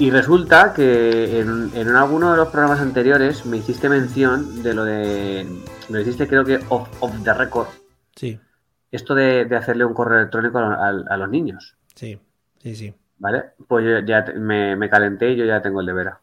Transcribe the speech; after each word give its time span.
Y 0.00 0.10
resulta 0.10 0.72
que 0.72 1.40
en, 1.40 1.70
en 1.74 1.88
alguno 1.94 2.30
de 2.32 2.38
los 2.38 2.48
programas 2.48 2.80
anteriores 2.80 3.44
me 3.46 3.58
hiciste 3.58 3.88
mención 3.88 4.62
de 4.62 4.74
lo 4.74 4.84
de. 4.84 5.46
Me 5.88 5.98
lo 5.98 6.00
hiciste, 6.00 6.26
creo 6.26 6.44
que 6.44 6.58
off, 6.70 6.88
off 7.00 7.12
the 7.22 7.34
record. 7.34 7.68
Sí, 8.16 8.40
Esto 8.90 9.14
de, 9.14 9.44
de 9.44 9.56
hacerle 9.56 9.84
un 9.84 9.94
correo 9.94 10.18
electrónico 10.18 10.58
a, 10.58 10.74
a- 10.88 11.04
a 11.08 11.16
los 11.16 11.28
niños. 11.28 11.76
sí, 11.94 12.18
sí, 12.62 12.74
sí. 12.74 12.94
¿Vale? 13.18 13.50
Pues 13.68 13.84
yo 13.84 13.98
ya 14.00 14.24
te- 14.24 14.32
me, 14.34 14.74
me 14.76 14.88
calenté 14.88 15.32
y 15.32 15.36
yo 15.36 15.44
ya 15.44 15.60
tengo 15.60 15.80
el 15.80 15.86
de 15.86 15.92
Vera. 15.92 16.20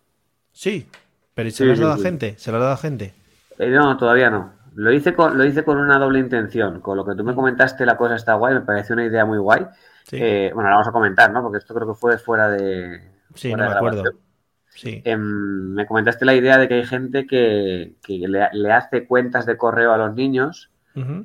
Sí, 0.51 0.87
pero 1.35 1.51
¿se 1.51 1.57
Sí, 1.57 1.65
lo 1.65 1.71
has 1.73 1.77
sí, 1.77 1.83
dado 1.83 1.93
a 1.93 1.97
gente? 1.99 2.35
¿Se 2.37 2.51
lo 2.51 2.57
has 2.57 2.61
dado 2.63 2.73
a 2.73 2.77
gente? 2.77 3.13
Eh, 3.59 3.69
no, 3.69 3.95
todavía 3.97 4.29
no. 4.29 4.53
Lo 4.75 4.91
hice, 4.91 5.15
con, 5.15 5.37
lo 5.37 5.45
hice 5.45 5.63
con 5.63 5.77
una 5.77 5.97
doble 5.99 6.19
intención. 6.19 6.81
Con 6.81 6.97
lo 6.97 7.05
que 7.05 7.15
tú 7.15 7.23
me 7.23 7.35
comentaste, 7.35 7.85
la 7.85 7.97
cosa 7.97 8.15
está 8.15 8.33
guay, 8.35 8.55
me 8.55 8.61
pareció 8.61 8.93
una 8.93 9.05
idea 9.05 9.25
muy 9.25 9.37
guay. 9.39 9.65
Sí, 10.03 10.17
Eh, 10.19 10.51
bueno, 10.53 10.69
la 10.69 10.75
vamos 10.75 10.87
a 10.87 10.91
comentar, 10.91 11.31
¿no? 11.31 11.41
Porque 11.41 11.57
esto 11.59 11.73
creo 11.75 11.87
que 11.87 11.93
fue 11.99 12.17
fuera 12.17 12.49
de. 12.49 13.16
Sí, 13.37 13.51
no 13.53 13.57
me 13.69 13.75
acuerdo. 13.75 14.03
Sí, 14.03 15.01
Em, 15.05 15.73
me 15.73 15.87
comentaste 15.87 16.23
la 16.25 16.35
idea 16.35 16.57
de 16.57 16.67
que 16.67 16.75
hay 16.75 16.85
gente 16.85 17.25
que, 17.25 17.95
que 18.03 18.27
le, 18.27 18.47
le 18.51 18.71
hace 18.71 19.07
cuentas 19.07 19.45
de 19.45 19.57
correo 19.57 19.91
a 19.93 19.97
los 19.97 20.13
niños, 20.13 20.71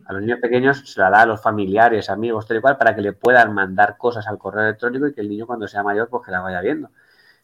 a 0.04 0.12
los 0.12 0.20
niños 0.20 0.38
pequeños, 0.38 0.82
se 0.84 1.00
la 1.00 1.08
da 1.08 1.22
a 1.22 1.26
los 1.26 1.40
familiares, 1.40 2.10
amigos, 2.10 2.46
tal 2.46 2.58
y 2.58 2.60
cual, 2.60 2.76
para 2.76 2.94
que 2.94 3.00
le 3.00 3.14
puedan 3.14 3.54
mandar 3.54 3.96
cosas 3.96 4.26
al 4.26 4.36
correo 4.36 4.64
electrónico 4.64 5.06
y 5.06 5.14
que 5.14 5.22
el 5.22 5.30
niño 5.30 5.46
cuando 5.46 5.66
sea 5.66 5.82
mayor, 5.82 6.08
pues 6.10 6.26
que 6.26 6.30
las 6.30 6.42
vaya 6.42 6.60
viendo. 6.60 6.90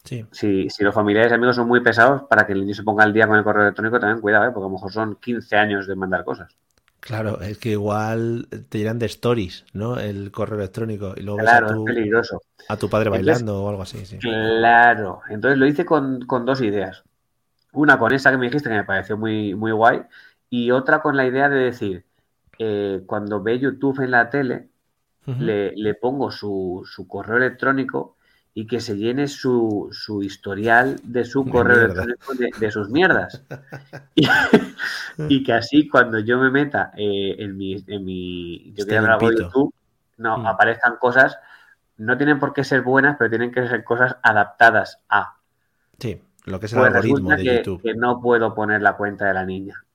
sí. 0.03 0.25
Si, 0.31 0.69
si 0.69 0.83
los 0.83 0.93
familiares 0.93 1.31
y 1.31 1.35
amigos 1.35 1.55
son 1.55 1.67
muy 1.67 1.81
pesados, 1.81 2.23
para 2.29 2.45
que 2.45 2.53
el 2.53 2.61
niño 2.61 2.75
se 2.75 2.83
ponga 2.83 3.03
al 3.03 3.13
día 3.13 3.27
con 3.27 3.35
el 3.37 3.43
correo 3.43 3.63
electrónico, 3.63 3.99
también 3.99 4.21
cuidado, 4.21 4.45
¿eh? 4.45 4.51
porque 4.51 4.65
a 4.65 4.69
lo 4.69 4.73
mejor 4.73 4.91
son 4.91 5.15
15 5.15 5.55
años 5.57 5.87
de 5.87 5.95
mandar 5.95 6.23
cosas. 6.23 6.55
Claro, 7.01 7.41
es 7.41 7.57
que 7.57 7.69
igual 7.71 8.47
te 8.69 8.77
llenan 8.77 8.99
de 8.99 9.05
stories, 9.07 9.65
¿no? 9.73 9.97
El 9.99 10.31
correo 10.31 10.59
electrónico 10.59 11.13
y 11.15 11.21
luego 11.21 11.37
ves 11.39 11.45
Claro, 11.49 11.67
a 11.67 11.69
es 11.69 11.75
tu, 11.75 11.85
peligroso. 11.85 12.41
a 12.67 12.77
tu 12.77 12.89
padre 12.89 13.07
Entonces- 13.07 13.25
bailando 13.27 13.63
o 13.63 13.69
algo 13.69 13.81
así, 13.81 14.05
sí. 14.05 14.17
Claro, 14.19 15.21
entonces 15.29 15.57
lo 15.57 15.65
hice 15.65 15.85
con, 15.85 16.21
con 16.25 16.45
dos 16.45 16.61
ideas. 16.61 17.03
Una 17.71 17.97
con 17.97 18.13
esa 18.13 18.31
que 18.31 18.37
me 18.37 18.47
dijiste 18.47 18.69
que 18.69 18.75
me 18.75 18.83
pareció 18.83 19.17
muy, 19.17 19.55
muy 19.55 19.71
guay 19.71 20.01
y 20.49 20.71
otra 20.71 21.01
con 21.01 21.15
la 21.15 21.25
idea 21.25 21.49
de 21.49 21.57
decir, 21.59 22.05
eh, 22.57 23.01
cuando 23.05 23.41
ve 23.41 23.59
YouTube 23.59 24.01
en 24.01 24.11
la 24.11 24.29
tele, 24.29 24.69
le, 25.25 25.73
le 25.75 25.93
pongo 25.93 26.31
su, 26.31 26.83
su 26.91 27.07
correo 27.07 27.37
electrónico 27.37 28.17
y 28.59 28.67
que 28.67 28.79
se 28.81 28.95
llene 28.97 29.27
su, 29.27 29.89
su 29.91 30.23
historial 30.23 30.99
de 31.03 31.23
su 31.25 31.47
correo 31.49 31.77
electrónico 31.77 32.33
de, 32.35 32.49
de 32.57 32.71
sus 32.71 32.89
mierdas. 32.89 33.43
Y, 34.15 34.27
y 35.27 35.43
que 35.43 35.53
así 35.53 35.87
cuando 35.87 36.19
yo 36.19 36.39
me 36.39 36.49
meta 36.51 36.91
eh, 36.97 37.35
en 37.39 37.57
mi, 37.57 37.83
en 37.87 38.05
mi 38.05 38.73
yo 38.73 38.87
quiero 38.87 39.07
algo 39.07 39.31
de. 39.31 39.35
YouTube, 39.37 39.73
no, 40.17 40.37
Mm. 40.37 40.47
aparezcan 40.47 40.97
cosas, 40.97 41.37
no 41.97 42.17
tienen 42.17 42.39
por 42.39 42.53
qué 42.53 42.63
ser 42.63 42.81
buenas, 42.83 43.15
pero 43.17 43.29
tienen 43.29 43.51
que 43.51 43.67
ser 43.67 43.83
cosas 43.83 44.17
adaptadas 44.23 44.99
a. 45.09 45.35
Sí, 45.99 46.21
lo 46.45 46.59
que 46.59 46.65
es 46.65 46.73
el 46.73 46.79
Pues 46.79 46.85
algoritmo 46.85 47.35
de 47.35 47.43
que, 47.43 47.45
YouTube. 47.47 47.83
que 47.83 47.93
no 47.95 48.21
puedo 48.21 48.55
poner 48.55 48.81
la 48.81 48.97
cuenta 48.97 49.25
de 49.27 49.33
la 49.35 49.45
niña. 49.45 49.85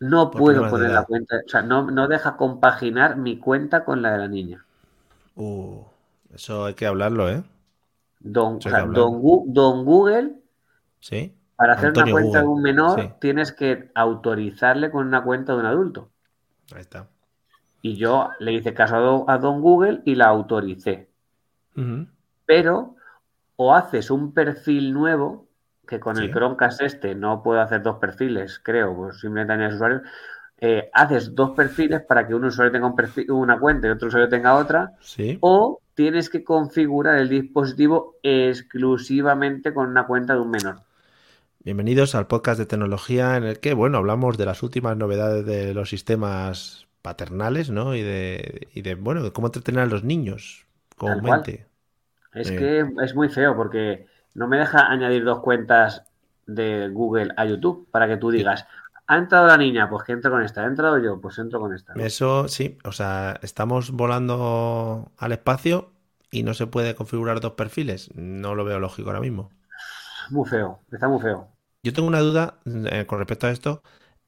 No 0.00 0.30
Por 0.30 0.36
puedo 0.36 0.66
poner 0.68 0.90
la 0.90 1.06
cuenta, 1.06 1.36
o 1.46 1.48
sea, 1.48 1.62
no, 1.62 1.90
no 1.90 2.06
deja 2.06 2.36
compaginar 2.36 3.16
mi 3.16 3.38
cuenta 3.38 3.86
con 3.86 4.02
la 4.02 4.12
de 4.12 4.18
la 4.18 4.28
niña. 4.28 4.66
Uh, 5.36 5.84
eso 6.34 6.64
hay 6.66 6.74
que 6.74 6.86
hablarlo, 6.86 7.28
¿eh? 7.30 7.42
Don, 8.20 8.56
o 8.56 8.60
sea, 8.60 8.82
don, 8.86 9.20
don 9.52 9.84
Google, 9.84 10.36
Sí. 11.00 11.34
para 11.56 11.74
hacer 11.74 11.88
Antonio 11.88 12.14
una 12.14 12.22
cuenta 12.22 12.40
de 12.40 12.46
un 12.46 12.62
menor, 12.62 13.00
sí. 13.00 13.10
tienes 13.20 13.52
que 13.52 13.90
autorizarle 13.94 14.90
con 14.90 15.06
una 15.06 15.22
cuenta 15.24 15.52
de 15.52 15.58
un 15.60 15.66
adulto. 15.66 16.10
Ahí 16.74 16.80
está. 16.80 17.08
Y 17.82 17.96
yo 17.96 18.30
le 18.38 18.52
hice 18.52 18.74
caso 18.74 18.96
a 18.96 19.00
don, 19.00 19.24
a 19.28 19.38
don 19.38 19.60
Google 19.60 20.02
y 20.04 20.14
la 20.14 20.26
autoricé. 20.26 21.10
Pero 22.46 22.96
o 23.56 23.74
haces 23.74 24.10
un 24.10 24.32
perfil 24.32 24.92
nuevo, 24.92 25.48
que 25.86 26.00
con 26.00 26.16
Sí. 26.16 26.24
el 26.24 26.30
Chromecast 26.32 26.82
este 26.82 27.14
no 27.14 27.42
puedo 27.42 27.60
hacer 27.60 27.82
dos 27.82 27.96
perfiles, 27.98 28.60
creo, 28.62 28.94
pues 28.96 29.20
simplemente 29.20 29.52
añades 29.54 29.74
usuarios. 29.74 30.02
eh, 30.64 30.90
haces 30.94 31.34
dos 31.34 31.50
perfiles 31.56 32.02
para 32.02 32.24
que 32.26 32.36
un 32.36 32.44
usuario 32.44 32.70
tenga 32.70 32.86
un 32.86 32.94
perfil, 32.94 33.28
una 33.32 33.58
cuenta 33.58 33.88
y 33.88 33.90
otro 33.90 34.06
usuario 34.06 34.28
tenga 34.28 34.54
otra, 34.54 34.92
Sí. 35.00 35.36
o 35.40 35.80
tienes 35.94 36.30
que 36.30 36.44
configurar 36.44 37.18
el 37.18 37.28
dispositivo 37.28 38.16
exclusivamente 38.22 39.74
con 39.74 39.88
una 39.88 40.06
cuenta 40.06 40.34
de 40.34 40.40
un 40.40 40.50
menor. 40.50 40.82
Bienvenidos 41.64 42.14
al 42.14 42.26
podcast 42.26 42.58
de 42.58 42.66
tecnología 42.66 43.36
en 43.36 43.44
el 43.44 43.60
que, 43.60 43.72
bueno, 43.74 43.98
hablamos 43.98 44.36
de 44.36 44.46
las 44.46 44.62
últimas 44.62 44.96
novedades 44.96 45.46
de 45.46 45.74
los 45.74 45.90
sistemas 45.90 46.88
paternales, 47.02 47.70
¿no? 47.70 47.94
Y 47.94 48.02
de, 48.02 48.68
y 48.74 48.82
de 48.82 48.94
bueno, 48.96 49.22
de 49.22 49.32
cómo 49.32 49.46
entretener 49.48 49.82
a 49.82 49.86
los 49.86 50.02
niños 50.02 50.66
comúnmente. 50.96 51.66
Es 52.34 52.48
Sí. 52.48 52.56
que 52.56 52.84
es 53.02 53.14
muy 53.14 53.28
feo 53.28 53.54
porque 53.54 54.06
no 54.34 54.48
me 54.48 54.56
deja 54.58 54.90
añadir 54.90 55.24
dos 55.24 55.40
cuentas 55.40 56.04
de 56.46 56.88
Google 56.88 57.32
a 57.36 57.44
YouTube 57.44 57.86
para 57.90 58.08
que 58.08 58.16
tú 58.16 58.30
digas, 58.30 58.66
ha 59.06 59.16
entrado 59.16 59.46
la 59.46 59.56
niña, 59.56 59.88
pues 59.88 60.04
que 60.04 60.12
entro 60.12 60.30
con 60.30 60.42
esta, 60.42 60.62
ha 60.62 60.66
entrado 60.66 60.98
yo, 60.98 61.20
pues 61.20 61.38
entro 61.38 61.60
con 61.60 61.74
esta. 61.74 61.94
¿no? 61.94 62.02
Eso 62.04 62.48
sí, 62.48 62.78
o 62.84 62.92
sea, 62.92 63.38
estamos 63.42 63.90
volando 63.90 65.12
al 65.18 65.32
espacio 65.32 65.92
y 66.30 66.42
no 66.42 66.54
se 66.54 66.66
puede 66.66 66.94
configurar 66.94 67.40
dos 67.40 67.52
perfiles. 67.52 68.10
No 68.14 68.54
lo 68.54 68.64
veo 68.64 68.80
lógico 68.80 69.10
ahora 69.10 69.20
mismo. 69.20 69.50
Muy 70.30 70.48
feo, 70.48 70.80
está 70.90 71.08
muy 71.08 71.20
feo. 71.20 71.48
Yo 71.82 71.92
tengo 71.92 72.08
una 72.08 72.20
duda 72.20 72.60
eh, 72.64 73.06
con 73.06 73.18
respecto 73.18 73.46
a 73.46 73.50
esto. 73.50 73.82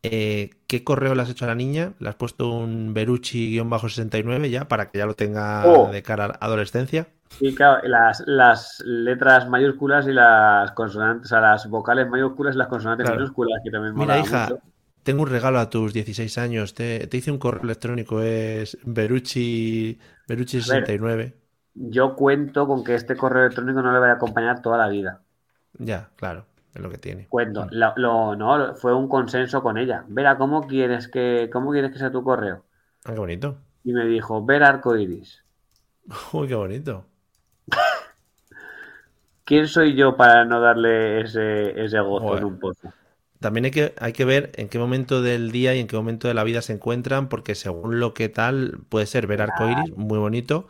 Eh, 0.04 0.50
¿Qué 0.66 0.84
correo 0.84 1.14
le 1.14 1.22
has 1.22 1.30
hecho 1.30 1.44
a 1.46 1.48
la 1.48 1.54
niña? 1.54 1.94
¿Le 1.98 2.08
has 2.10 2.14
puesto 2.16 2.50
un 2.50 2.94
Beruchi-69 2.94 4.50
ya 4.50 4.68
para 4.68 4.90
que 4.90 4.98
ya 4.98 5.06
lo 5.06 5.14
tenga 5.14 5.64
Oh. 5.66 5.90
de 5.90 6.02
cara 6.02 6.26
a 6.26 6.44
adolescencia? 6.46 7.08
Y 7.38 7.54
claro, 7.54 7.86
las, 7.88 8.22
las 8.26 8.80
letras 8.84 9.48
mayúsculas 9.48 10.06
y 10.06 10.12
las 10.12 10.70
consonantes, 10.72 11.26
o 11.26 11.28
sea, 11.28 11.40
las 11.40 11.68
vocales 11.68 12.08
mayúsculas 12.08 12.54
y 12.54 12.58
las 12.58 12.68
consonantes 12.68 13.06
Claro. 13.06 13.20
minúsculas, 13.20 13.60
que 13.64 13.70
también 13.70 13.94
Mira, 13.94 14.18
hija, 14.18 14.48
mucho. 14.50 14.62
tengo 15.02 15.22
un 15.22 15.28
regalo 15.30 15.58
a 15.58 15.70
tus 15.70 15.92
16 15.92 16.38
años. 16.38 16.74
Te, 16.74 17.06
te 17.06 17.16
hice 17.16 17.30
un 17.32 17.38
correo 17.38 17.62
electrónico, 17.64 18.20
es 18.22 18.78
Beruchi, 18.84 19.98
Beruchi69. 20.28 21.34
Yo 21.74 22.16
cuento 22.16 22.66
con 22.66 22.82
que 22.82 22.96
este 22.96 23.16
correo 23.16 23.44
electrónico 23.44 23.80
no 23.82 23.92
le 23.92 24.00
va 24.00 24.10
a 24.10 24.14
acompañar 24.14 24.60
toda 24.60 24.76
la 24.78 24.88
vida. 24.88 25.22
Ya, 25.78 26.10
claro, 26.16 26.46
es 26.74 26.82
lo 26.82 26.90
que 26.90 26.98
tiene. 26.98 27.30
Lo, 27.70 27.92
lo- 27.96 28.36
no, 28.36 28.74
fue 28.76 28.94
un 28.94 29.08
consenso 29.08 29.62
con 29.62 29.76
ella. 29.76 30.04
Vera, 30.08 30.38
¿cómo 30.38 30.66
quieres 30.66 31.08
que, 31.08 31.50
cómo 31.52 31.70
quieres 31.72 31.92
que 31.92 31.98
sea 31.98 32.10
tu 32.10 32.22
correo? 32.24 32.64
Ah, 33.04 33.12
qué 33.14 33.18
bonito. 33.20 33.58
Y 33.84 33.92
me 33.92 34.04
dijo, 34.04 34.44
ver 34.44 34.64
arcoiris. 34.64 35.44
Uy, 36.32 36.48
qué 36.48 36.54
bonito. 36.54 37.06
¿Quién 39.44 39.68
soy 39.68 39.94
yo 39.96 40.16
para 40.16 40.44
no 40.44 40.60
darle 40.60 41.20
ese, 41.22 41.82
ese 41.82 42.00
gozo 42.00 42.36
Joder. 42.36 42.36
en 42.36 42.44
un 42.44 42.58
pozo? 42.58 42.92
También 43.40 43.66
hay 43.66 43.72
que, 43.72 43.94
hay 44.00 44.12
que 44.14 44.24
ver 44.26 44.52
en 44.56 44.68
qué 44.70 44.78
momento 44.78 45.22
del 45.22 45.52
día 45.52 45.74
y 45.76 45.80
en 45.80 45.88
qué 45.88 45.96
momento 45.96 46.28
de 46.28 46.34
la 46.34 46.44
vida 46.44 46.62
se 46.62 46.74
encuentran, 46.74 47.28
porque 47.30 47.54
según 47.56 48.00
lo 48.00 48.14
que 48.14 48.28
tal, 48.30 48.80
puede 48.90 49.06
ser 49.06 49.26
ver 49.28 49.42
arcoiris, 49.42 49.96
muy 49.96 50.18
bonito, 50.18 50.68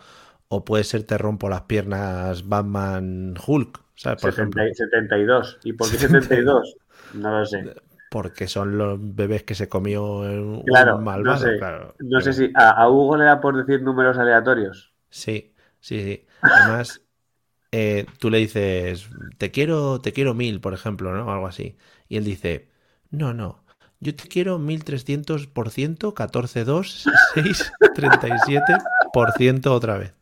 o 0.48 0.64
puede 0.66 0.84
ser 0.84 1.04
te 1.06 1.18
rompo 1.18 1.48
las 1.50 1.62
piernas 1.64 2.48
Batman 2.48 3.36
Hulk, 3.46 3.82
¿sabes? 3.94 4.19
Por 4.20 4.32
70 4.32 4.35
ejemplo, 4.35 4.75
72. 4.75 5.61
¿Y 5.64 5.73
por 5.75 5.91
qué 5.91 5.99
72? 5.99 6.76
No 7.12 7.38
lo 7.38 7.46
sé. 7.46 7.70
porque 8.08 8.49
son 8.49 8.79
los 8.79 8.99
bebés 9.00 9.43
que 9.44 9.55
se 9.55 9.69
comió 9.69 10.05
un, 10.20 10.62
Claro, 10.64 10.94
un 10.94 11.05
no 11.23 11.37
malvado, 11.37 11.37
sé. 11.37 11.52
claro. 11.56 11.96
No 11.99 12.20
sé 12.20 12.32
si 12.32 12.50
a, 12.55 12.70
a 12.70 12.88
Hugo 12.91 13.17
le 13.17 13.25
da 13.25 13.41
por 13.41 13.56
decir 13.56 13.82
números 13.82 14.19
aleatorios. 14.19 14.94
Sí, 15.11 15.55
sí, 15.81 16.02
sí. 16.02 16.26
Además, 16.50 17.02
eh, 17.73 18.06
tú 18.19 18.31
le 18.31 18.38
dices, 18.38 19.11
te 19.38 19.50
quiero, 19.52 20.00
te 20.00 20.12
quiero 20.12 20.35
mil, 20.35 20.61
por 20.61 20.75
ejemplo, 20.75 21.12
¿no? 21.14 21.32
Algo 21.32 21.46
así. 21.49 21.76
Y 22.08 22.19
él 22.19 22.25
dice, 22.25 22.70
no, 23.11 23.35
no, 23.35 23.64
yo 24.00 24.14
te 24.17 24.29
quiero 24.29 24.58
1300%, 24.61 26.14
14,2, 26.14 27.14
6, 27.20 27.76
37% 27.93 29.73
otra 29.73 29.99
vez. 29.99 30.14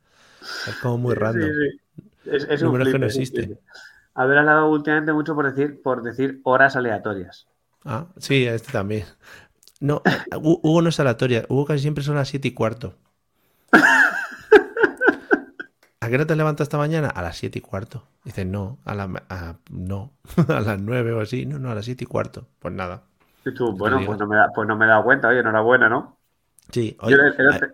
Es 0.65 0.77
como 0.77 0.99
muy 0.99 1.15
random. 1.15 1.55
Sí, 1.55 1.81
sí. 1.97 2.02
Es, 2.25 2.45
es 2.49 2.63
un 2.63 2.69
Números 2.69 2.89
que 2.93 2.99
no 2.99 3.09
flip. 3.09 3.59
Haber 4.15 4.39
hablado 4.39 4.69
últimamente 4.69 5.13
mucho 5.13 5.35
por 5.35 5.53
decir, 5.53 5.81
por 5.83 6.03
decir 6.03 6.41
horas 6.45 6.77
aleatorias. 6.77 7.47
Ah, 7.85 8.07
sí, 8.19 8.47
este 8.47 8.71
también. 8.73 9.05
No, 9.81 10.01
Hu- 10.31 10.61
Hugo 10.63 10.83
no 10.83 10.91
es 10.91 11.01
aleatoria. 11.01 11.45
Hugo 11.49 11.65
casi 11.65 11.81
siempre 11.81 12.05
son 12.05 12.15
las 12.15 12.29
7 12.29 12.49
y 12.49 12.53
cuarto. 12.55 12.95
¿A 16.01 16.09
qué 16.09 16.15
hora 16.17 16.27
te 16.27 16.35
levantas 16.37 16.65
esta 16.67 16.79
mañana? 16.79 17.09
A 17.09 17.23
las 17.23 17.37
7 17.37 17.59
y 17.61 17.63
cuarto. 17.63 18.05
Dices, 18.25 18.45
no, 18.45 18.79
a 18.85 18.95
la, 18.95 19.05
a- 19.29 19.57
no, 19.71 20.13
a 20.49 20.61
las 20.61 20.81
9 20.81 21.13
o 21.13 21.21
así. 21.21 21.47
No, 21.47 21.59
no, 21.59 21.71
a 21.71 21.75
las 21.75 21.85
7 21.85 22.05
y 22.05 22.07
cuarto. 22.07 22.47
Pues 22.59 22.75
nada. 22.75 23.03
Y 23.45 23.55
tú, 23.55 23.73
bueno, 23.73 24.01
pues 24.05 24.19
no, 24.19 24.27
me 24.27 24.37
da, 24.37 24.49
pues 24.55 24.67
no 24.69 24.77
me 24.77 24.85
he 24.85 24.89
dado 24.89 25.05
cuenta. 25.05 25.29
Oye, 25.29 25.41
enhorabuena, 25.41 25.89
¿no? 25.89 26.19
Sí, 26.71 26.97
Yo 27.01 27.07
oye, 27.07 27.15
el- 27.17 27.35
el 27.39 27.73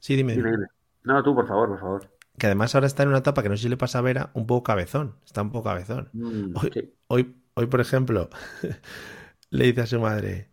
sí, 0.00 0.16
dime. 0.16 0.34
Dime, 0.34 0.50
dime. 0.50 0.66
No, 1.04 1.22
tú, 1.22 1.34
por 1.34 1.46
favor, 1.46 1.68
por 1.68 1.80
favor. 1.80 2.10
Que 2.38 2.46
además 2.46 2.74
ahora 2.74 2.86
está 2.86 3.02
en 3.02 3.10
una 3.10 3.18
etapa 3.18 3.42
que 3.42 3.48
no 3.48 3.56
sé 3.56 3.64
si 3.64 3.68
le 3.68 3.76
pasa 3.76 3.98
a 3.98 4.02
Vera, 4.02 4.30
un 4.34 4.46
poco 4.46 4.62
cabezón. 4.64 5.16
Está 5.24 5.42
un 5.42 5.50
poco 5.50 5.64
cabezón. 5.70 6.12
Mm, 6.12 6.54
Hoy, 6.54 6.72
sí. 6.72 6.94
hoy, 7.08 7.36
hoy, 7.54 7.66
por 7.66 7.80
ejemplo, 7.80 8.30
le 9.50 9.64
dice 9.66 9.82
a 9.82 9.86
su 9.86 10.00
madre, 10.00 10.50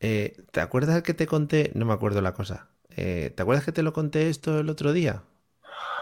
eh, 0.00 0.44
¿te 0.52 0.60
acuerdas 0.60 1.02
que 1.02 1.14
te 1.14 1.26
conté? 1.26 1.72
No 1.74 1.86
me 1.86 1.94
acuerdo 1.94 2.22
la 2.22 2.34
cosa. 2.34 2.70
Eh, 2.90 3.32
¿te 3.36 3.42
acuerdas 3.42 3.64
que 3.64 3.72
te 3.72 3.82
lo 3.84 3.92
conté 3.92 4.30
esto 4.30 4.60
el 4.60 4.70
otro 4.70 4.92
día? 4.92 5.24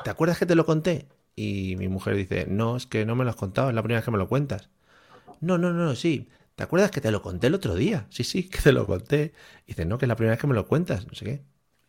¿Te 0.03 0.11
acuerdas 0.11 0.38
que 0.38 0.47
te 0.47 0.55
lo 0.56 0.67
conté? 0.67 1.09
Y 1.37 1.76
mi 1.79 1.88
mujer 1.88 2.17
dice, 2.17 2.47
no, 2.49 2.76
es 2.76 2.87
que 2.87 3.06
no 3.06 3.17
me 3.17 3.25
lo 3.25 3.31
has 3.31 3.37
contado, 3.37 3.69
es 3.71 3.75
la 3.75 3.82
primera 3.82 4.00
vez 4.00 4.05
que 4.05 4.11
me 4.12 4.19
lo 4.19 4.29
cuentas. 4.29 4.71
No, 5.41 5.59
no, 5.59 5.73
no, 5.73 5.94
sí. 5.94 6.29
¿Te 6.55 6.62
acuerdas 6.65 6.91
que 6.91 7.00
te 7.00 7.11
lo 7.11 7.23
conté 7.23 7.49
el 7.49 7.55
otro 7.55 7.75
día? 7.75 8.06
Sí, 8.11 8.25
sí, 8.25 8.49
que 8.50 8.61
te 8.61 8.73
lo 8.73 8.87
conté. 8.87 9.32
Y 9.67 9.69
dice, 9.69 9.85
no, 9.85 9.99
que 9.99 10.06
es 10.06 10.09
la 10.09 10.17
primera 10.17 10.32
vez 10.32 10.41
que 10.41 10.47
me 10.47 10.55
lo 10.55 10.67
cuentas, 10.69 11.06
no 11.06 11.15
sé 11.15 11.25
qué. 11.25 11.44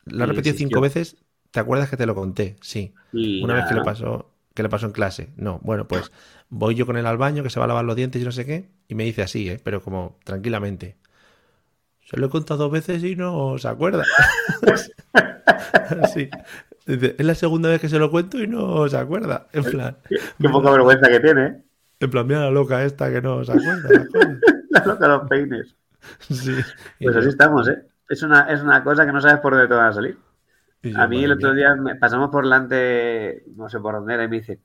Lo 0.06 0.24
ha 0.24 0.28
repetido 0.28 0.56
cinco 0.58 0.82
veces. 0.82 1.18
¿Te 1.56 1.62
acuerdas 1.62 1.90
que 1.90 1.96
te 1.96 2.06
lo 2.06 2.16
conté? 2.16 2.58
Sí. 2.60 2.94
Y 3.14 3.42
Una 3.42 3.54
vez 3.54 3.64
que 3.70 3.76
le 3.76 3.82
pasó, 3.82 4.30
que 4.54 4.62
le 4.62 4.68
pasó 4.68 4.88
en 4.88 4.92
clase. 4.92 5.30
No, 5.38 5.62
bueno, 5.64 5.88
pues 5.88 6.12
voy 6.50 6.76
yo 6.76 6.86
con 6.86 6.98
él 6.98 7.06
al 7.06 7.16
baño, 7.16 7.44
que 7.44 7.50
se 7.50 7.60
va 7.60 7.64
a 7.64 7.68
lavar 7.70 7.86
los 7.86 7.96
dientes 7.96 8.22
y 8.22 8.26
no 8.26 8.34
sé 8.34 8.46
qué, 8.46 8.70
y 8.90 8.96
me 8.96 9.06
dice 9.06 9.22
así, 9.22 9.50
¿eh? 9.50 9.62
Pero 9.64 9.82
como 9.82 10.20
tranquilamente. 10.26 10.98
Se 12.02 12.18
lo 12.18 12.26
he 12.26 12.30
contado 12.30 12.64
dos 12.66 12.74
veces 12.74 13.02
y 13.06 13.16
no 13.16 13.58
se 13.58 13.70
acuerda. 13.70 14.04
Así. 16.04 16.30
Dice, 16.86 17.16
es 17.18 17.26
la 17.26 17.36
segunda 17.36 17.70
vez 17.70 17.80
que 17.80 17.88
se 17.88 18.00
lo 18.00 18.12
cuento 18.12 18.38
y 18.38 18.48
no 18.48 18.90
se 18.90 18.98
acuerda. 18.98 19.48
En 19.54 19.64
plan, 19.64 19.98
Qué, 20.10 20.18
qué 20.38 20.50
poca 20.50 20.72
vergüenza 20.72 21.08
que 21.08 21.22
tiene, 21.22 21.46
¿eh? 21.46 21.64
en 22.02 22.12
plan, 22.12 22.28
mira 22.28 22.42
la 22.42 22.52
loca 22.52 22.84
esta 22.84 23.10
que 23.10 23.22
no 23.22 23.46
se 23.46 23.54
acuerda. 23.54 24.06
La 24.72 24.84
loca 24.86 25.08
de 25.08 25.08
los 25.08 25.30
peines. 25.30 25.76
Sí. 26.20 26.54
Pues 27.00 27.16
así 27.16 27.30
estamos, 27.30 27.70
¿eh? 27.70 27.82
Es 28.10 28.22
una, 28.24 28.42
es 28.52 28.62
una 28.62 28.84
cosa 28.84 29.06
que 29.06 29.14
no 29.14 29.22
sabes 29.22 29.40
por 29.40 29.54
dónde 29.54 29.70
te 29.70 29.74
van 29.74 29.88
a 29.88 29.94
salir. 29.94 30.25
A 30.96 31.08
mí 31.08 31.24
el 31.24 31.32
otro 31.32 31.54
día 31.54 31.76
me- 31.76 31.96
pasamos 31.96 32.30
por 32.30 32.44
delante, 32.44 33.44
no 33.56 33.70
sé 33.70 33.80
por 33.80 33.96
dónde 33.96 34.14
era, 34.14 34.24
y 34.24 34.28
me 34.28 34.38
dice, 34.38 34.60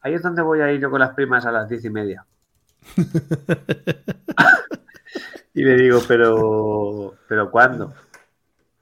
ahí 0.00 0.14
es 0.14 0.22
donde 0.22 0.42
voy 0.42 0.60
a 0.60 0.70
ir 0.72 0.80
yo 0.80 0.90
con 0.90 1.00
las 1.00 1.14
primas 1.14 1.46
a 1.46 1.52
las 1.52 1.68
diez 1.68 1.84
y 1.84 1.90
media. 1.90 2.24
y 5.54 5.64
le 5.64 5.76
digo, 5.76 6.00
pero, 6.06 7.14
pero 7.28 7.50
¿cuándo? 7.50 7.92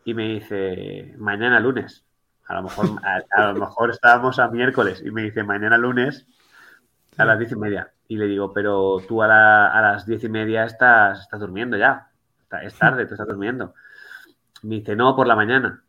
Y 0.05 0.15
me 0.15 0.29
dice, 0.29 1.15
mañana 1.19 1.61
lunes. 1.61 2.05
A 2.49 2.55
lo 2.55 2.65
mejor, 2.65 2.87
a, 3.05 3.23
a 3.43 3.53
lo 3.53 3.61
mejor 3.61 3.91
estábamos 3.91 4.39
a 4.39 4.49
miércoles. 4.49 5.03
Y 5.05 5.11
me 5.11 5.23
dice, 5.23 5.43
mañana 5.45 5.79
lunes 5.79 6.27
a 7.17 7.25
las 7.25 7.39
diez 7.39 7.53
y 7.53 7.57
media. 7.57 7.93
Y 8.09 8.17
le 8.17 8.27
digo, 8.27 8.53
pero 8.53 8.99
tú 9.07 9.23
a, 9.23 9.29
la- 9.29 9.69
a 9.73 9.81
las 9.81 10.07
diez 10.07 10.25
y 10.25 10.29
media 10.29 10.65
estás, 10.65 11.21
estás 11.21 11.41
durmiendo 11.41 11.77
ya. 11.77 12.09
Está- 12.43 12.63
Es 12.63 12.75
tarde, 12.75 13.07
tú 13.07 13.15
estás 13.15 13.29
durmiendo. 13.29 13.75
Me 14.63 14.77
dice, 14.77 14.97
no, 14.97 15.15
por 15.17 15.27
la 15.27 15.37
mañana. 15.37 15.83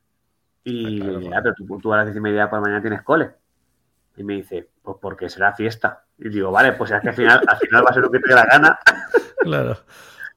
Y 0.64 1.02
Ah, 1.02 1.04
claro, 1.06 1.20
le. 1.20 1.36
"Ah, 1.36 1.40
pero 1.44 1.56
tú, 1.56 1.80
tú 1.80 1.94
a 1.94 1.98
las 1.98 2.06
diez 2.08 2.18
y 2.18 2.22
media 2.22 2.50
por 2.50 2.60
la 2.60 2.62
mañana 2.64 2.82
tienes 2.82 3.02
cole. 3.02 3.32
Y 4.16 4.24
me 4.24 4.36
dice, 4.36 4.70
pues 4.82 4.98
porque 5.02 5.28
será 5.30 5.54
fiesta. 5.54 6.06
Y 6.20 6.30
digo, 6.30 6.52
vale, 6.52 6.74
pues 6.74 6.92
es 6.92 7.02
que 7.02 7.10
al 7.10 7.16
final, 7.16 7.42
al 7.48 7.58
final 7.58 7.84
va 7.86 7.90
a 7.90 7.94
ser 7.94 8.04
lo 8.04 8.12
que 8.12 8.20
te 8.20 8.30
dé 8.30 8.36
la 8.36 8.46
gana. 8.46 8.80
Claro. 9.44 9.76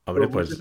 Hombre, 0.06 0.26
pues 0.28 0.60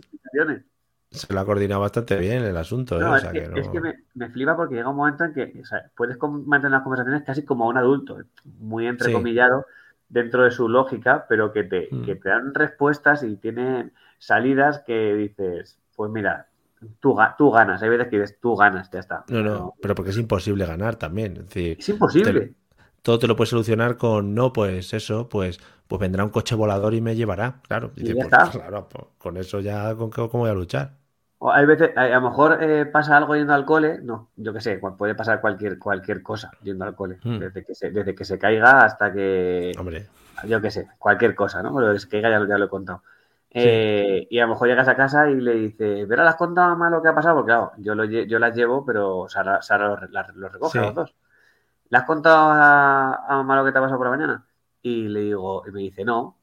se 1.09 1.33
lo 1.33 1.39
ha 1.39 1.45
coordinado 1.45 1.81
bastante 1.81 2.15
bien 2.17 2.43
el 2.43 2.57
asunto, 2.57 2.99
¿eh? 3.01 3.17
Es 3.17 3.23
que, 3.25 3.41
que 3.41 3.47
no- 3.47 3.57
es 3.57 3.67
que 3.69 3.79
me, 3.81 3.93
me 4.13 4.29
flipa 4.29 4.55
porque 4.55 4.75
llega 4.75 4.89
un 4.89 4.97
momento 4.97 5.23
en 5.23 5.33
que 5.33 5.59
o 5.61 5.65
sea, 5.65 5.89
puedes 5.97 6.17
mantener 6.21 6.71
las 6.71 6.81
conversaciones 6.83 7.23
casi 7.23 7.43
como 7.43 7.67
un 7.67 7.77
adulto, 7.77 8.17
muy 8.59 8.85
entrecomillado 8.85 9.65
dentro 10.09 10.43
de 10.43 10.51
su 10.51 10.69
lógica, 10.69 11.25
pero 11.27 11.51
que 11.53 11.63
te, 11.63 11.87
Mm. 11.91 12.05
que 12.05 12.15
te 12.17 12.29
dan 12.29 12.53
respuestas 12.53 13.23
y 13.23 13.35
tienen 13.37 13.93
salidas 14.19 14.79
que 14.85 15.15
dices, 15.15 15.79
pues 15.95 16.11
mira, 16.11 16.47
tú, 16.99 17.13
ga- 17.15 17.35
tú 17.37 17.51
ganas, 17.51 17.81
hay 17.81 17.89
veces 17.89 18.07
que 18.09 18.19
dices, 18.19 18.39
tú 18.39 18.55
ganas, 18.55 18.89
ya 18.91 18.99
está. 18.99 19.23
No, 19.27 19.41
no, 19.43 19.75
pero 19.81 19.95
porque 19.95 20.11
es 20.11 20.17
imposible 20.17 20.65
ganar 20.65 20.95
también. 20.97 21.37
Es 21.37 21.45
decir, 21.47 21.77
Es 21.79 21.89
imposible. 21.89 22.31
te- 22.41 22.53
todo 23.01 23.19
te 23.19 23.27
lo 23.27 23.35
puedes 23.35 23.49
solucionar 23.49 23.97
con 23.97 24.33
no, 24.35 24.51
pues 24.53 24.93
eso, 24.93 25.29
pues, 25.29 25.59
pues 25.87 25.99
vendrá 25.99 26.23
un 26.23 26.29
coche 26.31 26.55
volador 26.55 26.93
y 26.93 27.01
me 27.01 27.15
llevará. 27.15 27.61
Claro, 27.67 27.91
Y 27.95 28.13
ya 28.13 28.13
pues, 28.13 28.23
está. 28.23 28.51
claro, 28.51 28.87
pues, 28.89 29.05
con 29.17 29.37
eso 29.37 29.59
ya, 29.59 29.95
¿con 29.95 30.09
qué, 30.09 30.27
¿cómo 30.29 30.43
voy 30.43 30.49
a 30.49 30.53
luchar? 30.53 30.97
O 31.37 31.51
hay 31.51 31.65
veces, 31.65 31.91
a, 31.97 32.07
lo 32.07 32.21
mejor 32.21 32.63
eh, 32.63 32.85
pasa 32.85 33.17
algo 33.17 33.35
yendo 33.35 33.53
al 33.53 33.65
cole, 33.65 33.99
no, 34.01 34.31
yo 34.37 34.53
qué 34.53 34.61
sé, 34.61 34.79
puede 34.97 35.15
pasar 35.15 35.41
cualquier, 35.41 35.77
cualquier 35.77 36.23
cosa 36.23 36.51
yendo 36.63 36.85
al 36.85 36.95
cole, 36.95 37.19
Mm. 37.23 37.37
desde, 37.39 37.63
que 37.65 37.75
se, 37.75 37.91
desde 37.91 38.15
que 38.15 38.25
se 38.25 38.39
caiga 38.39 38.83
hasta 38.85 39.11
que, 39.13 39.71
Hombre, 39.77 40.07
yo 40.47 40.61
qué 40.61 40.71
sé, 40.71 40.87
cualquier 40.97 41.35
cosa, 41.35 41.61
¿no? 41.61 41.75
Que 41.93 41.99
se 41.99 42.07
caiga 42.09 42.29
ya, 42.29 42.39
lo- 42.39 42.47
ya 42.47 42.57
lo 42.57 42.65
he 42.65 42.69
contado. 42.69 43.03
Eh, 43.57 44.27
y 44.29 44.39
a 44.39 44.43
lo 44.43 44.49
mejor 44.49 44.67
llegas 44.67 44.87
a 44.87 44.95
casa 44.95 45.29
y 45.29 45.35
le 45.39 45.53
dices, 45.55 46.07
¿Vera, 46.07 46.23
¿le 46.23 46.29
has 46.29 46.35
contado 46.35 46.67
a 46.67 46.69
mamá 46.71 46.89
lo 46.89 47.01
que 47.01 47.07
ha 47.09 47.15
pasado? 47.15 47.35
Porque 47.35 47.47
claro, 47.49 47.71
yo, 47.77 47.95
lo, 47.95 48.05
lle- 48.05 48.27
yo 48.27 48.37
las 48.39 48.55
llevo, 48.55 48.85
pero 48.85 49.27
Sara, 49.29 49.61
Sara 49.61 49.87
los, 49.89 50.11
las- 50.11 50.35
los 50.35 50.51
recoge 50.51 50.73
Sí. 50.73 50.77
a 50.79 50.81
los 50.87 50.95
dos. 50.95 51.15
¿Le 51.89 51.97
has 51.97 52.05
contado 52.05 52.51
a, 52.51 53.15
a 53.27 53.35
mamá 53.37 53.57
lo 53.57 53.65
que 53.65 53.71
te 53.71 53.77
ha 53.77 53.81
pasado 53.81 53.97
por 53.99 54.07
la 54.07 54.11
mañana? 54.17 54.45
Y 54.81 55.07
le 55.07 55.21
digo, 55.21 55.63
y 55.67 55.71
me 55.71 55.79
dice, 55.81 56.05
no. 56.05 56.37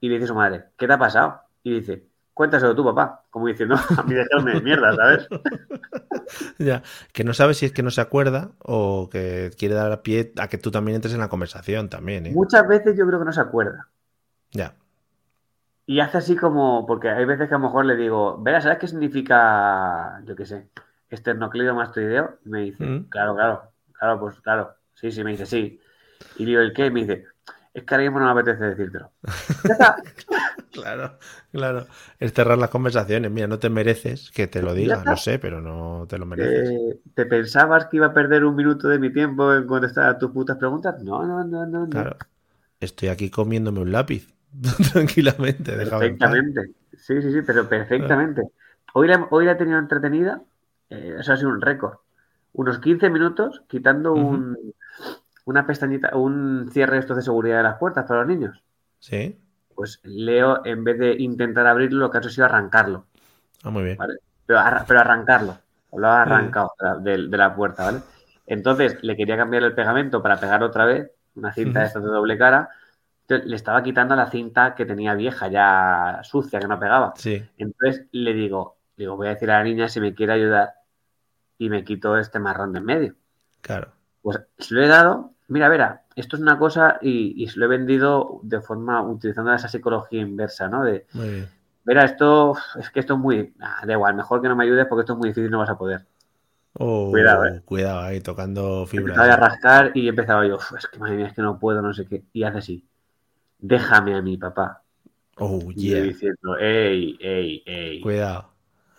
Y 0.00 0.08
le 0.08 0.16
dice 0.16 0.28
su 0.28 0.34
madre, 0.34 0.66
¿qué 0.76 0.86
te 0.86 0.92
ha 0.92 0.98
pasado? 0.98 1.40
Y 1.62 1.74
dice, 1.80 2.06
cuéntaselo 2.34 2.74
tú, 2.74 2.84
papá. 2.84 3.24
Como 3.30 3.46
diciendo, 3.48 3.76
a 3.98 4.02
mí 4.04 4.14
dejarme 4.14 4.54
de 4.54 4.60
mierda, 4.60 4.94
¿sabes? 4.94 5.28
ya, 6.58 6.82
que 7.12 7.24
no 7.24 7.34
sabes 7.34 7.58
si 7.58 7.66
es 7.66 7.72
que 7.72 7.82
no 7.82 7.90
se 7.90 8.00
acuerda 8.00 8.52
o 8.60 9.08
que 9.10 9.50
quiere 9.58 9.74
dar 9.74 10.02
pie 10.02 10.32
a 10.38 10.48
que 10.48 10.58
tú 10.58 10.70
también 10.70 10.96
entres 10.96 11.14
en 11.14 11.20
la 11.20 11.28
conversación 11.28 11.88
también, 11.88 12.26
¿eh? 12.26 12.32
Muchas 12.32 12.66
veces 12.66 12.96
yo 12.96 13.06
creo 13.06 13.18
que 13.18 13.24
no 13.26 13.32
se 13.32 13.40
acuerda. 13.40 13.88
Ya, 14.52 14.76
Y 15.86 16.00
hace 16.00 16.18
así 16.18 16.36
como, 16.36 16.86
porque 16.86 17.10
hay 17.10 17.24
veces 17.26 17.48
que 17.48 17.54
a 17.54 17.58
lo 17.58 17.64
mejor 17.64 17.84
le 17.84 17.96
digo, 17.96 18.38
Vera, 18.42 18.60
¿sabes 18.60 18.78
qué 18.78 18.88
significa, 18.88 20.22
yo 20.24 20.34
qué 20.34 20.46
sé, 20.46 20.68
esternocleidomastoideo? 21.10 22.38
Y 22.44 22.48
me 22.48 22.60
dice, 22.62 22.84
Mm. 22.84 23.08
claro, 23.10 23.34
claro, 23.34 23.72
claro, 23.92 24.20
pues 24.20 24.40
claro, 24.40 24.74
sí, 24.94 25.10
sí, 25.12 25.22
me 25.24 25.32
dice, 25.32 25.44
sí. 25.46 25.80
Y 26.36 26.44
digo, 26.46 26.60
¿el 26.60 26.72
qué? 26.72 26.86
Y 26.86 26.90
me 26.90 27.00
dice, 27.00 27.26
es 27.74 27.84
que 27.84 27.94
ahora 27.94 28.04
mismo 28.04 28.20
no 28.20 28.26
me 28.26 28.40
apetece 28.40 28.64
decírtelo. 28.64 29.12
Claro, 30.70 31.18
claro. 31.52 31.86
Es 32.18 32.32
cerrar 32.32 32.58
las 32.58 32.70
conversaciones. 32.70 33.30
Mira, 33.30 33.46
no 33.46 33.60
te 33.60 33.70
mereces 33.70 34.32
que 34.32 34.48
te 34.48 34.60
lo 34.60 34.74
diga, 34.74 35.04
lo 35.04 35.16
sé, 35.16 35.38
pero 35.38 35.60
no 35.60 36.06
te 36.08 36.18
lo 36.18 36.26
mereces. 36.26 36.68
Eh, 36.70 37.00
¿Te 37.14 37.26
pensabas 37.26 37.86
que 37.86 37.96
iba 37.98 38.06
a 38.06 38.12
perder 38.14 38.44
un 38.44 38.56
minuto 38.56 38.88
de 38.88 38.98
mi 38.98 39.12
tiempo 39.12 39.54
en 39.54 39.66
contestar 39.66 40.06
a 40.08 40.18
tus 40.18 40.32
putas 40.32 40.56
preguntas? 40.56 41.00
No, 41.02 41.24
no, 41.24 41.44
no, 41.44 41.64
no. 41.66 41.86
no. 41.86 41.88
Claro. 41.88 42.16
Estoy 42.80 43.08
aquí 43.08 43.30
comiéndome 43.30 43.80
un 43.80 43.92
lápiz. 43.92 44.33
Tranquilamente. 44.92 45.72
Perfectamente. 45.72 46.70
Sí, 46.96 47.20
sí, 47.20 47.32
sí, 47.32 47.42
pero 47.42 47.68
perfectamente. 47.68 48.42
Hoy 48.94 49.08
la, 49.08 49.26
hoy 49.30 49.44
la 49.46 49.52
he 49.52 49.56
tenido 49.56 49.78
entretenida, 49.78 50.42
eh, 50.90 51.16
eso 51.18 51.32
ha 51.32 51.36
sido 51.36 51.48
un 51.50 51.60
récord. 51.60 51.98
Unos 52.52 52.78
15 52.78 53.10
minutos 53.10 53.62
quitando 53.66 54.12
un, 54.12 54.56
una 55.44 55.66
pestañita, 55.66 56.16
un 56.16 56.70
cierre 56.72 56.98
estos 56.98 57.16
de 57.16 57.22
seguridad 57.22 57.58
de 57.58 57.62
las 57.64 57.78
puertas 57.78 58.06
para 58.06 58.20
los 58.20 58.28
niños. 58.28 58.62
Sí. 59.00 59.36
Pues 59.74 60.00
Leo, 60.04 60.64
en 60.64 60.84
vez 60.84 60.98
de 60.98 61.14
intentar 61.18 61.66
abrirlo, 61.66 62.00
lo 62.00 62.10
que 62.10 62.18
ha 62.18 62.20
hecho 62.20 62.28
ha 62.28 62.32
sido 62.32 62.44
arrancarlo, 62.46 63.06
Ah, 63.64 63.70
muy 63.70 63.82
bien. 63.84 63.96
¿vale? 63.96 64.14
Pero, 64.46 64.60
pero 64.86 65.00
arrancarlo. 65.00 65.58
Lo 65.96 66.08
ha 66.08 66.22
arrancado 66.22 66.72
de 66.78 66.86
la- 66.86 66.96
de, 66.98 67.28
de 67.28 67.36
la 67.36 67.54
puerta, 67.54 67.84
¿vale? 67.84 68.00
Entonces 68.46 69.02
le 69.02 69.16
quería 69.16 69.36
cambiar 69.36 69.62
el 69.64 69.74
pegamento 69.74 70.22
para 70.22 70.38
pegar 70.38 70.62
otra 70.62 70.84
vez, 70.84 71.10
una 71.36 71.52
cinta 71.52 71.80
Ujú. 71.80 71.86
esta 71.86 72.00
de 72.00 72.06
doble 72.06 72.38
cara. 72.38 72.70
Le 73.28 73.56
estaba 73.56 73.82
quitando 73.82 74.14
la 74.14 74.30
cinta 74.30 74.74
que 74.74 74.84
tenía 74.84 75.14
vieja, 75.14 75.48
ya 75.48 76.20
sucia, 76.22 76.60
que 76.60 76.68
no 76.68 76.78
pegaba. 76.78 77.14
Sí. 77.16 77.42
Entonces 77.56 78.06
le 78.12 78.34
digo, 78.34 78.76
digo, 78.96 79.16
voy 79.16 79.28
a 79.28 79.30
decir 79.30 79.50
a 79.50 79.58
la 79.58 79.64
niña 79.64 79.88
si 79.88 80.00
me 80.00 80.14
quiere 80.14 80.34
ayudar 80.34 80.74
y 81.58 81.70
me 81.70 81.84
quito 81.84 82.18
este 82.18 82.38
marrón 82.38 82.72
de 82.72 82.80
en 82.80 82.84
medio. 82.84 83.14
Claro. 83.62 83.92
Pues 84.20 84.40
se 84.58 84.74
lo 84.74 84.82
he 84.82 84.88
dado, 84.88 85.32
mira, 85.48 85.68
Vera, 85.68 86.02
esto 86.16 86.36
es 86.36 86.42
una 86.42 86.58
cosa 86.58 86.98
y, 87.00 87.42
y 87.42 87.48
se 87.48 87.58
lo 87.58 87.64
he 87.64 87.68
vendido 87.68 88.40
de 88.42 88.60
forma, 88.60 89.02
utilizando 89.02 89.52
esa 89.54 89.68
psicología 89.68 90.20
inversa, 90.20 90.68
¿no? 90.68 90.84
De, 90.84 91.06
Muy 91.14 91.28
bien. 91.30 91.48
Vera, 91.84 92.04
esto 92.04 92.54
es 92.78 92.90
que 92.90 93.00
esto 93.00 93.14
es 93.14 93.20
muy, 93.20 93.54
ah, 93.60 93.82
da 93.86 93.92
igual, 93.92 94.14
mejor 94.14 94.40
que 94.40 94.48
no 94.48 94.56
me 94.56 94.64
ayudes 94.64 94.86
porque 94.86 95.00
esto 95.00 95.12
es 95.14 95.18
muy 95.18 95.28
difícil, 95.28 95.50
no 95.50 95.58
vas 95.58 95.70
a 95.70 95.78
poder. 95.78 96.04
Oh, 96.76 97.10
Cuidado, 97.10 97.46
eh. 97.46 97.62
Cuidado 97.64 98.00
ahí, 98.00 98.20
tocando 98.20 98.84
fibras. 98.86 99.16
Empezaba 99.16 99.34
a 99.34 99.48
rascar 99.48 99.92
y 99.94 100.08
empezaba 100.08 100.46
yo, 100.46 100.56
"Uf, 100.56 100.72
es 100.76 100.86
que 100.88 100.98
madre 100.98 101.16
mía, 101.16 101.26
es 101.28 101.34
que 101.34 101.42
no 101.42 101.58
puedo, 101.58 101.80
no 101.82 101.92
sé 101.92 102.06
qué. 102.06 102.24
Y 102.32 102.42
hace 102.42 102.58
así, 102.58 102.84
déjame 103.68 104.14
a 104.16 104.22
mi 104.22 104.36
papá. 104.36 104.82
Oh, 105.36 105.72
Y 105.74 105.90
yo 105.90 105.96
yeah. 105.96 106.02
diciendo, 106.02 106.56
ey, 106.58 107.18
ey, 107.20 107.62
ey. 107.66 108.00
Cuidado. 108.00 108.50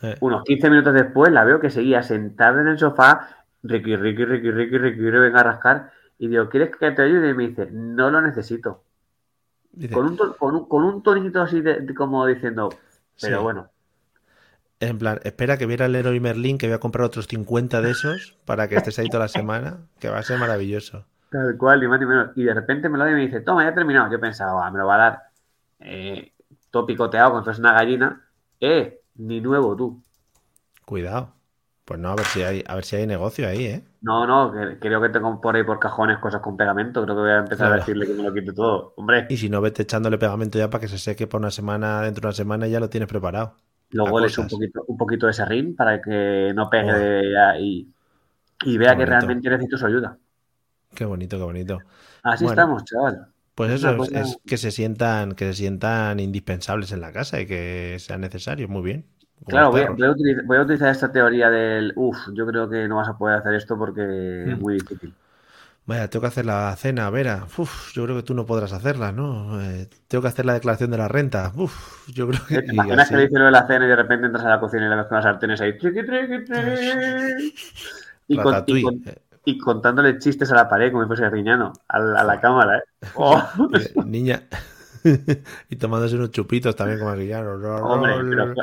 Eh, 0.02 0.16
Unos 0.20 0.44
15 0.44 0.70
minutos 0.70 0.94
después 0.94 1.32
la 1.32 1.44
veo 1.46 1.60
que 1.60 1.70
seguía 1.70 2.04
sentada 2.04 2.62
en 2.62 2.68
el 2.68 2.78
sofá, 2.80 3.46
Ricky, 3.64 3.96
Ricky, 3.96 4.26
Ricky, 4.26 4.52
Ricky, 4.52 4.78
Ricky, 4.78 5.00
Ricky, 5.02 5.20
venga 5.20 5.40
a 5.42 5.44
rascar. 5.44 5.92
Y 6.18 6.28
digo, 6.28 6.50
¿quieres 6.50 6.76
que 6.78 6.92
te 6.92 7.02
ayude? 7.02 7.30
Y 7.30 7.34
me 7.34 7.48
dice, 7.50 7.70
no 7.72 8.10
lo 8.12 8.22
necesito. 8.22 8.84
Dice, 9.72 9.94
Con 9.94 10.06
un, 10.08 10.18
con 10.18 10.56
un, 10.56 10.68
con 10.68 10.84
un 10.84 11.04
tonito 11.04 11.42
así 11.42 11.62
de, 11.62 11.82
de 11.82 11.94
como 11.96 12.26
diciendo, 12.28 12.70
pero 13.20 13.40
Sí. 13.40 13.44
bueno, 13.44 13.72
En 14.80 14.98
plan, 15.00 15.20
espera 15.24 15.58
que 15.58 15.66
viera 15.66 15.86
el 15.86 15.92
Leroy 15.94 16.20
Merlin, 16.22 16.58
que 16.58 16.68
voy 16.68 16.76
a 16.76 16.80
comprar 16.80 17.06
otros 17.06 17.28
50 17.28 17.82
de 17.82 17.92
esos 17.92 18.38
para 18.46 18.68
que 18.70 18.76
estés 18.78 19.00
ahí 19.00 19.10
toda 19.10 19.24
la 19.26 19.28
semana, 19.30 19.88
que 20.00 20.10
va 20.10 20.20
a 20.20 20.24
ser 20.24 20.38
maravilloso. 20.38 21.06
Tal 21.38 21.58
cual, 21.58 21.80
ni 21.82 21.88
más 21.88 22.00
ni 22.00 22.06
menos. 22.06 22.32
Y 22.36 22.44
de 22.44 22.54
repente 22.54 22.90
me 22.90 22.98
lo 22.98 23.06
da 23.06 23.12
y 23.12 23.14
me 23.16 23.22
dice, 23.22 23.42
toma, 23.42 23.64
ya 23.64 23.70
he 23.70 23.74
terminado. 23.74 24.12
Yo 24.12 24.20
pensaba, 24.20 24.66
"Ah, 24.68 24.72
me 24.72 24.80
lo 24.80 24.88
va 24.88 24.96
a 24.96 24.98
dar 24.98 25.24
eh, 25.80 26.34
todo 26.72 26.86
picoteado 26.86 27.32
con 27.44 27.50
es 27.52 27.60
una 27.60 27.74
gallina. 27.74 28.28
Eh, 28.60 29.02
ni 29.16 29.42
nuevo 29.42 29.76
tú. 29.76 30.02
Cuidado. 30.86 31.34
Pues 31.86 32.00
no, 32.00 32.10
a 32.10 32.16
ver 32.16 32.26
si 32.26 32.42
hay, 32.44 32.64
a 32.68 32.76
ver 32.76 32.86
si 32.86 32.96
hay 32.96 33.06
negocio 33.08 33.48
ahí, 33.48 33.66
¿eh? 33.66 33.84
No, 34.02 34.26
no, 34.28 34.52
que- 34.54 34.80
creo 34.80 35.02
que 35.02 35.10
tengo 35.10 35.42
por 35.42 35.56
ahí 35.56 35.64
por 35.64 35.80
cajones 35.80 36.20
cosas 36.20 36.42
con 36.42 36.56
pegamento. 36.58 37.04
Creo 37.04 37.16
que 37.16 37.22
voy 37.22 37.32
a 37.32 37.38
empezar 37.40 37.72
a 37.72 37.76
decirle 37.78 38.06
que 38.08 38.14
me 38.14 38.24
lo 38.24 38.34
quite 38.34 38.54
todo. 38.54 38.94
Hombre, 38.98 39.28
Y 39.28 39.38
si 39.38 39.50
no, 39.50 39.62
vete 39.62 39.84
echándole 39.84 40.18
pegamento 40.18 40.58
ya 40.58 40.70
para 40.72 40.82
que 40.82 40.88
se 40.88 40.98
seque 40.98 41.28
por 41.28 41.40
una 41.42 41.52
semana, 41.52 42.02
dentro 42.02 42.22
de 42.22 42.28
una 42.28 42.34
semana 42.36 42.68
ya 42.68 42.80
lo 42.80 42.90
tienes 42.90 43.08
preparado. 43.10 43.56
luego 43.92 44.20
le 44.20 44.28
un 44.38 44.48
poquito, 44.50 44.84
un 44.88 44.98
poquito 44.98 45.28
de 45.28 45.34
serrín 45.34 45.76
para 45.76 46.02
que 46.02 46.52
no 46.56 46.70
pegue 46.70 47.32
ya 47.34 47.58
y, 47.60 47.94
y 48.66 48.78
vea 48.80 48.98
que 48.98 49.06
realmente 49.08 49.50
necesito 49.50 49.78
su 49.78 49.88
ayuda. 49.88 50.20
Qué 50.96 51.06
bonito, 51.06 51.38
qué 51.38 51.44
bonito. 51.44 51.80
Así 52.24 52.44
Bueno. 52.44 52.62
estamos, 52.62 52.84
chaval. 52.86 53.28
Pues 53.56 53.72
Es 53.72 53.76
eso 53.82 53.90
es, 53.92 53.98
cosa- 53.98 54.20
es 54.22 54.38
que 54.46 54.58
se 54.58 54.72
sientan, 54.72 55.34
que 55.34 55.46
se 55.48 55.54
sientan 55.54 56.20
indispensables 56.20 56.92
en 56.92 57.02
la 57.02 57.12
casa 57.14 57.40
y 57.42 57.46
que 57.48 57.98
sean 58.00 58.22
necesarios. 58.22 58.70
Muy 58.70 58.82
bien. 58.84 59.06
Claro, 59.48 59.72
voy 59.72 59.82
a, 59.82 59.84
perros. 59.84 59.98
voy 59.98 60.08
a 60.08 60.12
utilizar, 60.12 60.46
voy 60.46 60.58
a 60.58 60.62
utilizar 60.62 60.90
esta 60.90 61.12
teoría 61.12 61.50
del, 61.50 61.94
uff, 61.96 62.18
yo 62.34 62.46
creo 62.48 62.70
que 62.70 62.88
no 62.88 62.98
vas 62.98 63.10
a 63.10 63.18
poder 63.18 63.38
hacer 63.40 63.54
esto 63.56 63.78
porque 63.78 64.02
es 64.52 64.58
Mm. 64.58 64.60
muy 64.60 64.76
difícil. 64.76 65.16
Vaya, 65.88 66.10
tengo 66.10 66.22
que 66.22 66.28
hacer 66.30 66.46
la 66.48 66.76
cena, 66.78 67.10
Vera. 67.12 67.46
Uf, 67.58 67.94
yo 67.94 68.04
creo 68.06 68.16
que 68.16 68.24
tú 68.24 68.34
no 68.34 68.46
podrás 68.48 68.74
hacerla, 68.74 69.12
¿no? 69.12 69.62
Eh, 69.62 69.88
tengo 70.08 70.24
que 70.24 70.30
hacer 70.30 70.46
la 70.46 70.54
declaración 70.56 70.90
de 70.90 70.98
la 70.98 71.08
renta. 71.08 71.52
Uf, 71.56 72.08
yo 72.12 72.28
creo 72.28 72.44
que... 72.48 72.62
¿Te 72.64 72.66
y 72.74 72.76
imaginas 72.76 73.10
que 73.10 73.18
le 73.18 73.24
hice 73.26 73.38
lo 73.38 73.46
de 73.46 73.52
la 73.52 73.68
cena 73.68 73.86
y 73.86 73.90
de 73.90 73.96
repente 73.96 74.26
entras 74.26 74.46
a 74.46 74.50
la 74.50 74.60
cocina 74.60 74.88
y 74.88 74.90
le 74.90 74.96
ves 74.96 75.06
con 75.06 75.16
las 75.18 75.26
sartenes 75.26 75.62
ahí? 75.62 75.78
triqui, 75.78 76.04
triqui, 76.06 76.44
triqui, 76.46 77.54
y, 78.28 78.38
con- 78.38 78.64
y 78.68 78.82
con- 78.82 79.02
Eh, 79.06 79.16
y 79.46 79.58
contándole 79.58 80.18
chistes 80.20 80.52
a 80.52 80.56
la 80.56 80.68
pared 80.68 80.92
como 80.92 81.04
si 81.04 81.08
fuese 81.08 81.30
riñano, 81.30 81.74
a 81.88 82.00
la, 82.00 82.22
a 82.22 82.24
la 82.24 82.42
cámara, 82.42 82.80
¿eh? 82.80 82.84
Oh, 83.16 83.42
niña. 84.06 84.44
y 85.70 85.76
tomándose 85.76 86.16
unos 86.16 86.32
chupitos 86.32 86.76
también 86.76 87.00
como 87.00 87.14
Guillano. 87.16 87.52
hombre, 87.84 88.14
pero, 88.28 88.54
fu- 88.54 88.62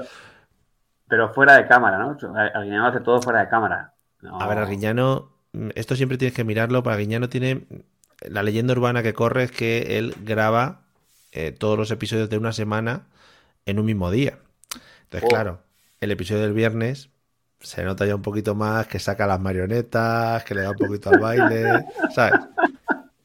pero 1.09 1.29
fuera 1.33 1.57
de 1.57 1.67
cámara, 1.67 1.99
¿no? 1.99 2.17
Alguien 2.55 2.75
hace 2.81 3.01
todo 3.01 3.21
fuera 3.23 3.41
de 3.41 3.49
cámara. 3.49 3.95
No. 4.21 4.41
A 4.41 4.47
ver, 4.47 4.59
Arguiñano, 4.59 5.31
mm, 5.53 5.71
esto 5.75 5.95
siempre 5.97 6.19
tienes 6.19 6.35
que 6.35 6.45
mirarlo, 6.45 6.83
porque 6.83 6.95
Arguiñano 6.95 7.29
tiene... 7.29 7.67
La 8.29 8.43
leyenda 8.45 8.73
urbana 8.73 9.03
que 9.03 9.15
corre 9.15 9.43
es 9.45 9.51
que 9.51 9.99
él 9.99 10.15
graba 10.23 10.83
eh, 11.33 11.51
todos 11.51 11.77
los 11.77 11.91
episodios 11.91 12.31
de 12.31 12.39
una 12.39 12.53
semana 12.53 13.07
en 13.67 13.79
un 13.81 13.87
mismo 13.87 14.11
día. 14.13 14.39
Entonces, 15.05 15.25
Oh. 15.25 15.29
claro, 15.29 15.61
el 16.01 16.11
episodio 16.13 16.43
del 16.43 16.53
viernes 16.53 17.11
se 17.63 17.85
nota 17.85 18.07
ya 18.07 18.15
un 18.17 18.23
poquito 18.23 18.55
más 18.55 18.87
que 18.89 18.99
saca 18.99 19.27
las 19.27 19.41
marionetas, 19.41 20.45
que 20.45 20.55
le 20.55 20.63
da 20.63 20.73
un 20.73 20.79
poquito 20.79 21.11
al 21.11 21.19
baile, 21.19 21.87
¿sabes? 22.09 22.41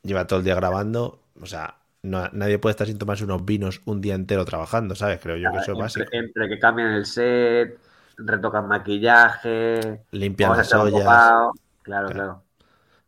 Lleva 0.04 0.28
todo 0.28 0.40
el 0.40 0.46
día 0.46 0.56
grabando, 0.56 1.22
o 1.42 1.46
sea, 1.48 1.78
no- 2.04 2.30
nadie 2.34 2.60
puede 2.60 2.72
estar 2.72 2.88
sin 2.88 2.98
tomarse 3.00 3.26
unos 3.26 3.46
vinos 3.46 3.82
un 3.86 4.02
día 4.02 4.16
entero 4.16 4.46
trabajando, 4.46 4.96
¿sabes? 4.96 5.20
Creo 5.22 5.38
yo 5.38 5.52
que 5.52 5.58
eso 5.60 5.74
es 5.74 5.78
básico. 5.78 6.14
entre, 6.14 6.48
que 6.50 6.60
cambian 6.60 6.94
el 6.94 7.06
set, 7.06 7.80
retocan 8.18 8.68
maquillaje, 8.68 10.04
Limpian 10.12 10.56
las 10.58 10.74
ollas. 10.74 11.38
Claro, 11.84 12.10
Claro. 12.10 12.12
claro. 12.14 12.46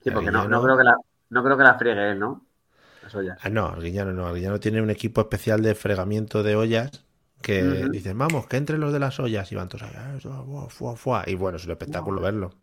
Sí, 0.02 0.12
porque 0.12 0.32
no, 0.32 0.48
no 0.50 0.62
creo 0.64 0.78
que 0.78 0.84
la, 0.84 0.98
no 1.30 1.44
creo 1.44 1.58
que 1.58 1.64
la 1.64 1.76
friegue 1.80 2.12
él, 2.12 2.20
¿no? 2.20 2.48
Las 3.02 3.16
ollas. 3.16 3.42
Ah, 3.42 3.50
no, 3.50 3.66
Arguiñano 3.68 4.14
no. 4.14 4.26
Arguiñano 4.28 4.60
tiene 4.60 4.82
un 4.82 4.90
equipo 4.90 5.22
especial 5.22 5.62
de 5.62 5.76
fregamiento 5.76 6.44
de 6.44 6.56
ollas 6.56 7.06
que 7.42 7.88
dicen, 7.92 8.18
vamos, 8.18 8.48
que 8.48 8.58
entren 8.58 8.80
los 8.80 8.92
de 8.94 9.00
las 9.00 9.20
ollas 9.20 9.52
y 9.52 9.56
van 9.56 9.70
todos 9.70 9.84
ahí. 9.84 9.92
ah, 9.96 10.14
eso, 10.18 10.46
fuá, 10.46 10.70
fuá, 10.70 10.96
fuá. 10.96 11.24
Y 11.28 11.36
bueno, 11.36 11.58
es 11.58 11.66
un 11.66 11.72
espectáculo 11.72 12.22
verlo. 12.22 12.48
Un 12.48 12.54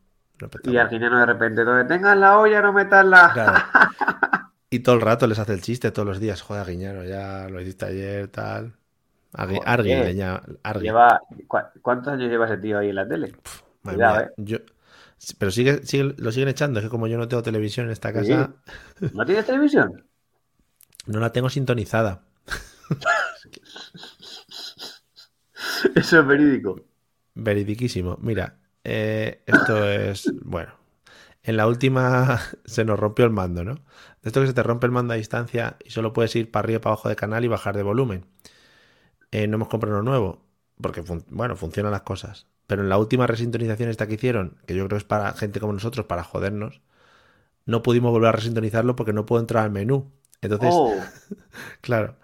Y 0.40 0.44
espectáculo. 0.44 0.80
Arguiñano 0.80 1.18
de 1.20 1.26
repente, 1.26 1.64
donde 1.64 1.84
tengas 1.84 2.16
la 2.16 2.38
olla, 2.38 2.60
no 2.62 2.72
metas 2.72 3.04
la. 3.06 3.32
Claro. 3.32 3.58
Y 4.68 4.80
todo 4.80 4.96
el 4.96 5.00
rato 5.00 5.28
les 5.28 5.38
hace 5.38 5.52
el 5.54 5.62
chiste 5.62 5.92
todos 5.92 6.06
los 6.08 6.18
días. 6.18 6.42
Joder, 6.42 6.62
Arguiñano, 6.62 7.04
ya 7.04 7.48
lo 7.48 7.60
hiciste 7.60 7.86
ayer, 7.86 8.26
tal. 8.28 8.74
Argui. 9.32 9.60
Argui. 9.64 9.92
Lleva, 10.82 11.20
¿cu- 11.46 11.58
¿Cuántos 11.80 12.12
años 12.12 12.28
lleva 12.28 12.46
ese 12.46 12.58
tío 12.58 12.78
ahí 12.78 12.88
en 12.88 12.96
la 12.96 13.06
tele? 13.06 13.32
Cuidado, 13.82 14.20
eh. 14.22 14.30
yo- 14.38 14.58
pero 15.38 15.52
sigue, 15.52 15.84
sigue- 15.86 16.14
lo 16.18 16.32
siguen 16.32 16.48
echando. 16.48 16.80
Es 16.80 16.84
que 16.86 16.90
como 16.90 17.06
yo 17.06 17.16
no 17.16 17.28
tengo 17.28 17.44
televisión 17.44 17.86
en 17.86 17.92
esta 17.92 18.12
casa, 18.12 18.54
¿No 19.14 19.24
tienes 19.24 19.46
televisión? 19.46 20.04
no 21.06 21.20
la 21.20 21.30
tengo 21.30 21.48
sintonizada. 21.48 22.22
Eso 25.94 26.20
es 26.20 26.26
verídico. 26.26 26.80
Veridiquísimo. 27.34 28.16
Mira, 28.20 28.58
eh, 28.84 29.42
esto 29.46 29.88
es. 29.88 30.34
Bueno, 30.40 30.72
en 31.42 31.56
la 31.56 31.66
última 31.68 32.40
se 32.64 32.84
nos 32.84 32.98
rompió 33.00 33.24
el 33.26 33.32
mando, 33.32 33.64
¿no? 33.64 33.74
De 33.76 34.30
esto 34.30 34.40
que 34.42 34.48
se 34.48 34.54
te 34.54 34.62
rompe 34.62 34.86
el 34.86 34.92
mando 34.92 35.14
a 35.14 35.16
distancia 35.18 35.76
y 35.84 35.90
solo 35.90 36.12
puedes 36.12 36.36
ir 36.36 36.50
para 36.50 36.64
arriba, 36.66 36.80
para 36.80 36.94
abajo 36.94 37.08
de 37.10 37.16
canal 37.16 37.44
y 37.44 37.48
bajar 37.48 37.76
de 37.76 37.82
volumen. 37.84 38.26
Eh, 39.30 39.46
no 39.46 39.56
hemos 39.56 39.68
comprado 39.68 39.96
uno 40.00 40.10
nuevo, 40.10 40.44
porque, 40.80 41.02
fun- 41.02 41.24
bueno, 41.30 41.56
funcionan 41.56 41.92
las 41.92 42.02
cosas. 42.02 42.46
Pero 42.66 42.82
en 42.82 42.88
la 42.88 42.98
última 42.98 43.26
resintonización 43.26 43.90
esta 43.90 44.06
que 44.06 44.14
hicieron, 44.14 44.58
que 44.66 44.74
yo 44.74 44.86
creo 44.86 44.98
es 44.98 45.04
para 45.04 45.32
gente 45.34 45.60
como 45.60 45.72
nosotros, 45.72 46.06
para 46.06 46.24
jodernos, 46.24 46.80
no 47.66 47.82
pudimos 47.82 48.12
volver 48.12 48.30
a 48.30 48.32
resintonizarlo 48.32 48.96
porque 48.96 49.12
no 49.14 49.26
puedo 49.26 49.40
entrar 49.40 49.64
al 49.64 49.70
menú. 49.72 50.12
Entonces, 50.42 50.84
Oh, 50.84 51.12
Claro. 51.82 52.16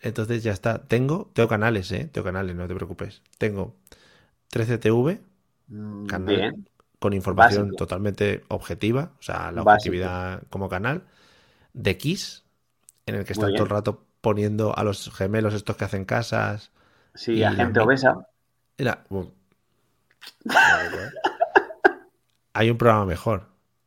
Entonces 0.00 0.42
ya 0.42 0.52
está. 0.52 0.78
Tengo, 0.86 1.30
tengo 1.32 1.48
canales, 1.48 1.90
¿eh? 1.92 2.08
Tengo 2.12 2.24
canales, 2.24 2.54
no 2.56 2.66
te 2.68 2.74
preocupes. 2.74 3.22
Tengo 3.38 3.74
13TV 4.52 5.20
mm, 5.68 6.06
Canal. 6.06 6.36
bien. 6.36 6.68
con 6.98 7.12
información 7.12 7.66
Básico. 7.68 7.76
totalmente 7.76 8.44
objetiva, 8.48 9.12
o 9.18 9.22
sea, 9.22 9.50
la 9.52 9.62
Básico. 9.62 9.70
objetividad 9.72 10.42
como 10.50 10.68
canal. 10.68 11.02
De 11.72 11.96
Kiss, 11.96 12.44
en 13.06 13.14
el 13.16 13.24
que 13.24 13.32
están 13.34 13.52
todo 13.54 13.64
el 13.64 13.70
rato 13.70 14.04
poniendo 14.20 14.76
a 14.76 14.82
los 14.84 15.10
gemelos 15.14 15.54
estos 15.54 15.76
que 15.76 15.84
hacen 15.84 16.04
casas. 16.04 16.70
Sí, 17.14 17.42
a 17.44 17.52
gente 17.52 17.78
obesa. 17.80 18.26
Bu- 18.78 19.32
hay 22.52 22.70
un 22.70 22.78
programa 22.78 23.06
mejor. 23.06 23.46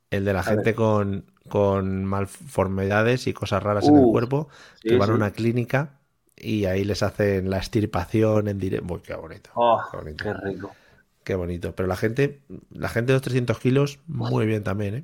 El 0.09 0.25
de 0.25 0.33
la 0.33 0.39
A 0.41 0.43
gente 0.43 0.75
con, 0.75 1.25
con 1.49 2.05
malformidades 2.05 3.27
y 3.27 3.33
cosas 3.33 3.63
raras 3.63 3.87
en 3.87 3.95
el 3.97 4.03
cuerpo 4.05 4.49
que 4.81 4.89
sí, 4.89 4.95
van 4.97 5.09
a 5.09 5.13
una 5.13 5.31
clínica 5.31 5.99
y 6.35 6.65
ahí 6.65 6.83
les 6.83 7.03
hacen 7.03 7.49
la 7.49 7.57
extirpación 7.57 8.47
en 8.47 8.59
directo. 8.59 8.93
Uy, 8.93 9.01
qué 9.01 9.15
bonito. 9.15 9.51
Oh, 9.53 9.81
Qué 9.89 9.97
bonito. 9.97 10.23
qué 10.23 10.33
rico. 10.33 10.75
Qué 11.23 11.35
bonito. 11.35 11.75
Pero 11.75 11.87
la 11.87 11.95
gente, 11.95 12.41
la 12.71 12.89
gente 12.89 13.11
de 13.11 13.15
los 13.15 13.21
300 13.21 13.59
kilos, 13.59 13.99
muy 14.07 14.45
bien 14.45 14.63
también, 14.63 14.95
¿eh? 14.95 15.03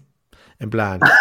En 0.60 0.70
plan, 0.72 1.12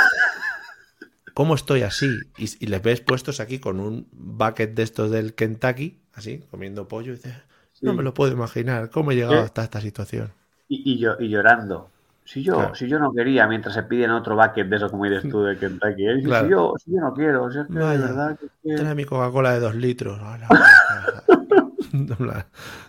¿cómo 1.34 1.54
estoy 1.54 1.82
así? 1.82 2.32
Y, 2.36 2.64
y 2.64 2.66
les 2.68 2.82
ves 2.82 3.00
puestos 3.00 3.40
aquí 3.40 3.58
con 3.58 3.80
un 3.80 4.08
bucket 4.12 4.74
de 4.74 4.82
estos 4.82 5.10
del 5.10 5.34
Kentucky, 5.34 6.00
así, 6.14 6.40
comiendo 6.50 6.88
pollo, 6.88 7.12
y 7.12 7.16
dices, 7.16 7.34
no 7.80 7.94
me 7.94 8.02
lo 8.02 8.14
puedo 8.14 8.32
imaginar, 8.32 8.90
¿cómo 8.90 9.12
he 9.12 9.16
llegado 9.16 9.42
¿Qué? 9.42 9.44
hasta 9.44 9.64
esta 9.64 9.80
situación? 9.80 10.32
Y, 10.68 10.92
y, 11.04 11.24
y 11.24 11.28
llorando. 11.28 11.90
Si 12.26 12.42
yo, 12.42 12.54
Claro. 12.56 12.74
si 12.74 12.88
yo 12.88 12.98
no 12.98 13.12
quería, 13.12 13.46
mientras 13.46 13.72
se 13.74 13.84
piden 13.84 14.10
otro 14.10 14.34
bucket 14.36 14.66
de 14.68 14.76
eso, 14.76 14.90
como 14.90 15.04
dices 15.04 15.30
tú, 15.30 15.42
de 15.44 15.56
Kentucky. 15.56 16.08
¿eh? 16.08 16.16
Si, 16.18 16.24
Claro. 16.24 16.44
si 16.46 16.50
yo, 16.50 16.74
si 16.84 16.92
yo 16.92 17.00
no 17.00 17.14
quiero, 17.14 17.50
si 17.52 17.58
es 17.60 17.66
que 17.68 17.72
de 17.74 17.78
Vaya. 17.84 18.00
verdad 18.00 18.38
que- 18.62 18.74
Trae 18.74 18.94
mi 18.96 19.04
Coca-Cola 19.04 19.52
de 19.52 19.60
dos 19.60 19.74
litros. 19.76 20.18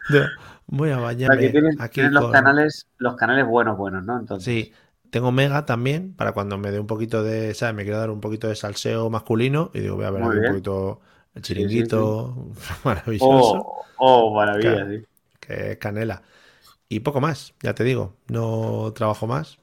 Yo 0.09 0.25
Voy 0.69 0.89
a 0.89 0.97
bañarme 0.97 1.47
tienes, 1.49 1.79
aquí 1.79 1.93
tienes 2.01 2.11
los 2.11 2.29
canales, 2.31 2.87
los 2.97 3.15
canales 3.15 3.45
buenos, 3.47 3.77
buenos, 3.77 4.03
¿no? 4.03 4.19
Entonces, 4.19 4.43
Sí, 4.43 4.73
tengo 5.11 5.31
Mega 5.31 5.65
también 5.65 6.13
para 6.13 6.33
cuando 6.33 6.57
me 6.57 6.71
dé 6.71 6.79
un 6.79 6.87
poquito 6.87 7.23
de, 7.23 7.53
¿sabes? 7.53 7.73
Me 7.75 7.83
quiero 7.83 7.99
dar 7.99 8.09
un 8.09 8.19
poquito 8.19 8.47
de 8.49 8.55
salseo 8.55 9.09
masculino 9.09 9.71
y 9.73 9.79
digo, 9.79 9.95
voy 9.95 10.05
a 10.05 10.11
ver 10.11 10.23
un 10.23 10.43
poquito 10.49 10.99
el 11.35 11.43
Sí, 11.43 11.53
sí, 11.53 11.61
chiringuito 11.61 12.35
maravilloso, 12.83 13.65
Oh, 13.65 13.85
oh, 13.97 14.35
maravilla, 14.35 14.85
sí. 14.89 15.05
que 15.39 15.71
es 15.71 15.77
canela. 15.77 16.21
Y 16.89 17.01
poco 17.01 17.19
más, 17.21 17.53
ya 17.61 17.75
te 17.75 17.83
digo, 17.83 18.15
no 18.27 18.93
trabajo 18.93 19.27
más. 19.27 19.59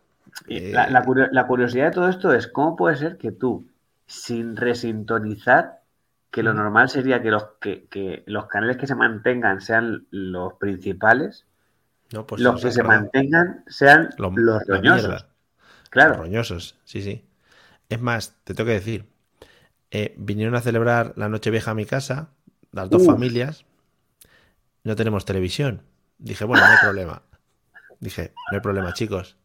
Eh, 0.46 0.72
La, 0.72 0.88
la 0.90 1.02
curio- 1.04 1.28
la 1.32 1.46
curiosidad 1.46 1.86
de 1.86 1.90
todo 1.92 2.08
esto 2.08 2.32
es 2.32 2.46
cómo 2.48 2.76
puede 2.76 2.96
ser 2.96 3.16
que 3.18 3.32
tú, 3.32 3.68
sin 4.06 4.56
resintonizar, 4.56 5.82
que 6.30 6.42
lo 6.42 6.52
normal 6.54 6.88
sería 6.88 7.22
que 7.22 7.30
los, 7.30 7.44
que, 7.60 7.86
que 7.88 8.24
los 8.26 8.46
canales 8.46 8.76
que 8.76 8.86
se 8.86 8.94
mantengan 8.94 9.60
sean 9.60 10.06
los 10.10 10.54
principales, 10.54 11.46
No, 12.12 12.26
pues 12.26 12.48
los 12.48 12.56
los 12.56 12.60
que 12.60 12.72
se 12.72 12.84
mantengan 12.84 13.64
sean 13.68 14.10
Lo- 14.16 14.32
los 14.34 14.62
roñosos. 14.68 15.26
Claro, 15.90 16.16
Roñosos, 16.16 16.78
sí, 16.84 17.02
sí. 17.02 17.24
Es 17.88 18.00
más, 18.00 18.36
te 18.44 18.54
tengo 18.54 18.68
que 18.68 18.74
decir, 18.74 19.06
eh, 19.92 20.14
vinieron 20.18 20.56
a 20.56 20.62
celebrar 20.62 21.14
la 21.16 21.28
noche 21.30 21.50
vieja 21.50 21.72
a 21.72 21.74
mi 21.74 21.86
casa, 21.86 22.30
las 22.72 22.90
dos 22.90 23.04
familias, 23.04 23.66
no 24.84 24.94
tenemos 24.96 25.24
televisión. 25.24 25.82
Dije, 26.18 26.44
bueno, 26.44 26.64
no 26.66 26.72
hay 26.72 26.78
problema. 26.78 27.22
Dije, 28.00 28.32
no 28.50 28.56
hay 28.56 28.60
problema, 28.62 28.92
chicos. 28.94 29.36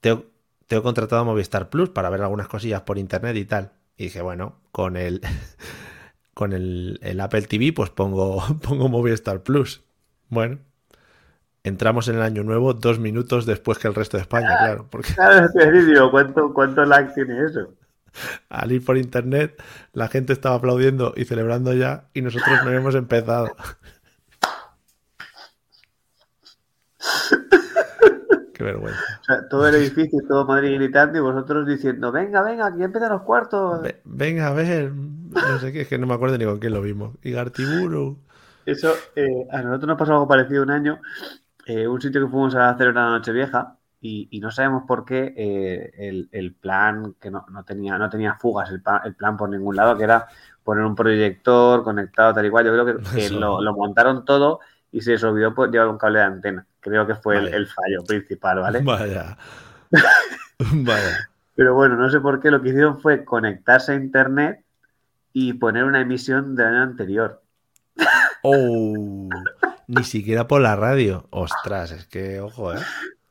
Tengo, 0.00 0.26
tengo 0.66 0.82
contratado 0.82 1.24
Movistar 1.24 1.70
Plus 1.70 1.90
para 1.90 2.10
ver 2.10 2.22
algunas 2.22 2.48
cosillas 2.48 2.82
por 2.82 2.98
internet 2.98 3.36
y 3.36 3.44
tal. 3.44 3.72
Y 3.96 4.04
dije, 4.04 4.22
bueno, 4.22 4.60
con 4.72 4.96
el 4.96 5.20
con 6.34 6.52
el, 6.52 6.98
el 7.02 7.20
Apple 7.20 7.42
TV, 7.42 7.72
pues 7.72 7.90
pongo, 7.90 8.42
pongo 8.62 8.88
Movistar 8.88 9.42
Plus. 9.42 9.84
Bueno, 10.28 10.58
entramos 11.62 12.08
en 12.08 12.16
el 12.16 12.22
año 12.22 12.44
nuevo 12.44 12.74
dos 12.74 12.98
minutos 12.98 13.46
después 13.46 13.78
que 13.78 13.88
el 13.88 13.94
resto 13.94 14.16
de 14.16 14.22
España, 14.22 14.56
claro. 14.58 14.86
Porque 14.90 15.12
Claro, 15.14 15.48
digo, 15.86 16.10
¿cuánto, 16.10 16.52
cuánto 16.52 16.84
lag 16.84 17.12
tiene 17.14 17.44
eso? 17.44 17.74
al 18.48 18.72
ir 18.72 18.84
por 18.84 18.96
internet, 18.96 19.60
la 19.92 20.08
gente 20.08 20.32
estaba 20.32 20.56
aplaudiendo 20.56 21.14
y 21.16 21.24
celebrando 21.24 21.72
ya, 21.72 22.08
y 22.14 22.22
nosotros 22.22 22.62
no 22.62 22.68
habíamos 22.68 22.94
empezado. 22.94 23.56
Qué 28.64 28.72
vergüenza. 28.72 29.20
O 29.20 29.24
sea, 29.24 29.48
todo 29.48 29.68
el 29.68 29.74
edificio 29.76 30.20
y 30.22 30.26
todo 30.28 30.46
Madrid 30.46 30.74
gritando 30.76 31.18
y 31.18 31.20
vosotros 31.20 31.66
diciendo, 31.66 32.12
venga, 32.12 32.42
venga, 32.42 32.66
aquí 32.66 32.82
empiezan 32.82 33.12
los 33.12 33.22
cuartos. 33.22 33.82
Ve- 33.82 34.00
venga, 34.04 34.48
a 34.48 34.52
ver, 34.52 34.92
no 34.92 35.58
sé 35.60 35.72
qué, 35.72 35.82
es 35.82 35.88
que 35.88 35.98
no 35.98 36.06
me 36.06 36.14
acuerdo 36.14 36.38
ni 36.38 36.44
con 36.44 36.58
quién 36.58 36.72
lo 36.72 36.82
vimos. 36.82 37.14
Igartiburu. 37.22 38.18
Eso, 38.64 38.94
eh, 39.14 39.46
a 39.50 39.62
nosotros 39.62 39.88
nos 39.88 39.98
pasó 39.98 40.12
algo 40.12 40.28
parecido 40.28 40.62
un 40.62 40.70
año, 40.70 41.00
eh, 41.66 41.86
un 41.88 42.00
sitio 42.00 42.22
que 42.24 42.30
fuimos 42.30 42.54
a 42.54 42.70
hacer 42.70 42.88
una 42.88 43.10
noche 43.10 43.32
vieja 43.32 43.76
y, 44.00 44.28
y 44.30 44.40
no 44.40 44.50
sabemos 44.50 44.84
por 44.86 45.04
qué 45.04 45.34
eh, 45.36 45.92
el, 45.98 46.28
el 46.32 46.54
plan, 46.54 47.14
que 47.20 47.30
no, 47.30 47.46
no 47.50 47.64
tenía, 47.64 47.98
no 47.98 48.08
tenía 48.10 48.34
fugas 48.36 48.70
el, 48.70 48.82
pa- 48.82 49.02
el 49.04 49.14
plan 49.14 49.36
por 49.36 49.50
ningún 49.50 49.76
lado, 49.76 49.96
que 49.98 50.04
era 50.04 50.26
poner 50.62 50.84
un 50.84 50.94
proyector 50.94 51.82
conectado 51.84 52.34
tal 52.34 52.46
y 52.46 52.50
cual. 52.50 52.66
Yo 52.66 52.72
creo 52.72 52.86
que, 52.86 53.10
que 53.12 53.26
Eso. 53.26 53.38
lo, 53.40 53.60
lo 53.62 53.74
montaron 53.74 54.24
todo 54.24 54.60
y 54.92 55.00
se 55.02 55.12
les 55.12 55.24
olvidó 55.24 55.54
pues, 55.54 55.70
llevar 55.70 55.88
un 55.88 55.98
cable 55.98 56.20
de 56.20 56.24
antena. 56.24 56.66
Creo 56.84 57.06
que 57.06 57.14
fue 57.14 57.38
el- 57.38 57.44
Vale. 57.44 57.56
el, 57.56 57.66
fallo 57.66 58.04
principal, 58.06 58.58
¿vale? 58.60 58.80
Vaya. 58.84 59.38
Vaya. 60.58 61.30
Pero 61.56 61.74
bueno, 61.74 61.96
no 61.96 62.10
sé 62.10 62.20
por 62.20 62.40
qué 62.40 62.50
lo 62.50 62.60
que 62.60 62.68
hicieron 62.68 63.00
fue 63.00 63.24
conectarse 63.24 63.92
a 63.92 63.94
internet 63.94 64.62
y 65.32 65.54
poner 65.54 65.84
una 65.84 66.02
emisión 66.02 66.54
del 66.54 66.66
año 66.66 66.82
anterior. 66.82 67.42
Oh, 68.42 69.28
ni 69.86 70.04
siquiera 70.04 70.46
por 70.46 70.60
la 70.60 70.76
radio. 70.76 71.26
Ostras, 71.30 71.92
es 71.92 72.06
que, 72.06 72.40
ojo, 72.40 72.74
¿eh? 72.74 72.80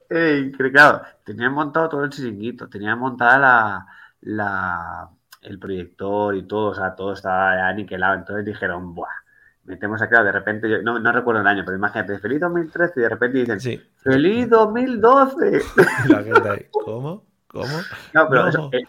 Eh, 0.09 0.51
que, 0.57 0.71
claro, 0.71 1.01
tenían 1.23 1.53
montado 1.53 1.89
todo 1.89 2.03
el 2.03 2.09
chiringuito, 2.09 2.67
tenían 2.67 2.97
montada 2.97 3.37
la, 3.37 3.85
la, 4.21 5.09
el 5.41 5.59
proyector 5.59 6.35
y 6.35 6.43
todo, 6.47 6.71
o 6.71 6.75
sea, 6.75 6.95
todo 6.95 7.13
estaba 7.13 7.55
ya 7.55 7.67
aniquilado. 7.67 8.15
Entonces 8.15 8.45
dijeron, 8.45 8.95
¡buah! 8.95 9.22
Metemos 9.65 10.01
acá, 10.01 10.23
de 10.23 10.31
repente, 10.33 10.69
yo 10.69 10.81
no, 10.81 10.99
no 10.99 11.11
recuerdo 11.13 11.39
el 11.41 11.47
año, 11.47 11.63
pero 11.65 11.77
imagínate, 11.77 12.19
feliz 12.19 12.41
2013 12.41 12.93
y 12.99 13.03
de 13.03 13.09
repente 13.09 13.37
dicen, 13.39 13.59
Sí. 13.61 13.81
¡Feliz 13.97 14.49
2012! 14.49 15.61
La 16.09 16.21
gente 16.23 16.49
ahí, 16.49 16.65
¿Cómo? 16.71 17.23
¿Cómo? 17.47 17.67
No, 18.13 18.27
pero 18.29 18.43
No. 18.43 18.49
eso, 18.49 18.69
eh, 18.73 18.81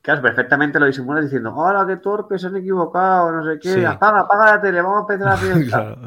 claro, 0.00 0.22
perfectamente 0.22 0.80
lo 0.80 0.86
disimulas 0.86 1.22
diciendo, 1.24 1.54
¡Hola, 1.54 1.86
qué 1.86 1.98
torpes, 1.98 2.40
se 2.40 2.48
han 2.48 2.56
equivocado! 2.56 3.30
No 3.30 3.44
sé 3.44 3.60
qué, 3.60 3.68
Sí. 3.74 3.84
apaga, 3.84 4.20
apaga 4.22 4.56
la 4.56 4.60
tele, 4.60 4.82
vamos 4.82 5.08
a 5.08 5.12
empezar 5.12 5.32
la 5.34 5.36
fiesta. 5.36 5.76
Claro, 5.96 6.00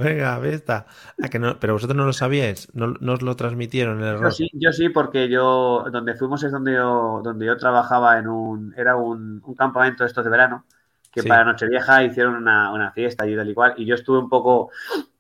venga. 0.43 0.85
Ah, 1.23 1.27
que 1.29 1.39
no, 1.39 1.57
pero 1.59 1.73
vosotros 1.73 1.95
no 1.95 2.03
lo 2.05 2.11
sabíais, 2.13 2.67
no, 2.73 2.87
no 2.99 3.13
os 3.13 3.21
lo 3.21 3.35
transmitieron 3.37 3.99
el 3.99 4.03
Yo 4.11 4.17
error. 4.17 4.33
sí, 4.33 4.49
yo 4.53 4.73
sí, 4.73 4.89
porque 4.89 5.29
yo, 5.29 5.85
donde 5.89 6.15
fuimos 6.15 6.43
es 6.43 6.51
donde 6.51 6.73
yo, 6.73 7.21
donde 7.23 7.45
yo 7.45 7.55
trabajaba 7.55 8.19
en 8.19 8.27
un, 8.27 8.73
era 8.75 8.97
un, 8.97 9.41
un 9.45 9.55
campamento 9.55 10.03
de 10.03 10.07
estos 10.09 10.25
de 10.25 10.29
verano, 10.31 10.65
que 11.15 11.23
Sí. 11.23 11.29
para 11.29 11.45
Nochevieja 11.45 12.03
hicieron 12.03 12.35
una, 12.35 12.73
una 12.73 12.91
fiesta 12.91 13.27
y 13.27 13.35
tal 13.37 13.49
y 13.49 13.55
cual, 13.55 13.73
y 13.77 13.85
yo 13.85 13.95
estuve 13.95 14.19
un 14.19 14.29
poco 14.29 14.71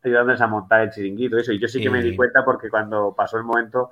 ayudándoles 0.03 0.41
a 0.41 0.47
montar 0.47 0.81
el 0.81 0.91
chiringuito 0.91 1.37
y 1.37 1.41
eso, 1.41 1.53
y 1.53 1.59
yo 1.59 1.67
sí 1.69 1.81
que 1.81 1.89
me 1.89 2.03
di 2.03 2.15
cuenta 2.15 2.45
porque 2.45 2.69
cuando 2.69 3.13
pasó 3.15 3.37
el 3.37 3.43
momento, 3.45 3.91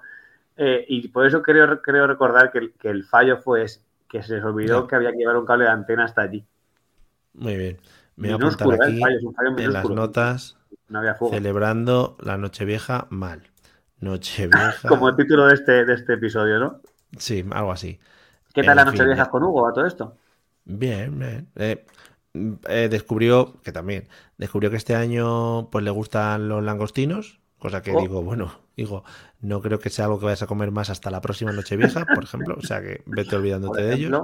eh, 0.57 0.85
y 0.89 1.07
por 1.09 1.25
eso 1.27 1.41
creo, 1.43 1.81
creo 1.81 2.07
recordar 2.07 2.51
que, 2.51 2.59
el- 2.59 2.73
que 2.73 2.89
el 2.89 3.05
fallo 3.05 3.37
fue 3.37 3.63
ese, 3.63 3.81
que 4.09 4.23
se 4.23 4.35
les 4.35 4.43
olvidó 4.45 4.87
que 4.87 4.95
había 4.97 5.11
que 5.11 5.17
llevar 5.19 5.37
un 5.37 5.45
cable 5.45 5.65
de 5.65 5.71
antena 5.71 6.05
hasta 6.05 6.21
allí. 6.23 6.45
Muy 7.33 7.55
bien. 7.57 7.79
Me 8.15 8.27
voy 8.29 8.33
a 8.33 8.35
apuntar 8.37 8.71
¿eh? 8.71 8.75
aquí 8.75 8.99
fallo, 8.99 9.31
fallo 9.33 9.57
en 9.57 9.73
las 9.73 9.89
notas 9.89 10.57
No 10.87 10.99
había 10.99 11.15
fuego. 11.15 11.33
celebrando 11.33 12.17
la 12.21 12.37
Nochevieja 12.37 13.07
mal. 13.09 13.43
Nochevieja. 13.99 14.89
Como 14.89 15.09
el 15.09 15.15
título 15.15 15.47
de 15.47 15.53
este, 15.55 15.85
de 15.85 15.93
este 15.93 16.13
episodio, 16.13 16.59
¿no? 16.59 16.81
Sí, 17.17 17.43
algo 17.51 17.71
así. 17.71 17.99
¿Qué 18.53 18.63
En 18.63 18.67
tal 18.67 18.77
la 18.77 18.85
fin, 18.85 18.85
Nochevieja 18.85 19.29
con 19.29 19.43
Hugo 19.43 19.67
a 19.67 19.73
todo 19.73 19.85
esto? 19.85 20.17
Bien, 20.65 21.17
bien. 21.19 21.49
Eh, 21.55 21.85
eh, 22.67 22.87
descubrió 22.89 23.61
que 23.61 23.71
también 23.71 24.07
descubrió 24.37 24.71
que 24.71 24.77
este 24.77 24.95
año 24.95 25.69
pues 25.71 25.83
le 25.83 25.91
gustan 25.91 26.47
los 26.47 26.63
langostinos, 26.63 27.39
cosa 27.59 27.81
que 27.81 27.91
Oh. 27.91 28.01
digo, 28.01 28.23
bueno, 28.23 28.59
digo, 28.75 29.03
no 29.41 29.61
creo 29.61 29.79
que 29.79 29.89
sea 29.89 30.05
algo 30.05 30.19
que 30.19 30.25
vayas 30.25 30.41
a 30.43 30.47
comer 30.47 30.71
más 30.71 30.89
hasta 30.89 31.11
la 31.11 31.21
próxima 31.21 31.51
Nochevieja, 31.53 32.05
por 32.05 32.23
ejemplo, 32.23 32.55
o 32.57 32.61
sea 32.61 32.81
que 32.81 33.03
vete 33.05 33.35
olvidándote 33.35 33.81
de 33.83 33.93
ellos. 33.93 34.17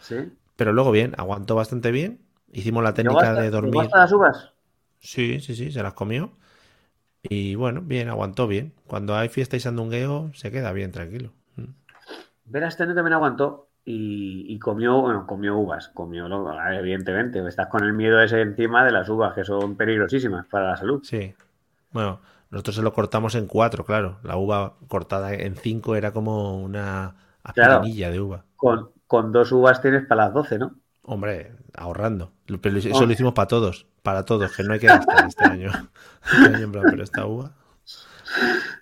sí. 0.00 0.16
Pero 0.56 0.72
luego 0.72 0.90
bien, 0.90 1.14
aguantó 1.18 1.54
bastante 1.54 1.90
bien. 1.90 2.20
Hicimos 2.52 2.82
la 2.82 2.94
¿Llegó 3.00 3.18
técnica 3.18 3.34
de 3.34 3.50
dormir. 3.50 3.80
hasta 3.82 3.98
las 3.98 4.12
uvas? 4.12 4.52
Sí, 5.00 5.40
sí, 5.40 5.54
sí, 5.56 5.70
se 5.72 5.82
las 5.82 5.94
comió. 5.94 6.32
Y 7.22 7.54
bueno, 7.56 7.82
bien, 7.82 8.08
aguantó 8.08 8.46
bien. 8.48 8.74
Cuando 8.86 9.16
hay 9.16 9.28
fiesta 9.28 9.56
y 9.56 9.60
sandungueo, 9.60 10.32
se 10.34 10.50
queda 10.50 10.72
bien, 10.72 10.92
tranquilo. 10.92 11.32
Mm. 11.56 11.64
Vera 12.44 12.68
este 12.68 12.86
también 12.86 13.12
aguantó 13.12 13.68
y, 13.86 14.44
y 14.52 14.58
comió, 14.58 15.00
bueno, 15.00 15.26
comió 15.26 15.56
uvas, 15.56 15.88
comió, 15.94 16.26
evidentemente, 16.72 17.46
estás 17.48 17.68
con 17.68 17.84
el 17.84 17.94
miedo 17.94 18.20
ese 18.20 18.42
encima 18.42 18.84
de 18.84 18.90
las 18.92 19.08
uvas, 19.08 19.32
que 19.34 19.44
son 19.44 19.76
peligrosísimas 19.76 20.46
para 20.48 20.70
la 20.70 20.76
salud. 20.76 21.00
Sí. 21.04 21.34
Bueno, 21.92 22.20
nosotros 22.50 22.76
se 22.76 22.82
lo 22.82 22.92
cortamos 22.92 23.34
en 23.36 23.46
cuatro, 23.46 23.84
claro. 23.84 24.18
La 24.24 24.36
uva 24.36 24.74
cortada 24.88 25.32
en 25.32 25.54
cinco 25.56 25.96
era 25.96 26.12
como 26.12 26.60
una 26.62 27.14
Claro. 27.54 27.74
aspirinilla 27.74 28.10
de 28.10 28.20
uva. 28.20 28.44
Con, 28.56 28.90
con 29.06 29.30
dos 29.30 29.52
uvas 29.52 29.80
tienes 29.80 30.04
para 30.06 30.24
las 30.24 30.34
12, 30.34 30.58
¿no? 30.58 30.74
Hombre, 31.02 31.52
ahorrando. 31.74 32.32
Pero 32.60 32.76
eso 32.78 33.06
lo 33.06 33.12
hicimos 33.12 33.34
para 33.34 33.46
todos. 33.46 33.86
Para 34.02 34.24
todos, 34.24 34.52
que 34.56 34.64
no 34.64 34.72
hay 34.72 34.80
que 34.80 34.88
gastar 34.88 35.26
este 35.26 35.44
año. 35.48 35.70
Este 36.26 36.56
año, 36.56 36.64
en 36.64 36.72
plan, 36.72 36.84
pero 36.90 37.04
esta 37.04 37.24
uva. 37.24 37.52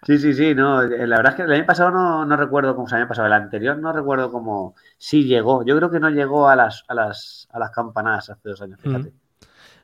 Sí, 0.05 0.19
sí, 0.19 0.35
sí, 0.35 0.55
no, 0.55 0.83
eh, 0.83 1.07
la 1.07 1.17
verdad 1.17 1.33
es 1.33 1.37
que 1.37 1.43
el 1.43 1.53
año 1.53 1.67
pasado 1.67 1.90
no, 1.90 2.27
no 2.27 2.37
recuerdo 2.37 2.77
cómo 2.77 2.87
se 2.87 2.97
había 2.97 3.09
pasado, 3.09 3.27
el 3.27 3.33
anterior 3.33 3.79
no 3.79 3.93
recuerdo 3.93 4.31
cómo, 4.31 4.75
sí 4.99 5.25
llegó, 5.25 5.64
yo 5.64 5.77
creo 5.77 5.90
que 5.90 5.99
no 5.99 6.11
llegó 6.11 6.49
a 6.49 6.57
las, 6.57 6.85
a 6.88 6.95
las, 6.95 7.49
a 7.51 7.59
las 7.59 7.71
campanadas 7.71 8.29
hace 8.29 8.51
dos 8.51 8.61
años, 8.61 8.81
fíjate. 8.81 9.12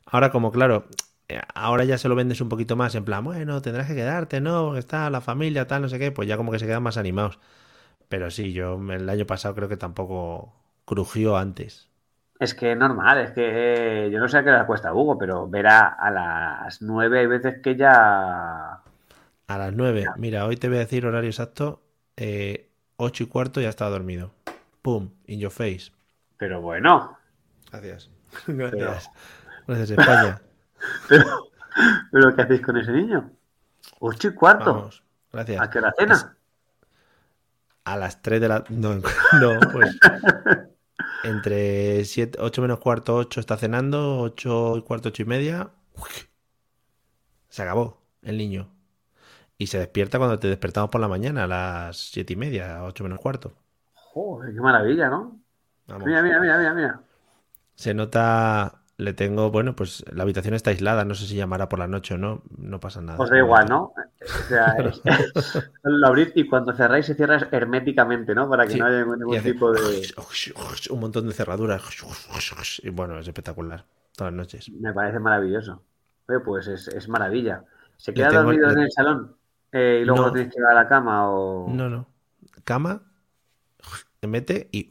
Ahora, 0.06 0.30
como 0.30 0.52
claro, 0.52 0.86
eh, 1.28 1.40
ahora 1.54 1.84
ya 1.84 1.96
se 1.96 2.08
lo 2.08 2.16
vendes 2.16 2.40
un 2.40 2.48
poquito 2.48 2.76
más, 2.76 2.94
en 2.96 3.04
plan, 3.04 3.24
bueno, 3.24 3.62
tendrás 3.62 3.86
que 3.86 3.94
quedarte, 3.94 4.40
¿no? 4.40 4.66
Porque 4.66 4.80
está 4.80 5.08
la 5.08 5.20
familia, 5.20 5.66
tal, 5.66 5.82
no 5.82 5.88
sé 5.88 5.98
qué, 5.98 6.12
pues 6.12 6.28
ya 6.28 6.36
como 6.36 6.52
que 6.52 6.58
se 6.58 6.66
quedan 6.66 6.82
más 6.82 6.96
animados. 6.96 7.38
Pero 8.08 8.30
sí, 8.30 8.52
yo 8.52 8.78
el 8.90 9.08
año 9.08 9.26
pasado 9.26 9.54
creo 9.54 9.68
que 9.68 9.76
tampoco 9.76 10.52
crujió 10.84 11.36
antes. 11.36 11.88
Es 12.40 12.54
que 12.54 12.74
normal, 12.74 13.18
es 13.18 13.30
que 13.32 14.06
eh, 14.06 14.10
yo 14.10 14.18
no 14.18 14.26
sé 14.26 14.38
a 14.38 14.42
qué 14.42 14.50
hora 14.50 14.66
cuesta 14.66 14.92
Hugo, 14.92 15.16
pero 15.16 15.48
verá 15.48 15.86
a 15.88 16.10
las 16.10 16.82
nueve 16.82 17.20
hay 17.20 17.26
veces 17.26 17.60
que 17.62 17.76
ya... 17.76 18.80
A 19.50 19.58
las 19.58 19.72
nueve, 19.72 20.06
mira, 20.16 20.46
hoy 20.46 20.56
te 20.56 20.68
voy 20.68 20.76
a 20.76 20.80
decir 20.82 21.04
horario 21.04 21.28
exacto, 21.28 21.82
eh, 22.16 22.70
ocho 22.94 23.24
y 23.24 23.26
cuarto 23.26 23.60
ya 23.60 23.68
estaba 23.68 23.90
dormido. 23.90 24.32
Pum, 24.80 25.10
in 25.26 25.40
your 25.40 25.50
face. 25.50 25.90
Pero 26.36 26.60
bueno, 26.60 27.18
Gracias. 27.72 28.10
Gracias. 28.46 29.10
Gracias, 29.66 29.90
España. 29.90 30.40
pero, 31.08 31.50
pero 32.12 32.36
¿qué 32.36 32.42
hacéis 32.42 32.60
con 32.60 32.76
ese 32.76 32.92
niño? 32.92 33.28
Ocho 33.98 34.28
y 34.28 34.34
cuarto. 34.34 34.72
Vamos. 34.72 35.02
Gracias. 35.32 35.60
¿A 35.60 35.68
qué 35.68 35.78
hora 35.80 35.94
cena? 35.98 36.36
A 37.82 37.96
las 37.96 38.22
3 38.22 38.40
de 38.40 38.48
la... 38.48 38.64
No, 38.68 38.94
no, 39.40 39.58
pues... 39.72 39.98
Entre 41.24 42.04
7, 42.04 42.38
8 42.40 42.62
menos 42.62 42.78
cuarto, 42.78 43.16
8 43.16 43.40
está 43.40 43.56
cenando, 43.56 44.20
8 44.20 44.76
y 44.76 44.82
cuarto, 44.82 45.08
8 45.08 45.22
y 45.22 45.26
media. 45.26 45.70
Se 47.48 47.62
acabó 47.62 48.00
el 48.22 48.38
niño. 48.38 48.70
Y 49.60 49.66
se 49.66 49.78
despierta 49.78 50.16
cuando 50.16 50.38
te 50.38 50.48
despertamos 50.48 50.88
por 50.88 51.02
la 51.02 51.08
mañana, 51.08 51.44
a 51.44 51.46
las 51.46 51.98
7 51.98 52.32
y 52.32 52.36
media, 52.36 52.82
8 52.82 53.04
menos 53.04 53.18
cuarto. 53.20 53.52
Joder, 53.94 54.54
qué 54.54 54.60
maravilla, 54.60 55.10
¿no? 55.10 55.38
Vamos. 55.86 56.06
Mira, 56.06 56.22
mira, 56.22 56.40
mira, 56.40 56.56
mira, 56.56 56.72
mira. 56.74 57.00
Se 57.74 57.92
nota, 57.92 58.80
le 58.96 59.12
tengo, 59.12 59.50
bueno, 59.50 59.76
pues 59.76 60.02
la 60.10 60.22
habitación 60.22 60.54
está 60.54 60.70
aislada, 60.70 61.04
no 61.04 61.14
sé 61.14 61.26
si 61.26 61.36
llamará 61.36 61.68
por 61.68 61.78
la 61.78 61.86
noche 61.88 62.14
o 62.14 62.16
no, 62.16 62.42
no 62.56 62.80
pasa 62.80 63.02
nada. 63.02 63.18
Os 63.18 63.28
da 63.28 63.36
igual, 63.36 63.66
¿no? 63.68 63.92
O 64.22 64.48
sea, 64.48 64.76
es- 64.78 65.02
lo 65.82 66.06
abrís 66.06 66.32
y 66.34 66.46
cuando 66.48 66.72
cerráis 66.72 67.04
se 67.04 67.14
cierra 67.14 67.46
herméticamente, 67.50 68.34
¿no? 68.34 68.48
Para 68.48 68.64
que 68.66 68.72
Sí, 68.72 68.78
no 68.78 68.86
haya 68.86 69.04
ningún 69.04 69.36
hace 69.36 69.52
tipo 69.52 69.72
de... 69.72 69.80
un 70.90 71.00
montón 71.00 71.26
de 71.26 71.34
cerraduras. 71.34 71.82
Y 72.82 72.88
bueno, 72.88 73.18
es 73.18 73.28
espectacular. 73.28 73.84
Todas 74.16 74.32
las 74.32 74.38
noches. 74.38 74.70
Me 74.70 74.92
parece 74.94 75.18
maravilloso. 75.18 75.82
Oye, 76.28 76.40
pues 76.40 76.66
es, 76.66 76.88
es 76.88 77.08
maravilla. 77.10 77.62
¿Se 77.98 78.14
queda 78.14 78.28
tengo- 78.30 78.42
dormido 78.44 78.68
le- 78.68 78.72
en 78.74 78.78
el 78.80 78.90
salón 78.92 79.36
eh, 79.72 80.00
y 80.02 80.04
luego 80.04 80.26
No. 80.26 80.32
tienes 80.32 80.52
que 80.52 80.58
llevar 80.58 80.72
a 80.76 80.82
la 80.82 80.88
cama 80.88 81.30
o... 81.30 81.68
No, 81.68 81.88
no. 81.88 82.06
Cama, 82.64 83.02
te 84.20 84.26
mete 84.26 84.68
y 84.72 84.88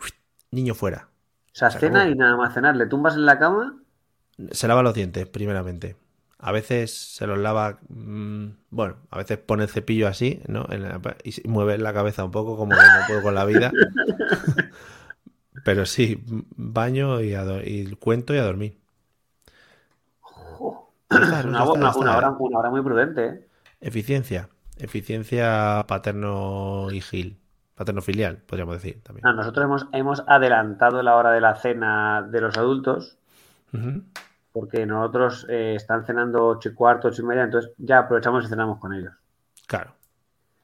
niño 0.52 0.74
fuera. 0.76 1.10
O 1.48 1.56
sea, 1.60 1.70
se 1.72 1.80
cena 1.80 2.02
acabó. 2.02 2.14
y 2.14 2.16
nada 2.16 2.38
más 2.38 2.54
cenar. 2.54 2.76
Le 2.76 2.86
tumbas 2.88 3.16
en 3.16 3.26
la 3.26 3.38
cama 3.40 3.80
Se 4.52 4.68
lava 4.68 4.84
los 4.84 4.94
dientes, 4.94 5.28
primeramente. 5.28 5.96
A 6.42 6.52
veces 6.54 6.94
se 7.16 7.28
los 7.28 7.38
lava, 7.38 7.80
mm, 7.90 8.48
bueno, 8.70 8.96
a 9.12 9.18
veces 9.18 9.38
pone 9.40 9.64
el 9.64 9.70
cepillo 9.70 10.08
así, 10.08 10.42
¿no? 10.48 10.66
En 10.70 10.84
la- 10.84 11.02
y 11.24 11.48
mueve 11.50 11.78
la 11.78 11.94
cabeza 11.94 12.24
un 12.24 12.32
poco 12.32 12.56
como 12.58 12.72
que 12.72 12.78
no 12.82 13.08
puedo 13.08 13.22
con 13.24 13.36
la 13.36 13.44
vida. 13.46 13.72
Pero 15.66 15.86
sí, 15.86 16.24
baño 16.56 17.22
y, 17.22 17.36
y 17.36 17.96
cuento 17.96 18.34
y 18.34 18.38
a 18.38 18.44
dormir. 18.44 18.78
Una, 21.10 21.64
hora, 21.64 22.30
una 22.40 22.60
hora 22.60 22.70
muy 22.70 22.82
prudente, 22.82 23.26
¿eh? 23.26 23.48
Eficiencia. 23.82 24.50
Eficiencia 24.80 25.86
paterno 25.88 26.88
y 26.92 27.02
gil. 27.02 27.40
Paterno 27.76 28.02
filial, 28.02 28.38
podríamos 28.38 28.76
decir 28.76 29.02
también. 29.04 29.26
Ah, 29.26 29.32
nosotros 29.32 29.64
hemos, 29.64 29.88
hemos 29.94 30.24
adelantado 30.28 31.02
la 31.02 31.16
hora 31.16 31.32
de 31.32 31.40
la 31.40 31.56
cena 31.56 32.28
de 32.30 32.42
los 32.42 32.58
adultos 32.58 33.18
porque 34.52 34.86
nosotros 34.86 35.46
eh, 35.50 35.76
están 35.76 36.06
cenando 36.06 36.46
ocho 36.48 36.70
y 36.70 36.74
cuarto, 36.74 37.08
ocho 37.08 37.22
y 37.22 37.26
media, 37.26 37.44
entonces 37.44 37.72
ya 37.78 38.00
aprovechamos 38.00 38.44
y 38.44 38.48
cenamos 38.48 38.80
con 38.80 38.94
ellos. 38.94 39.14
Claro. 39.68 39.94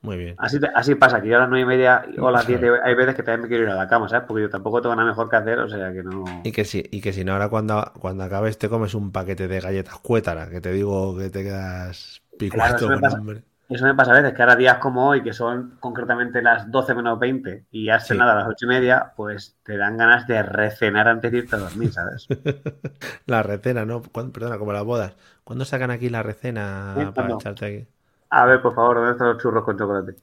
Muy 0.02 0.18
bien. 0.18 0.36
Así, 0.38 0.60
así 0.76 0.94
pasa, 0.96 1.20
que 1.20 1.30
yo 1.30 1.38
a 1.38 1.40
las 1.40 1.50
nueve 1.50 1.64
y 1.64 1.66
media 1.66 2.06
o 2.20 2.28
a 2.28 2.32
las 2.32 2.46
diez 2.46 2.60
Claro. 2.60 2.78
hay 2.84 2.94
veces 2.94 3.16
que 3.16 3.24
también 3.24 3.42
me 3.42 3.48
quiero 3.48 3.64
ir 3.64 3.70
a 3.70 3.76
la 3.76 3.88
cama, 3.88 4.08
¿sabes? 4.08 4.26
Porque 4.28 4.44
yo 4.44 4.50
tampoco 4.50 4.82
tengo 4.82 4.96
nada 4.96 5.08
mejor 5.08 5.30
que 5.30 5.36
hacer, 5.36 5.58
o 5.60 5.68
sea 5.68 5.92
que 5.94 6.04
no... 6.04 6.24
Y 6.44 6.52
que 6.52 6.64
si, 6.64 6.84
y 6.92 7.02
que 7.02 7.12
si 7.12 7.24
no, 7.24 7.34
ahora 7.34 7.50
cuando, 7.50 7.92
cuando 8.00 8.24
acabes 8.24 8.60
te 8.60 8.70
comes 8.70 8.94
un 8.94 9.12
paquete 9.12 9.48
de 9.48 9.60
galletas 9.60 9.98
cuétara, 10.00 10.50
que 10.50 10.62
te 10.62 10.72
digo 10.72 11.18
que 11.18 11.30
te 11.32 11.44
quedas 11.44 12.22
picuato 12.38 12.88
me 12.90 13.00
con 13.00 13.12
hambre. 13.14 13.44
Eso 13.68 13.86
me 13.86 13.96
pasa 13.96 14.12
a 14.12 14.22
veces, 14.22 14.34
que 14.36 14.42
ahora 14.44 14.56
días 14.56 14.78
como 14.78 15.08
hoy, 15.10 15.24
que 15.24 15.34
son 15.34 15.78
concretamente 15.80 16.42
las 16.42 16.70
12 16.70 16.94
menos 16.94 17.18
20 17.20 17.66
y 17.72 17.90
has 17.90 18.04
Sí. 18.04 18.10
cenado 18.10 18.32
a 18.32 18.36
las 18.36 18.48
ocho 18.48 18.66
y 18.66 18.70
media, 18.70 19.14
pues 19.16 19.58
te 19.64 19.76
dan 19.76 19.98
ganas 19.98 20.28
de 20.28 20.44
recenar 20.44 21.08
antes 21.08 21.32
de 21.32 21.40
irte 21.40 21.56
a 21.56 21.60
dormir, 21.60 21.92
¿sabes? 21.92 22.28
La 23.26 23.42
recena, 23.42 23.84
¿no? 23.86 24.04
¿Cuándo- 24.04 24.32
perdona, 24.34 24.60
como 24.60 24.72
las 24.74 24.84
bodas. 24.84 25.16
¿Cuándo 25.44 25.66
sacan 25.66 25.90
aquí 25.90 26.10
la 26.10 26.22
recena 26.24 26.94
Sí, 26.96 27.06
para 27.16 27.34
echarte 27.34 27.66
aquí? 27.66 27.88
A 28.30 28.46
ver, 28.46 28.62
por 28.62 28.76
favor, 28.76 28.98
¿dónde 28.98 29.12
están 29.14 29.30
los 29.30 29.38
churros 29.42 29.64
con 29.64 29.78
chocolate? 29.78 30.16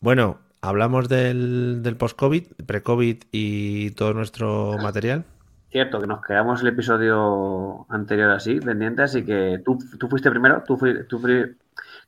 Bueno, 0.00 0.38
hablamos 0.62 1.08
del, 1.08 1.82
del 1.82 1.96
post-COVID, 1.96 2.46
pre-COVID 2.66 3.24
y 3.32 3.90
todo 3.92 4.14
nuestro 4.14 4.76
material. 4.82 5.24
Cierto, 5.70 6.00
que 6.00 6.06
nos 6.06 6.22
quedamos 6.24 6.62
el 6.62 6.68
episodio 6.68 7.84
anterior 7.90 8.30
así, 8.30 8.58
pendiente, 8.58 9.02
así 9.02 9.22
que 9.24 9.60
tú, 9.64 9.78
tú 9.98 10.08
fuiste 10.08 10.30
primero, 10.30 10.62
tú, 10.66 10.78
fui- 10.78 11.06
tú, 11.06 11.18
fui- 11.18 11.56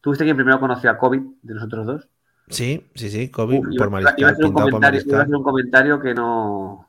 tú 0.00 0.10
fuiste 0.10 0.24
quien 0.24 0.36
primero 0.36 0.60
conoció 0.60 0.90
a 0.90 0.98
COVID 0.98 1.20
de 1.42 1.54
nosotros 1.54 1.86
dos. 1.86 2.08
Sí, 2.48 2.90
sí, 2.94 3.10
sí, 3.10 3.28
COVID 3.30 3.58
Uh, 3.60 3.72
iba, 3.72 3.88
por 3.90 4.00
iba- 4.00 4.14
iba 4.16 4.28
a 4.28 4.30
mariscal, 4.30 4.30
hacer 4.32 4.44
un 4.44 4.50
pintado 4.50 4.66
por 4.66 4.70
comentario, 4.80 5.02
iba 5.06 5.18
a 5.18 5.22
hacer 5.22 5.36
un 5.36 5.42
comentario 5.42 6.00
que 6.00 6.14
no... 6.14 6.86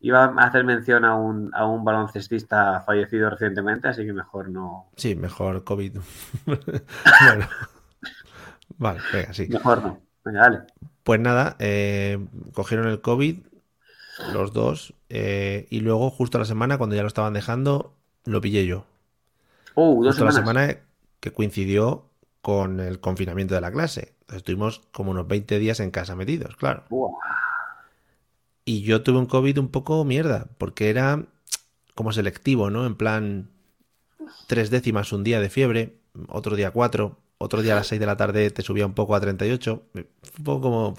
Iba 0.00 0.24
a 0.24 0.44
hacer 0.46 0.62
mención 0.64 1.04
a 1.04 1.16
un, 1.16 1.50
a 1.54 1.66
un 1.66 1.84
baloncestista 1.84 2.80
fallecido 2.82 3.28
recientemente, 3.30 3.88
así 3.88 4.04
que 4.04 4.12
mejor 4.12 4.50
no... 4.50 4.86
Sí, 4.96 5.14
mejor 5.16 5.64
COVID. 5.64 5.98
bueno, 6.46 7.48
vale, 8.78 9.00
venga, 9.12 9.32
sí. 9.32 9.48
Mejor 9.48 9.82
no. 9.82 10.00
Venga, 10.24 10.40
dale. 10.42 10.60
Pues 11.02 11.20
nada, 11.20 11.56
eh, 11.58 12.24
cogieron 12.52 12.88
el 12.88 13.00
COVID 13.00 13.38
los 14.32 14.52
dos 14.52 14.94
eh, 15.08 15.66
y 15.70 15.80
luego 15.80 16.10
justo 16.10 16.38
a 16.38 16.40
la 16.40 16.44
semana, 16.46 16.78
cuando 16.78 16.96
ya 16.96 17.02
lo 17.02 17.08
estaban 17.08 17.32
dejando, 17.34 17.94
lo 18.24 18.40
pillé 18.40 18.66
yo. 18.66 18.84
Uh, 19.74 20.02
dos 20.04 20.14
Justo 20.16 20.24
la 20.24 20.32
semanas. 20.32 20.34
semana 20.70 20.80
que 21.20 21.32
coincidió 21.32 22.06
con 22.46 22.78
el 22.78 23.00
confinamiento 23.00 23.56
de 23.56 23.60
la 23.60 23.72
clase. 23.72 24.14
Estuvimos 24.32 24.82
como 24.92 25.10
unos 25.10 25.26
20 25.26 25.58
días 25.58 25.80
en 25.80 25.90
casa 25.90 26.14
metidos, 26.14 26.54
claro. 26.54 26.84
Y 28.64 28.82
yo 28.82 29.02
tuve 29.02 29.18
un 29.18 29.26
COVID 29.26 29.58
un 29.58 29.68
poco 29.68 30.04
mierda, 30.04 30.46
porque 30.58 30.88
era 30.90 31.26
como 31.96 32.12
selectivo, 32.12 32.70
¿no? 32.70 32.86
En 32.86 32.94
plan, 32.96 33.50
tres 34.46 34.70
décimas 34.70 35.12
un 35.12 35.24
día 35.24 35.40
de 35.40 35.50
fiebre, 35.50 35.98
otro 36.28 36.56
día 36.56 36.70
cuatro, 36.72 37.18
otro 37.38 37.62
día 37.62 37.74
a 37.74 37.76
las 37.76 37.88
seis 37.88 38.00
de 38.00 38.06
la 38.06 38.16
tarde 38.16 38.50
te 38.50 38.62
subía 38.62 38.86
un 38.86 38.94
poco 38.94 39.16
a 39.16 39.20
38. 39.20 39.82
Fue 39.92 40.06
Un 40.38 40.44
poco 40.44 40.60
como, 40.62 40.94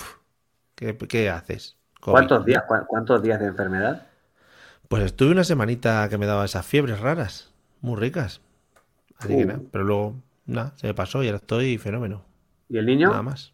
¿qué, 0.76 0.98
qué 0.98 1.30
haces? 1.30 1.78
COVID, 2.02 2.12
¿Cuántos 2.12 2.44
días, 2.46 2.64
¿Cuántos 2.88 3.22
días 3.22 3.40
de 3.40 3.48
enfermedad? 3.48 4.08
Pues 4.88 5.04
estuve 5.04 5.32
una 5.32 5.44
semanita 5.44 6.08
que 6.10 6.18
me 6.18 6.26
daba 6.26 6.46
esas 6.46 6.66
fiebres 6.66 7.00
raras, 7.00 7.52
muy 7.82 7.98
ricas. 8.00 8.42
Así 9.18 9.38
que 9.38 9.46
Uh. 9.46 9.48
nada, 9.48 9.62
pero 9.72 9.84
luego, 9.84 10.16
nada, 10.48 10.74
se 10.78 10.88
me 10.88 10.94
pasó 10.94 11.24
y 11.24 11.28
ahora 11.28 11.38
estoy 11.38 11.78
fenómeno. 11.78 12.26
¿Y 12.70 12.78
el 12.78 12.86
niño? 12.86 13.10
Nada 13.10 13.24
más. 13.24 13.54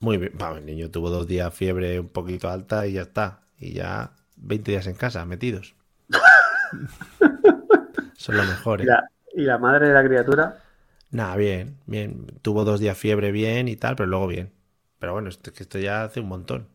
Muy 0.00 0.18
bien. 0.18 0.32
Vamos, 0.36 0.60
el 0.60 0.66
niño 0.66 0.90
tuvo 0.90 1.10
dos 1.10 1.28
días 1.28 1.54
fiebre 1.54 2.00
un 2.00 2.10
poquito 2.10 2.50
alta 2.50 2.86
y 2.86 2.94
ya 2.94 3.02
está. 3.02 3.44
Y 3.58 3.74
ya 3.74 4.16
20 4.36 4.72
días 4.72 4.88
en 4.88 4.96
casa, 4.96 5.26
metidos. 5.26 5.76
Son 8.16 8.36
lo 8.36 8.44
mejor, 8.44 8.80
¿Y 8.80 8.82
¿eh? 8.82 8.86
la, 8.86 9.08
y 9.34 9.42
la 9.42 9.58
madre 9.58 9.88
de 9.88 9.94
la 9.94 10.04
criatura? 10.04 10.58
Nada, 11.10 11.36
bien, 11.36 11.78
bien. 11.86 12.26
Tuvo 12.42 12.64
dos 12.64 12.80
días 12.80 12.98
fiebre 12.98 13.30
bien 13.32 13.68
y 13.68 13.76
tal, 13.76 13.96
pero 13.96 14.08
luego 14.08 14.26
bien. 14.26 14.52
Pero 14.98 15.12
bueno, 15.14 15.28
esto, 15.28 15.52
que 15.52 15.62
esto 15.62 15.78
ya 15.78 16.04
hace 16.04 16.20
un 16.20 16.28
montón. 16.28 16.68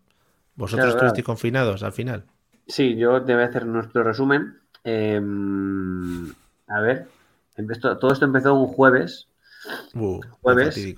¿Vosotros 0.56 0.92
Claro, 0.92 0.94
claro. 0.96 0.96
estuvisteis 0.96 1.26
confinados 1.26 1.84
al 1.84 1.94
final? 1.94 2.26
Sí, 2.68 2.96
yo 2.98 3.24
te 3.26 3.34
voy 3.34 3.44
a 3.44 3.48
hacer 3.48 3.66
nuestro 3.66 4.04
resumen. 4.04 4.58
Eh, 4.86 5.20
a 6.68 6.82
ver, 6.82 7.08
esto- 7.58 7.98
todo 7.98 8.14
esto 8.14 8.26
empezó 8.26 8.54
un 8.56 8.68
jueves. 8.68 9.28
Uh, 9.94 10.22
Jueves, 10.42 10.78
eh, 10.78 10.96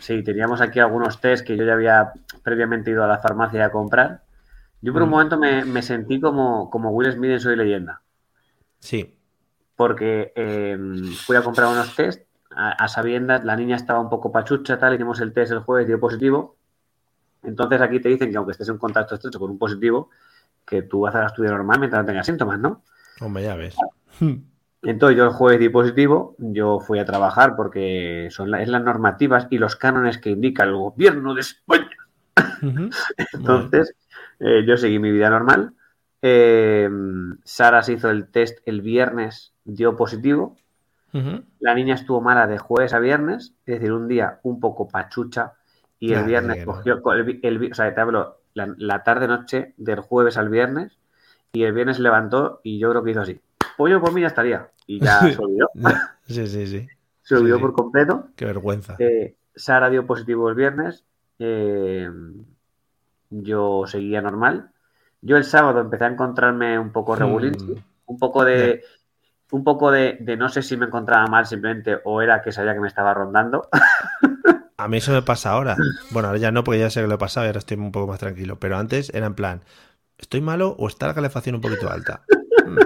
sí, 0.00 0.22
teníamos 0.22 0.60
aquí 0.60 0.78
algunos 0.80 1.20
test 1.20 1.46
que 1.46 1.56
yo 1.56 1.64
ya 1.64 1.72
había 1.74 2.12
previamente 2.42 2.90
ido 2.90 3.02
a 3.04 3.06
la 3.06 3.18
farmacia 3.18 3.64
a 3.66 3.70
comprar. 3.72 4.22
Yo 4.80 4.92
por 4.92 5.02
un 5.02 5.08
Mm. 5.08 5.12
momento 5.12 5.38
me, 5.38 5.64
me 5.64 5.82
sentí 5.82 6.20
como, 6.20 6.68
como 6.70 6.90
Will 6.90 7.12
Smith 7.12 7.30
en 7.30 7.40
Soy 7.40 7.56
Leyenda, 7.56 8.02
Sí, 8.80 9.16
porque 9.76 10.32
eh, 10.34 10.76
fui 11.24 11.36
a 11.36 11.42
comprar 11.42 11.68
unos 11.68 11.94
test 11.94 12.22
a, 12.54 12.72
a 12.72 12.88
sabiendas, 12.88 13.44
la 13.44 13.56
niña 13.56 13.76
estaba 13.76 14.00
un 14.00 14.10
poco 14.10 14.30
pachucha, 14.32 14.78
tal, 14.78 14.94
hicimos 14.94 15.20
el 15.20 15.32
test 15.32 15.52
el 15.52 15.60
jueves, 15.60 15.86
dio 15.86 15.98
positivo. 16.00 16.56
Entonces 17.42 17.80
aquí 17.80 18.00
te 18.00 18.08
dicen 18.08 18.30
que 18.30 18.36
aunque 18.36 18.52
estés 18.52 18.68
en 18.68 18.78
contacto 18.78 19.14
estrecho 19.14 19.38
con 19.38 19.50
un 19.50 19.58
positivo, 19.58 20.10
que 20.66 20.82
tú 20.82 21.06
hagas 21.06 21.32
tu 21.34 21.42
vida 21.42 21.52
normal 21.52 21.78
mientras 21.80 22.02
no 22.02 22.06
tengas 22.06 22.26
síntomas, 22.26 22.58
¿no? 22.58 22.82
hombre, 23.20 23.44
ya 23.44 23.56
ves. 23.56 23.76
Entonces 24.82 25.16
yo 25.16 25.24
el 25.24 25.30
jueves 25.30 25.60
di 25.60 25.68
positivo, 25.68 26.34
yo 26.38 26.80
fui 26.80 26.98
a 26.98 27.04
trabajar 27.04 27.54
porque 27.56 28.28
son 28.30 28.50
la- 28.50 28.62
es 28.62 28.68
las 28.68 28.82
normativas 28.82 29.46
y 29.50 29.58
los 29.58 29.76
cánones 29.76 30.18
que 30.18 30.30
indica 30.30 30.64
el 30.64 30.74
gobierno 30.74 31.34
de 31.34 31.40
España. 31.42 31.90
Entonces 33.32 33.94
eh, 34.40 34.64
yo 34.66 34.76
seguí 34.76 34.98
mi 34.98 35.10
vida 35.12 35.30
normal. 35.30 35.74
Eh, 36.22 36.88
Sara 37.44 37.82
se 37.82 37.94
hizo 37.94 38.10
el 38.10 38.28
test 38.28 38.58
el 38.66 38.80
viernes, 38.82 39.52
dio 39.64 39.96
positivo. 39.96 40.56
La 41.60 41.74
niña 41.74 41.94
estuvo 41.94 42.20
mala 42.20 42.46
de 42.46 42.58
jueves 42.58 42.92
a 42.92 42.98
viernes, 42.98 43.54
es 43.66 43.74
decir, 43.78 43.92
un 43.92 44.08
día 44.08 44.40
un 44.42 44.58
poco 44.60 44.88
pachucha 44.88 45.52
y 46.00 46.12
el 46.12 46.20
viernes 46.26 46.56
cogió, 46.64 47.00
co- 47.02 47.12
el, 47.12 47.38
el 47.42 47.70
o 47.70 47.74
sea, 47.74 47.94
te 47.94 48.00
hablo 48.00 48.38
la, 48.54 48.74
la 48.78 49.04
tarde-noche 49.04 49.74
del 49.76 50.00
jueves 50.00 50.36
al 50.36 50.48
viernes 50.48 50.98
y 51.52 51.62
el 51.62 51.72
viernes 51.72 51.96
se 51.98 52.02
levantó 52.02 52.60
y 52.64 52.78
yo 52.80 52.90
creo 52.90 53.04
que 53.04 53.12
hizo 53.12 53.20
así. 53.20 53.40
Pues 53.76 53.92
yo 53.92 54.00
por 54.00 54.12
mí 54.12 54.22
ya 54.22 54.26
estaría. 54.26 54.68
Y 54.86 55.00
ya 55.00 55.20
se 55.32 55.38
olvidó. 55.40 55.68
Sí, 56.26 56.46
sí, 56.46 56.66
sí. 56.66 56.88
Se 57.24 57.36
olvidó 57.36 57.54
Sí, 57.56 57.60
sí. 57.60 57.62
por 57.66 57.72
completo. 57.74 58.26
Qué 58.34 58.44
vergüenza. 58.44 58.96
Eh, 58.98 59.36
Sara 59.54 59.88
dio 59.90 60.04
positivo 60.06 60.48
el 60.48 60.56
viernes. 60.56 61.04
eh, 61.38 62.10
yo 63.30 63.84
seguía 63.86 64.20
normal. 64.20 64.70
Yo 65.20 65.36
el 65.36 65.44
sábado 65.44 65.80
empecé 65.80 66.04
a 66.04 66.08
encontrarme 66.08 66.78
un 66.78 66.90
poco 66.92 67.16
Hmm. 67.16 67.22
un 68.06 68.18
poco 68.18 68.44
de. 68.44 68.82
Un 69.52 69.64
poco 69.64 69.90
de, 69.90 70.16
de 70.20 70.36
no 70.36 70.48
sé 70.48 70.62
si 70.62 70.76
me 70.78 70.86
encontraba 70.86 71.26
mal 71.26 71.46
simplemente 71.46 71.98
o 72.04 72.22
era 72.22 72.40
que 72.42 72.52
sabía 72.52 72.72
que 72.74 72.80
me 72.80 72.88
estaba 72.88 73.12
rondando. 73.14 73.68
A 74.78 74.88
mí 74.88 74.96
eso 74.96 75.12
me 75.12 75.22
pasa 75.22 75.50
ahora. 75.50 75.76
Bueno, 76.10 76.28
ahora 76.28 76.40
ya 76.40 76.50
no, 76.50 76.64
porque 76.64 76.80
ya 76.80 76.90
sé 76.90 77.02
que 77.02 77.06
lo 77.06 77.14
he 77.14 77.18
pasado 77.18 77.46
y 77.46 77.48
ahora 77.48 77.58
estoy 77.60 77.76
un 77.76 77.92
poco 77.92 78.08
más 78.08 78.18
tranquilo. 78.18 78.58
Pero 78.58 78.76
antes 78.78 79.10
era 79.14 79.26
en 79.26 79.34
plan, 79.34 79.60
¿estoy 80.18 80.40
malo 80.40 80.74
o 80.78 80.88
está 80.88 81.06
la 81.06 81.14
calefacción 81.14 81.54
un 81.54 81.60
poquito 81.60 81.88
alta? 81.90 82.22
Mm, 82.66 82.78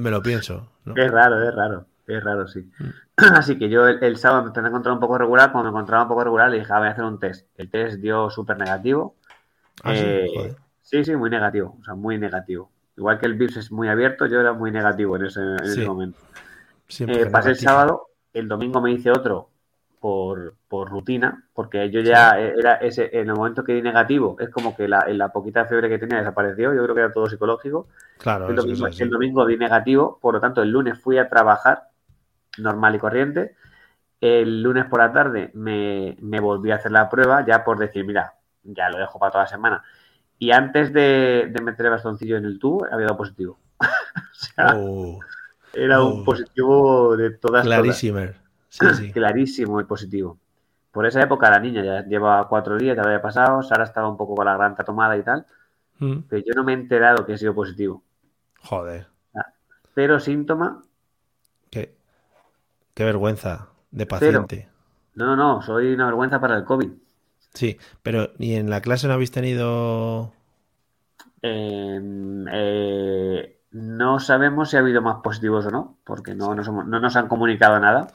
Me 0.00 0.10
lo 0.10 0.22
pienso, 0.22 0.70
¿no? 0.84 0.94
Es 0.96 1.10
raro, 1.10 1.42
es 1.46 1.54
raro, 1.54 1.86
es 2.06 2.22
raro, 2.24 2.48
sí. 2.48 2.70
Mm. 2.78 2.84
Así 3.36 3.58
que 3.58 3.68
yo 3.68 3.86
el, 3.86 4.02
el 4.02 4.16
sábado 4.16 4.42
me 4.42 4.48
empecé 4.48 4.66
a 4.66 4.68
encontrar 4.68 4.94
un 4.94 5.00
poco 5.00 5.18
regular. 5.18 5.52
Cuando 5.52 5.70
me 5.70 5.76
encontraba 5.76 6.02
un 6.04 6.08
poco 6.08 6.24
regular, 6.24 6.50
le 6.50 6.58
dije, 6.60 6.72
ah, 6.72 6.78
voy 6.78 6.88
a 6.88 6.90
hacer 6.92 7.04
un 7.04 7.18
test. 7.18 7.46
El 7.56 7.70
test 7.70 8.00
dio 8.00 8.30
súper 8.30 8.58
negativo. 8.58 9.16
Ah, 9.84 9.94
sí, 9.94 10.02
Eh, 10.04 10.26
joder. 10.34 10.56
sí, 10.82 11.04
sí, 11.04 11.16
muy 11.16 11.30
negativo. 11.30 11.76
O 11.80 11.84
sea, 11.84 11.94
muy 11.94 12.18
negativo. 12.18 12.70
Igual 12.96 13.18
que 13.18 13.26
el 13.26 13.34
virus 13.34 13.56
es 13.56 13.72
muy 13.72 13.88
abierto, 13.88 14.26
yo 14.26 14.38
era 14.40 14.52
muy 14.52 14.70
negativo 14.70 15.16
en 15.16 15.26
ese, 15.26 15.40
en 15.40 15.54
ese 15.62 15.74
Sí. 15.80 15.86
momento. 15.86 16.18
Eh, 16.98 17.26
pasé 17.30 17.50
el 17.50 17.56
sábado, 17.58 18.08
el 18.34 18.48
domingo 18.48 18.80
me 18.82 18.92
hice 18.92 19.10
otro 19.10 19.48
por, 20.02 20.56
por 20.66 20.90
rutina, 20.90 21.44
porque 21.54 21.88
yo 21.88 22.00
ya 22.00 22.36
era 22.36 22.74
ese, 22.74 23.08
en 23.12 23.28
el 23.28 23.36
momento 23.36 23.62
que 23.62 23.72
di 23.72 23.82
negativo, 23.82 24.36
es 24.40 24.50
como 24.50 24.74
que 24.74 24.88
la, 24.88 25.06
la 25.06 25.28
poquita 25.28 25.64
fiebre 25.66 25.88
que 25.88 25.98
tenía 25.98 26.18
desapareció, 26.18 26.74
yo 26.74 26.82
creo 26.82 26.94
que 26.96 27.00
era 27.02 27.12
todo 27.12 27.26
psicológico. 27.26 27.86
Claro, 28.18 28.48
El 28.48 28.56
domingo, 28.56 29.42
el 29.44 29.48
di 29.50 29.56
negativo, 29.56 30.18
por 30.20 30.34
lo 30.34 30.40
tanto 30.40 30.60
el 30.60 30.70
lunes 30.70 31.00
fui 31.00 31.18
a 31.18 31.28
trabajar 31.28 31.84
normal 32.58 32.96
y 32.96 32.98
corriente. 32.98 33.54
El 34.20 34.60
lunes 34.60 34.86
por 34.86 34.98
la 34.98 35.12
tarde 35.12 35.52
me, 35.54 36.16
me 36.20 36.40
volví 36.40 36.72
a 36.72 36.76
hacer 36.76 36.90
la 36.90 37.08
prueba 37.08 37.46
ya 37.46 37.62
por 37.62 37.78
decir, 37.78 38.04
mira, 38.04 38.34
ya 38.64 38.90
lo 38.90 38.98
dejo 38.98 39.20
para 39.20 39.30
toda 39.30 39.44
la 39.44 39.50
semana. 39.50 39.84
Y 40.36 40.50
antes 40.50 40.92
de, 40.92 41.48
de 41.48 41.60
meter 41.60 41.86
el 41.86 41.92
bastoncillo 41.92 42.36
en 42.38 42.44
el 42.44 42.58
tubo, 42.58 42.84
había 42.90 43.06
dado 43.06 43.18
positivo. 43.18 43.60
o 43.80 44.34
sea, 44.34 44.74
Oh, 44.76 45.20
Era 45.72 46.02
un 46.02 46.22
Oh. 46.22 46.24
positivo 46.24 47.16
de 47.16 47.30
todas 47.30 47.64
Clarísimo. 47.64 48.18
Sí, 48.18 48.24
todas. 48.26 48.41
sí. 48.96 49.12
Clarísimo 49.12 49.78
el 49.80 49.86
positivo. 49.86 50.38
Por 50.90 51.06
esa 51.06 51.22
época 51.22 51.50
la 51.50 51.58
niña 51.58 51.82
ya 51.82 52.04
llevaba 52.04 52.48
cuatro 52.48 52.76
días, 52.76 52.96
ya 52.96 53.02
había 53.02 53.22
pasado, 53.22 53.62
Sara 53.62 53.84
estaba 53.84 54.08
un 54.08 54.16
poco 54.16 54.34
con 54.34 54.44
la 54.44 54.52
garganta 54.52 54.84
tomada 54.84 55.16
y 55.16 55.22
tal, 55.22 55.46
Mm. 55.98 56.22
pero 56.28 56.42
yo 56.44 56.52
no 56.54 56.64
me 56.64 56.72
he 56.72 56.74
enterado 56.74 57.24
que 57.24 57.34
he 57.34 57.38
sido 57.38 57.54
positivo. 57.54 58.02
Joder. 58.62 59.06
Pero 59.94 60.18
síntoma, 60.20 60.82
Qué, 61.70 61.94
qué 62.94 63.04
vergüenza 63.04 63.68
de 63.90 64.06
paciente. 64.06 64.68
no, 65.14 65.26
no, 65.26 65.36
no, 65.36 65.62
soy 65.62 65.92
una 65.94 66.06
vergüenza 66.06 66.40
para 66.40 66.56
el 66.56 66.64
COVID. 66.64 66.90
Sí, 67.54 67.78
pero 68.02 68.30
¿y 68.38 68.54
en 68.54 68.68
la 68.70 68.80
clase 68.80 69.06
no 69.06 69.12
habéis 69.14 69.30
tenido 69.30 70.32
Eh, 71.42 72.00
eh, 72.52 73.58
no 73.72 74.18
sabemos 74.20 74.70
si 74.70 74.76
ha 74.76 74.80
habido 74.80 75.02
más 75.02 75.16
positivos 75.22 75.66
o 75.66 75.70
no, 75.70 75.98
porque 76.04 76.34
no 76.34 76.52
hemos- 76.52 76.86
no 76.86 77.00
nos 77.00 77.16
han 77.16 77.28
comunicado 77.28 77.78
nada. 77.80 78.08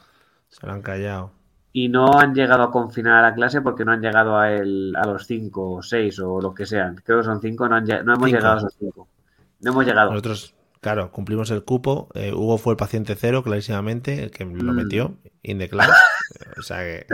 Se 0.48 0.66
lo 0.66 0.72
han 0.72 0.82
callado. 0.82 1.32
Y 1.72 1.88
no 1.88 2.18
han 2.18 2.34
llegado 2.34 2.62
a 2.64 2.70
confinar 2.70 3.22
a 3.24 3.28
la 3.30 3.34
clase 3.34 3.60
porque 3.60 3.84
no 3.84 3.92
han 3.92 4.00
llegado 4.00 4.36
a, 4.38 4.50
el, 4.52 4.94
a 4.96 5.06
los 5.06 5.26
cinco 5.26 5.72
o 5.74 5.82
seis 5.82 6.18
o 6.18 6.40
lo 6.40 6.54
que 6.54 6.66
sean. 6.66 6.96
Creo 7.04 7.18
que 7.18 7.24
son 7.24 7.40
cinco, 7.40 7.68
no, 7.68 7.76
han 7.76 7.84
no 7.84 7.94
hemos 7.94 8.14
Cinco. 8.14 8.26
llegado 8.26 8.54
a 8.54 8.58
esos 8.58 8.74
cinco. 8.78 9.08
No 9.60 9.70
hemos 9.72 9.84
llegado. 9.86 10.10
Nosotros, 10.10 10.54
claro, 10.80 11.12
cumplimos 11.12 11.50
el 11.50 11.64
cupo. 11.64 12.08
eh, 12.14 12.32
Hugo 12.32 12.58
fue 12.58 12.72
el 12.72 12.76
paciente 12.78 13.14
cero, 13.16 13.42
clarísimamente, 13.42 14.24
el 14.24 14.30
que 14.30 14.44
lo 14.44 14.72
Mm. 14.72 14.76
metió 14.76 15.14
in 15.42 15.58
the 15.58 15.68
class. 15.68 15.90
o 16.58 16.62
sea 16.62 16.78
que. 16.78 17.06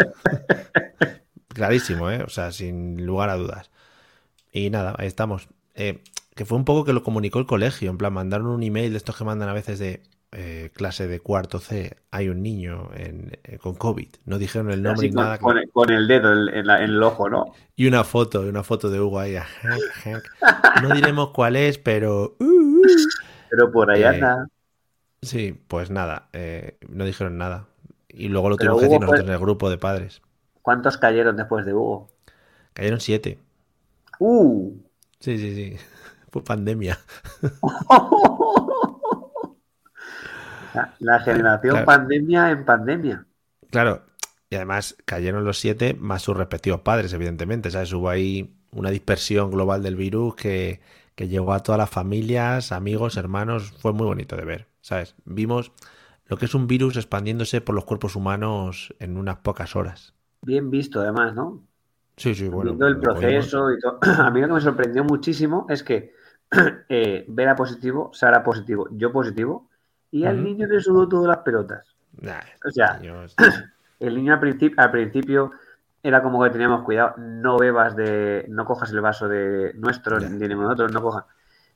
clarísimo, 1.49 2.11
¿eh? 2.11 2.23
O 2.23 2.29
sea, 2.29 2.53
sin 2.53 3.05
lugar 3.05 3.31
a 3.31 3.37
dudas. 3.37 3.71
Y 4.53 4.71
nada, 4.71 4.95
ahí 4.99 5.07
estamos. 5.07 5.49
Eh, 5.75 6.03
que 6.35 6.45
fue 6.45 6.59
un 6.59 6.65
poco 6.65 6.85
que 6.85 6.93
lo 6.93 7.03
comunicó 7.03 7.39
el 7.39 7.47
colegio. 7.47 7.91
En 7.91 7.99
plan, 7.99 8.13
mandaron 8.13 8.47
un 8.47 8.63
email 8.63 8.93
de 8.93 8.97
estos 8.99 9.17
que 9.17 9.25
mandan 9.25 9.49
a 9.49 9.53
veces 9.53 9.79
de 9.79 10.03
eh, 10.35 10.71
clase 10.75 11.07
de 11.07 11.21
cuarto 11.21 11.59
C. 11.61 11.97
Hay 12.11 12.29
un 12.29 12.43
niño 12.43 12.91
en- 12.95 13.39
eh, 13.45 13.59
con 13.59 13.75
COVID. 13.77 14.09
No 14.27 14.39
dijeron 14.39 14.71
el 14.71 14.83
nombre 14.83 15.09
ni 15.09 15.15
con, 15.15 15.25
nada. 15.25 15.39
con 15.39 15.57
el, 15.59 15.71
con 15.71 15.91
el 15.91 16.07
dedo 16.09 16.33
en, 16.33 16.55
en 16.55 16.67
la- 16.67 16.79
en 16.83 16.91
el 16.91 17.03
ojo, 17.03 17.31
¿no? 17.31 17.55
Y 17.77 17.87
una 17.87 18.05
foto, 18.05 18.41
una 18.43 18.63
foto 18.63 18.91
de 18.91 19.01
Hugo 19.01 19.21
ahí. 19.21 19.37
No 20.83 20.95
diremos 20.95 21.31
cuál 21.31 21.57
es, 21.57 21.79
pero. 21.79 22.37
uh, 22.39 22.45
uh. 22.45 22.83
Pero 23.51 23.71
por 23.73 23.91
ahí 23.91 24.03
Eh, 24.03 24.07
anda. 24.07 24.49
Sí, 25.23 25.59
pues 25.69 25.91
nada, 25.91 26.29
eh, 26.33 26.77
no 26.89 27.05
dijeron 27.05 27.39
nada. 27.39 27.67
Y 28.09 28.29
luego 28.29 28.51
lo 28.51 28.57
tuvimos 28.57 28.79
que 28.79 28.85
decir 28.85 28.97
Hugo 28.99 29.07
nosotros 29.07 29.25
fue- 29.25 29.29
en 29.29 29.35
el 29.35 29.41
grupo 29.41 29.71
de 29.71 29.79
padres. 29.79 30.21
¿Cuántos 30.63 30.97
cayeron 30.99 31.37
después 31.37 31.65
de 31.65 31.73
Hugo? 31.75 32.11
Cayeron 32.75 33.01
siete. 33.01 33.39
¡Uh! 34.19 34.73
Sí, 35.21 35.39
sí, 35.39 35.55
sí. 35.55 35.77
Fue 36.31 36.43
pandemia. 36.43 36.99
La, 40.75 40.95
la 40.99 41.21
generación 41.21 41.77
Claro. 41.77 41.87
pandemia 41.87 42.51
en 42.51 42.65
pandemia. 42.67 43.27
Claro, 43.71 44.05
y 44.51 44.57
además 44.57 44.97
cayeron 45.05 45.45
los 45.45 45.59
siete 45.59 45.95
más 45.95 46.23
sus 46.23 46.37
respectivos 46.37 46.81
padres, 46.83 47.13
evidentemente. 47.13 47.71
¿Sabes? 47.71 47.93
Hubo 47.93 48.09
ahí 48.09 48.55
una 48.71 48.91
dispersión 48.91 49.51
global 49.51 49.83
del 49.83 49.97
virus 49.97 50.35
que, 50.37 50.81
que 51.15 51.29
llegó 51.29 51.53
a 51.53 51.61
todas 51.63 51.79
las 51.79 51.91
familias, 51.91 52.73
amigos, 52.73 53.17
hermanos. 53.17 53.73
Fue 53.81 53.93
muy 53.93 54.07
bonito 54.07 54.37
de 54.37 54.45
ver, 54.45 54.69
¿sabes? 54.81 55.15
Vimos 55.25 55.73
lo 56.27 56.37
que 56.39 56.47
es 56.47 56.55
un 56.55 56.67
virus 56.67 56.97
expandiéndose 56.97 57.61
por 57.61 57.75
los 57.75 57.85
cuerpos 57.85 58.17
humanos 58.17 58.95
en 59.01 59.17
unas 59.17 59.39
pocas 59.39 59.77
horas. 59.77 60.15
Bien 60.43 60.71
visto, 60.71 61.01
además, 61.01 61.35
¿no? 61.35 61.67
Sí, 62.17 62.35
sí, 62.35 62.49
bueno. 62.49 62.73
Viendo 62.73 62.87
el 62.87 62.99
proceso 63.01 63.73
y 63.73 63.79
todo. 63.81 63.99
A 64.23 64.31
mí 64.31 64.41
lo 64.41 64.49
que 64.49 64.55
me 64.55 64.61
sorprendió 64.61 65.05
muchísimo 65.05 65.67
es 65.69 65.83
que 65.83 66.13
eh, 66.89 67.25
Vera 67.29 67.57
positivo, 67.57 68.11
Sara 68.13 68.43
positivo, 68.45 68.89
yo 68.93 69.13
positivo, 69.13 69.71
y 70.15 70.25
al 70.27 70.37
Ujú. 70.37 70.45
niño 70.45 70.67
le 70.69 70.81
sudó 70.81 71.09
todas 71.09 71.27
las 71.27 71.39
pelotas. 71.39 71.85
Nah, 72.21 72.41
O 72.65 72.71
sea, 72.71 73.01
el 74.01 74.15
niño 74.15 74.35
al 74.35 74.41
principio, 74.41 74.81
al 74.81 74.91
principio 74.93 75.51
era 76.03 76.23
como 76.23 76.41
que 76.45 76.51
teníamos 76.51 76.85
cuidado, 76.85 77.15
no 77.19 77.59
bebas 77.59 77.97
de, 77.97 78.47
no 78.49 78.65
cojas 78.65 78.93
el 78.93 79.01
vaso 79.01 79.27
de 79.27 79.73
nuestro, 79.75 80.21
ni 80.21 80.39
de 80.39 80.55
nosotros, 80.55 80.93
no 80.93 81.03
cojas. 81.03 81.25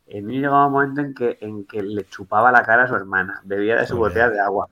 El 0.06 0.24
niño 0.26 0.42
llegaba 0.42 0.66
un 0.66 0.72
momento 0.72 1.00
en 1.00 1.14
que, 1.14 1.38
en 1.40 1.64
que 1.66 1.82
le 1.82 2.04
chupaba 2.08 2.52
la 2.52 2.62
cara 2.62 2.84
a 2.84 2.86
su 2.88 2.94
hermana, 2.94 3.40
bebía 3.44 3.76
de 3.76 3.86
su 3.86 3.96
Joder. 3.96 4.10
botella 4.12 4.30
de 4.30 4.40
agua. 4.40 4.68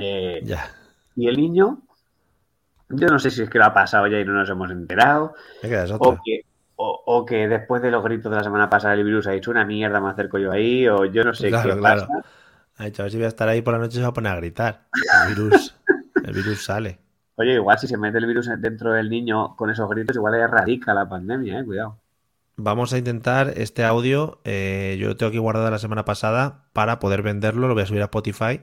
Eh, 0.00 0.40
ya. 0.44 0.70
y 1.14 1.28
el 1.28 1.36
niño, 1.36 1.82
yo 2.88 3.06
no 3.08 3.18
sé 3.18 3.30
si 3.30 3.42
es 3.42 3.50
que 3.50 3.58
lo 3.58 3.64
ha 3.66 3.74
pasado 3.74 4.06
ya 4.08 4.18
y 4.18 4.24
no 4.24 4.32
nos 4.32 4.50
hemos 4.50 4.70
enterado, 4.70 5.34
o 5.98 6.16
que, 6.24 6.42
o, 6.76 7.02
o 7.06 7.24
que 7.26 7.46
después 7.48 7.80
de 7.82 7.90
los 7.90 8.02
gritos 8.02 8.30
de 8.30 8.38
la 8.38 8.44
semana 8.44 8.68
pasada 8.70 8.94
el 8.94 9.04
virus 9.04 9.26
ha 9.26 9.32
dicho 9.32 9.50
una 9.50 9.64
mierda, 9.64 10.00
me 10.00 10.10
acerco 10.10 10.38
yo 10.38 10.50
ahí, 10.50 10.88
o 10.88 11.04
yo 11.04 11.22
no 11.24 11.34
sé 11.34 11.48
Claro, 11.50 11.74
qué 11.74 11.80
claro. 11.80 12.00
pasa. 12.06 12.24
Ha 12.78 12.84
dicho, 12.84 13.02
a 13.02 13.04
ver 13.04 13.10
si 13.12 13.18
voy 13.18 13.26
a 13.26 13.28
estar 13.28 13.48
ahí 13.48 13.60
por 13.60 13.74
la 13.74 13.80
noche 13.80 13.94
y 13.94 13.96
se 13.96 14.02
va 14.02 14.08
a 14.08 14.12
poner 14.12 14.32
a 14.32 14.36
gritar. 14.36 14.86
El 15.26 15.34
virus, 15.34 15.74
el 16.24 16.32
virus 16.32 16.64
sale. 16.64 16.98
Oye, 17.34 17.54
igual 17.54 17.78
si 17.78 17.86
se 17.86 17.96
mete 17.96 18.18
el 18.18 18.26
virus 18.26 18.48
dentro 18.58 18.92
del 18.92 19.10
niño 19.10 19.54
con 19.56 19.70
esos 19.70 19.88
gritos, 19.88 20.16
igual 20.16 20.32
le 20.34 20.46
radica 20.46 20.94
la 20.94 21.08
pandemia, 21.08 21.60
eh, 21.60 21.64
cuidado. 21.64 21.98
Vamos 22.56 22.92
a 22.92 22.98
intentar 22.98 23.52
este 23.56 23.84
audio. 23.84 24.40
eh, 24.44 24.96
yo 25.00 25.08
lo 25.08 25.16
tengo 25.16 25.28
aquí 25.28 25.38
guardado 25.38 25.70
la 25.70 25.78
semana 25.78 26.04
pasada 26.04 26.64
para 26.72 26.98
poder 26.98 27.22
venderlo. 27.22 27.68
Lo 27.68 27.74
voy 27.74 27.84
a 27.84 27.86
subir 27.86 28.02
a 28.02 28.06
Spotify 28.06 28.62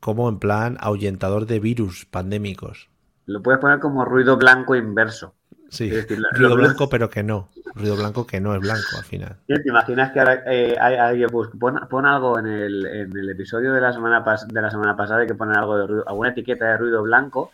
como 0.00 0.28
en 0.28 0.38
plan 0.38 0.76
ahuyentador 0.80 1.46
de 1.46 1.60
virus 1.60 2.06
pandémicos. 2.06 2.88
Lo 3.26 3.42
puedes 3.42 3.60
poner 3.60 3.80
como 3.80 4.04
ruido 4.04 4.36
blanco 4.36 4.74
inverso. 4.74 5.34
Sí, 5.70 5.84
Es 5.88 5.94
decir, 5.94 6.18
lo- 6.18 6.28
ruido 6.32 6.56
blanco, 6.56 6.88
pero 6.88 7.08
que 7.08 7.22
no. 7.22 7.48
Ruido 7.74 7.96
blanco 7.96 8.26
que 8.26 8.40
no 8.40 8.54
es 8.54 8.60
blanco 8.60 8.96
al 8.98 9.04
final. 9.04 9.36
¿Te 9.46 9.62
imaginas 9.68 10.12
que 10.12 10.18
ahora 10.20 10.42
eh, 10.46 10.76
hay 10.80 10.96
alguien 10.96 11.28
busca, 11.30 11.56
pon, 11.58 11.80
pon 11.88 12.06
algo 12.06 12.38
en 12.38 12.46
el, 12.46 12.86
en 12.86 13.16
el 13.16 13.30
episodio 13.30 13.72
de 13.72 13.80
la 13.80 13.92
semana 13.92 14.24
pas- 14.24 14.46
de 14.46 14.60
la 14.60 14.70
semana 14.70 14.96
pasada 14.96 15.26
que 15.26 15.34
poner 15.34 15.56
algo 15.58 15.76
de 15.78 15.86
ruido, 15.86 16.08
alguna 16.08 16.30
etiqueta 16.30 16.66
de 16.66 16.76
ruido 16.76 17.02
blanco 17.02 17.52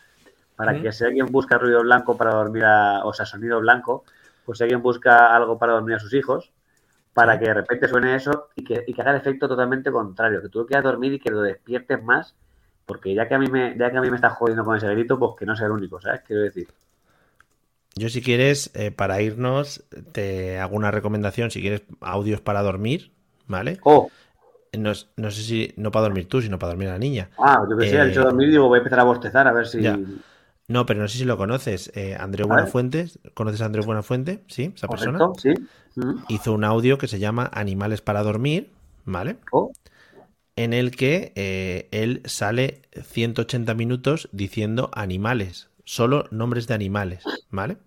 para 0.57 0.81
que 0.81 0.93
si 0.93 1.05
alguien 1.05 1.27
busca 1.27 1.59
ruido 1.59 1.83
blanco 1.83 2.17
para 2.17 2.33
dormir 2.35 2.65
a, 2.65 3.05
o 3.05 3.13
sea, 3.13 3.27
sonido 3.27 3.61
blanco, 3.61 4.05
pues 4.45 4.59
si 4.59 4.65
alguien 4.65 4.83
busca 4.83 5.35
algo 5.35 5.59
para 5.59 5.75
dormir 5.75 5.97
a 5.97 6.01
sus 6.01 6.15
hijos, 6.15 6.51
para 7.15 7.35
Sí. 7.35 7.41
que 7.41 7.47
de 7.47 7.55
repente 7.55 7.89
suene 7.89 8.15
eso 8.17 8.49
y 8.57 8.65
que, 8.65 8.85
y 8.87 8.95
que 8.95 9.03
haga 9.03 9.13
el 9.13 9.19
efecto 9.19 9.49
totalmente 9.49 9.91
contrario, 9.93 10.43
que 10.43 10.49
tú 10.49 10.67
quieras 10.67 10.85
dormir 10.85 11.13
y 11.15 11.19
que 11.21 11.31
lo 11.31 11.43
despiertes 11.43 12.03
más, 12.03 12.35
porque 12.87 13.15
ya 13.15 13.29
que 13.29 13.35
a 13.35 13.39
mí 13.39 13.49
me, 13.49 13.77
ya 13.79 13.91
que 13.91 13.99
a 13.99 14.01
mí 14.01 14.11
me 14.11 14.17
estás 14.17 14.35
jodiendo 14.35 14.65
con 14.65 14.77
ese 14.77 14.89
grito, 14.89 15.19
pues 15.19 15.33
que 15.39 15.47
no 15.47 15.57
sea 15.57 15.67
el 15.67 15.73
único, 15.73 16.01
¿sabes? 16.01 16.23
Quiero 16.27 16.43
decir. 16.43 16.69
Yo 17.97 18.09
si 18.11 18.21
quieres, 18.21 18.71
eh, 18.75 18.91
para 18.91 19.23
irnos, 19.23 19.85
te 20.13 20.59
hago 20.59 20.77
una 20.77 20.91
recomendación. 20.91 21.51
Si 21.51 21.61
quieres 21.61 21.83
audios 22.01 22.41
para 22.41 22.63
dormir, 22.63 23.11
¿vale? 23.47 23.79
Oh, 23.85 24.11
No, 24.73 24.93
no 25.17 25.31
sé 25.31 25.43
si 25.43 25.73
no 25.77 25.91
para 25.91 26.03
dormir 26.05 26.29
tú, 26.29 26.43
sino 26.43 26.59
para 26.59 26.73
dormir 26.73 26.89
a 26.89 26.93
la 26.93 26.99
niña. 26.99 27.31
ah, 27.39 27.65
yo 27.69 27.79
que 27.79 27.87
sé, 27.87 27.97
Eh, 27.97 28.13
dormir 28.13 28.49
y 28.49 28.51
digo, 28.53 28.69
voy 28.69 28.77
a 28.77 28.81
empezar 28.81 29.01
a 29.01 29.05
bostezar 29.05 29.49
a 29.49 29.53
ver 29.53 29.67
si... 29.67 29.81
Ya. 29.83 29.99
No, 30.69 30.85
pero 30.85 31.01
no 31.01 31.09
sé 31.09 31.19
si 31.19 31.25
lo 31.25 31.37
conoces. 31.39 31.93
Eh, 31.95 32.17
Andreu. 32.19 32.47
Buenafuentes. 32.49 33.19
¿Conoces 33.35 33.61
a 33.63 33.67
Andreu 33.67 33.85
Buenafuente? 33.85 34.41
Sí, 34.49 34.73
esa 34.75 34.89
persona. 34.89 35.19
¿Correcto? 35.19 35.33
Sí. 35.41 35.55
Mm. 36.01 36.25
Hizo 36.29 36.53
un 36.53 36.65
audio 36.65 36.99
que 36.99 37.09
se 37.09 37.19
llama 37.19 37.49
Animales 37.53 38.03
para 38.03 38.23
dormir, 38.23 38.71
¿vale? 39.05 39.37
Oh, 39.53 39.73
En 40.57 40.73
el 40.73 40.91
que 40.91 41.33
eh, 41.37 41.89
él 41.93 42.23
sale 42.25 42.83
180 43.05 43.75
minutos 43.75 44.29
diciendo 44.33 44.91
animales, 44.95 45.69
solo 45.87 46.29
nombres 46.33 46.67
de 46.67 46.75
animales, 46.75 47.33
¿vale? 47.51 47.79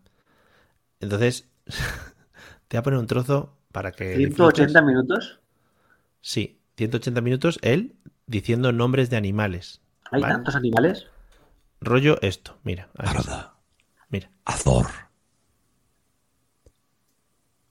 Entonces, 1.00 1.50
te 2.68 2.78
voy 2.78 2.80
a 2.80 2.84
poner 2.84 3.00
un 3.00 3.08
trozo 3.08 3.58
para 3.72 3.92
que... 3.92 4.16
180 4.16 4.82
disfrutes. 4.82 4.84
minutos. 4.84 5.40
Sí, 6.22 6.60
180 6.78 7.22
minutos 7.22 7.60
él 7.62 7.96
diciendo 8.28 8.72
nombres 8.72 9.10
de 9.10 9.18
animales. 9.18 9.82
¿Hay 10.12 10.22
¿vale? 10.22 10.36
tantos 10.36 10.56
animales? 10.56 11.08
Rollo 11.82 12.20
esto, 12.22 12.58
mira. 12.64 12.90
Parda, 12.94 13.56
Mira. 14.10 14.32
azor, 14.46 14.88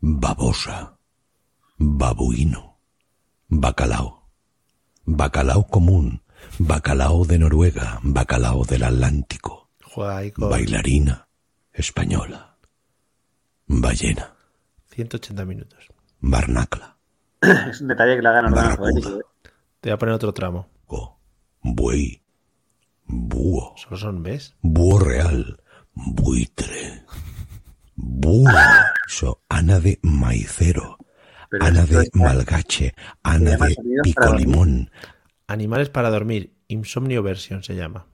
babosa, 0.00 0.96
babuino, 1.78 2.78
bacalao, 3.48 4.28
bacalao 5.04 5.66
común, 5.66 6.22
bacalao 6.58 7.24
de 7.24 7.38
Noruega, 7.38 7.98
bacalao 8.02 8.64
del 8.64 8.84
Atlántico, 8.84 9.57
Juega 9.90 10.16
ahí 10.18 10.30
con 10.32 10.50
bailarina 10.50 11.28
española, 11.72 12.56
ballena, 13.66 14.34
180 14.90 15.44
minutos. 15.44 15.88
barnacla, 16.20 16.96
Es 17.70 17.80
un 17.80 17.88
detalle 17.88 18.16
que 18.16 18.22
le 18.22 18.28
hagan 18.28 18.46
orden 18.46 18.54
Barracuda. 18.56 19.18
Te 19.80 19.88
voy 19.90 19.92
a 19.94 19.98
poner 19.98 20.14
otro 20.14 20.32
tramo. 20.34 20.68
go, 20.86 21.18
buey, 21.62 22.22
búho, 23.04 23.74
Solo 23.76 23.96
son, 23.96 24.22
¿ves? 24.22 24.54
búho 24.60 24.98
real, 24.98 25.62
buitre, 25.94 27.04
búho, 27.94 28.50
so, 29.06 29.42
ana 29.48 29.78
de 29.80 29.98
maicero, 30.02 30.98
Pero 31.50 31.64
Ana 31.64 31.86
de 31.86 32.02
está- 32.02 32.18
Malgache, 32.18 32.94
Ana 33.22 33.56
de 33.56 33.74
Sonidos 33.74 34.02
Pico 34.04 34.20
para 34.20 34.32
dormir. 34.32 34.46
Limón. 34.48 34.90
Animales 35.46 35.88
para 35.88 36.10
dormir. 36.10 36.52
Insomnio 36.68 37.22
version 37.22 37.62
se 37.62 37.74
llama. 37.74 38.06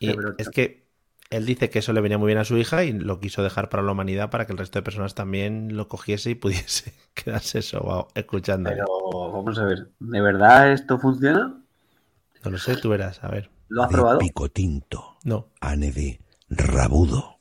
Y 0.00 0.14
es 0.38 0.48
que 0.50 0.86
él 1.30 1.44
dice 1.44 1.68
que 1.70 1.80
eso 1.80 1.92
le 1.92 2.00
venía 2.00 2.16
muy 2.18 2.28
bien 2.28 2.38
a 2.38 2.44
su 2.44 2.56
hija 2.56 2.84
y 2.84 2.92
lo 2.92 3.20
quiso 3.20 3.42
dejar 3.42 3.68
para 3.68 3.82
la 3.82 3.92
humanidad 3.92 4.30
para 4.30 4.46
que 4.46 4.52
el 4.52 4.58
resto 4.58 4.78
de 4.78 4.82
personas 4.82 5.14
también 5.14 5.76
lo 5.76 5.88
cogiese 5.88 6.30
y 6.30 6.34
pudiese 6.34 6.94
quedarse 7.14 7.62
sobao 7.62 8.08
escuchando. 8.14 8.70
Pero 8.70 8.86
vamos 9.32 9.58
a 9.58 9.64
ver, 9.64 9.90
¿de 9.98 10.20
verdad 10.20 10.72
esto 10.72 10.98
funciona? 10.98 11.60
No 12.44 12.50
lo 12.50 12.58
sé, 12.58 12.76
tú 12.76 12.88
verás, 12.88 13.22
a 13.24 13.28
ver. 13.28 13.50
¿Lo 13.68 13.82
has 13.82 13.90
de 13.90 13.94
probado? 13.96 14.18
pico 14.18 14.48
tinto, 14.50 15.18
No. 15.24 15.48
ane 15.60 15.92
de 15.92 16.20
rabudo, 16.48 17.38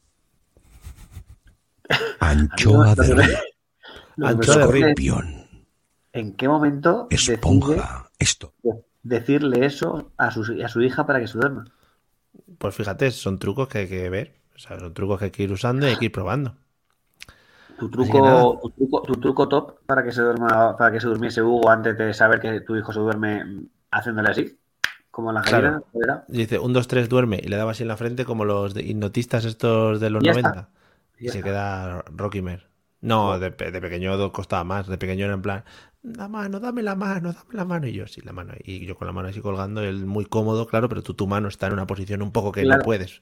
anchoa 2.19 2.95
de 2.95 3.15
río, 3.15 3.37
Anchoa 4.21 4.67
de 4.67 4.93
río. 4.95 5.17
¿En 6.13 6.33
qué 6.35 6.47
momento 6.47 7.07
decide 7.09 7.35
esponja, 7.35 8.09
esto. 8.19 8.53
decirle 9.03 9.65
eso 9.65 10.11
a 10.17 10.31
su, 10.31 10.41
a 10.63 10.67
su 10.67 10.81
hija 10.81 11.05
para 11.05 11.19
que 11.19 11.27
se 11.27 11.37
duerma? 11.37 11.65
Pues 12.57 12.75
fíjate, 12.75 13.11
son 13.11 13.39
trucos 13.39 13.67
que 13.67 13.79
hay 13.79 13.87
que 13.87 14.09
ver. 14.09 14.35
O 14.55 14.59
sea, 14.59 14.79
son 14.79 14.93
trucos 14.93 15.19
que 15.19 15.25
hay 15.25 15.31
que 15.31 15.43
ir 15.43 15.51
usando 15.51 15.85
y 15.85 15.89
hay 15.91 15.97
que 15.97 16.05
ir 16.05 16.11
probando. 16.11 16.55
Tu 17.77 17.89
truco, 17.89 18.59
tu 18.61 18.69
truco, 18.71 19.01
tu 19.03 19.13
truco 19.19 19.47
top 19.47 19.79
para 19.85 20.03
que 20.03 20.11
se 20.11 20.21
duerma, 20.21 20.75
para 20.77 20.91
que 20.91 20.99
se 20.99 21.07
durmiese 21.07 21.41
Hugo 21.43 21.69
antes 21.69 21.97
de 21.97 22.13
saber 22.13 22.39
que 22.39 22.61
tu 22.61 22.75
hijo 22.75 22.91
se 22.91 22.99
duerme 22.99 23.43
haciéndole 23.91 24.29
así, 24.29 24.57
como 25.11 25.31
la 25.31 25.41
Claro. 25.41 25.83
Dice, 26.27 26.59
un, 26.59 26.73
dos, 26.73 26.87
tres, 26.87 27.07
duerme. 27.09 27.39
Y 27.43 27.47
le 27.47 27.57
daba 27.57 27.71
así 27.71 27.83
en 27.83 27.89
la 27.89 27.97
frente 27.97 28.25
como 28.25 28.45
los 28.45 28.75
hipnotistas 28.77 29.45
estos 29.45 29.99
de 29.99 30.09
los 30.09 30.23
Ya 30.23 30.31
está. 30.31 30.39
90. 30.41 30.69
Y 31.19 31.25
Ya 31.25 31.31
se 31.31 31.37
está. 31.37 31.49
queda 31.49 32.01
Rocky 32.15 32.41
Mer. 32.41 32.67
No, 33.01 33.37
de, 33.39 33.51
pe- 33.51 33.71
de 33.71 33.79
pequeño 33.81 34.31
costaba 34.31 34.63
más. 34.63 34.87
De 34.87 34.97
pequeño 34.97 35.25
era 35.25 35.33
en 35.35 35.41
plan, 35.41 35.63
la 36.15 36.27
mano, 36.27 36.59
dame 36.59 36.81
la 36.83 36.95
mano, 36.95 37.33
dame 37.33 37.53
la 37.53 37.65
mano. 37.65 37.87
Y 37.87 37.93
yo, 37.93 38.07
sí, 38.07 38.21
la 38.21 38.33
mano. 38.33 38.53
Y 38.63 38.85
yo 38.85 38.95
con 38.95 39.07
la 39.07 39.13
mano 39.13 39.29
así 39.29 39.41
colgando, 39.41 39.81
él 39.81 40.05
muy 40.05 40.25
cómodo, 40.25 40.67
claro, 40.67 40.87
pero 40.89 41.01
tú 41.03 41.13
tu 41.13 41.27
mano 41.27 41.47
está 41.47 41.67
en 41.67 41.73
una 41.73 41.87
posición 41.87 42.21
un 42.21 42.31
poco 42.31 42.51
que 42.51 42.63
Claro. 42.63 42.79
no 42.79 42.83
puedes. 42.85 43.21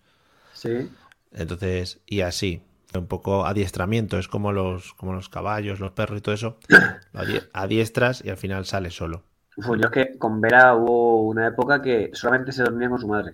Sí. 0.53 0.89
Entonces, 1.31 1.99
y 2.05 2.21
así, 2.21 2.61
un 2.93 3.07
poco 3.07 3.45
adiestramiento, 3.45 4.17
es 4.17 4.27
como 4.27 4.51
los, 4.53 4.93
como 4.93 5.13
los 5.13 5.27
caballos, 5.29 5.79
los 5.79 5.91
perros 5.91 6.19
y 6.19 6.21
todo 6.21 6.35
eso. 6.35 6.57
Adiestras 7.53 8.23
y 8.23 8.29
al 8.29 8.37
final 8.37 8.65
sale 8.65 8.89
solo. 8.91 9.23
Pues 9.55 9.79
yo 9.81 9.87
es 9.87 9.91
que 9.91 10.17
con 10.17 10.41
Vera 10.41 10.75
hubo 10.75 11.23
una 11.27 11.47
época 11.47 11.81
que 11.81 12.11
solamente 12.13 12.51
se 12.51 12.63
dormía 12.63 12.89
con 12.89 12.99
su 12.99 13.07
madre. 13.07 13.33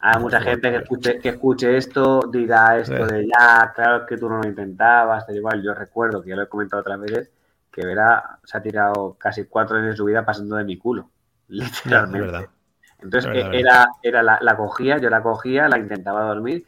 Hay 0.00 0.20
mucha 0.22 0.40
gente 0.40 0.70
que 0.70 0.76
escuche, 0.78 1.18
que 1.18 1.28
escuche 1.30 1.76
esto, 1.76 2.20
dirá 2.32 2.78
esto 2.78 3.06
Sí. 3.08 3.14
de 3.14 3.26
ya, 3.26 3.72
claro 3.74 4.06
que 4.06 4.16
tú 4.16 4.28
no 4.28 4.38
lo 4.40 4.48
intentabas, 4.48 5.26
tal 5.26 5.36
igual. 5.36 5.62
Yo 5.62 5.74
recuerdo 5.74 6.22
que 6.22 6.30
ya 6.30 6.36
lo 6.36 6.42
he 6.44 6.48
comentado 6.48 6.80
otras 6.80 7.00
veces, 7.00 7.30
que 7.70 7.84
Vera 7.84 8.38
se 8.44 8.58
ha 8.58 8.62
tirado 8.62 9.16
casi 9.18 9.44
cuatro 9.44 9.76
años 9.76 9.90
de 9.90 9.96
su 9.96 10.04
vida 10.04 10.24
pasando 10.24 10.56
de 10.56 10.64
mi 10.64 10.76
culo. 10.76 11.10
Literalmente. 11.48 12.20
verdad. 12.26 12.46
Entonces 13.02 13.30
verdad, 13.30 13.54
eh, 13.54 13.60
era, 13.60 13.88
era 14.02 14.22
la, 14.22 14.38
la 14.40 14.56
cogía, 14.56 14.98
yo 14.98 15.08
la 15.08 15.22
cogía, 15.22 15.68
la 15.68 15.78
intentaba 15.78 16.22
dormir, 16.24 16.66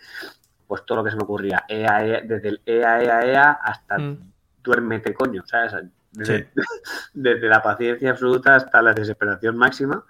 pues 0.66 0.84
todo 0.86 0.98
lo 0.98 1.04
que 1.04 1.10
se 1.10 1.16
me 1.16 1.24
ocurría, 1.24 1.64
ea, 1.68 2.04
ea, 2.06 2.20
desde 2.22 2.48
el 2.48 2.62
ea, 2.64 3.02
ea, 3.02 3.20
ea 3.20 3.50
hasta 3.52 3.98
Mm. 3.98 4.32
duérmete 4.62 5.12
coño, 5.12 5.42
¿sabes? 5.44 5.74
Desde, 6.10 6.50
desde 7.14 7.48
la 7.48 7.62
paciencia 7.62 8.10
absoluta 8.10 8.54
hasta 8.56 8.80
la 8.80 8.94
desesperación 8.94 9.56
máxima. 9.56 10.04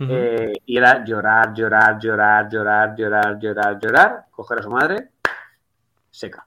Eh, 0.00 0.52
y 0.64 0.78
era 0.78 1.04
llorar, 1.04 1.52
llorar, 1.52 1.98
llorar, 1.98 2.48
llorar, 2.48 2.94
llorar, 2.96 3.38
llorar, 3.40 3.78
llorar, 3.80 4.24
coger 4.30 4.60
a 4.60 4.62
su 4.62 4.70
madre, 4.70 5.10
seca. 6.08 6.46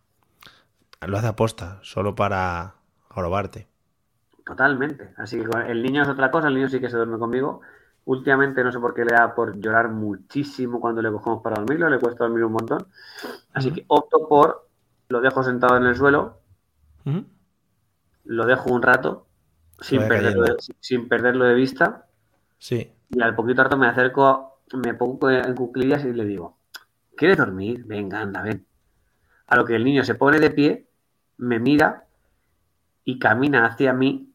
Lo 1.05 1.17
hace 1.17 1.27
aposta, 1.27 1.79
solo 1.81 2.15
para 2.15 2.75
jorobarte. 3.09 3.67
Totalmente. 4.51 5.13
Así 5.15 5.39
que 5.39 5.71
el 5.71 5.81
niño 5.81 6.01
es 6.01 6.09
otra 6.09 6.29
cosa, 6.29 6.49
el 6.49 6.55
niño 6.55 6.67
sí 6.67 6.81
que 6.81 6.89
se 6.89 6.97
duerme 6.97 7.17
conmigo. 7.17 7.61
Últimamente 8.03 8.65
no 8.65 8.71
sé 8.73 8.81
por 8.81 8.93
qué 8.93 9.05
le 9.05 9.13
da 9.13 9.33
por 9.33 9.57
llorar 9.57 9.87
muchísimo 9.87 10.81
cuando 10.81 11.01
le 11.01 11.09
cogemos 11.09 11.41
para 11.41 11.55
dormirlo, 11.55 11.89
le 11.89 11.99
cuesta 11.99 12.25
dormir 12.25 12.43
un 12.43 12.51
montón. 12.51 12.85
Así 13.53 13.71
que 13.71 13.85
opto 13.87 14.27
por, 14.27 14.67
lo 15.07 15.21
dejo 15.21 15.41
sentado 15.41 15.77
en 15.77 15.85
el 15.85 15.95
suelo, 15.95 16.41
lo 18.25 18.45
dejo 18.45 18.73
un 18.73 18.81
rato, 18.81 19.27
sin 19.79 20.05
perderlo, 20.05 20.43
de, 20.43 20.55
sin 20.81 21.07
perderlo 21.07 21.45
de 21.45 21.53
vista, 21.53 22.07
Sí. 22.57 22.91
y 23.09 23.21
al 23.21 23.33
poquito 23.33 23.63
rato 23.63 23.77
me 23.77 23.87
acerco, 23.87 24.59
me 24.73 24.93
pongo 24.95 25.29
en 25.29 25.55
cuclillas 25.55 26.03
y 26.03 26.11
le 26.11 26.25
digo, 26.25 26.57
¿quieres 27.15 27.37
dormir? 27.37 27.85
Venga, 27.85 28.19
anda, 28.19 28.41
ven. 28.41 28.65
A 29.47 29.55
lo 29.55 29.63
que 29.63 29.77
el 29.77 29.85
niño 29.85 30.03
se 30.03 30.15
pone 30.15 30.41
de 30.41 30.49
pie, 30.49 30.89
me 31.37 31.57
mira 31.57 32.03
y 33.05 33.17
camina 33.17 33.65
hacia 33.65 33.93
mí 33.93 34.30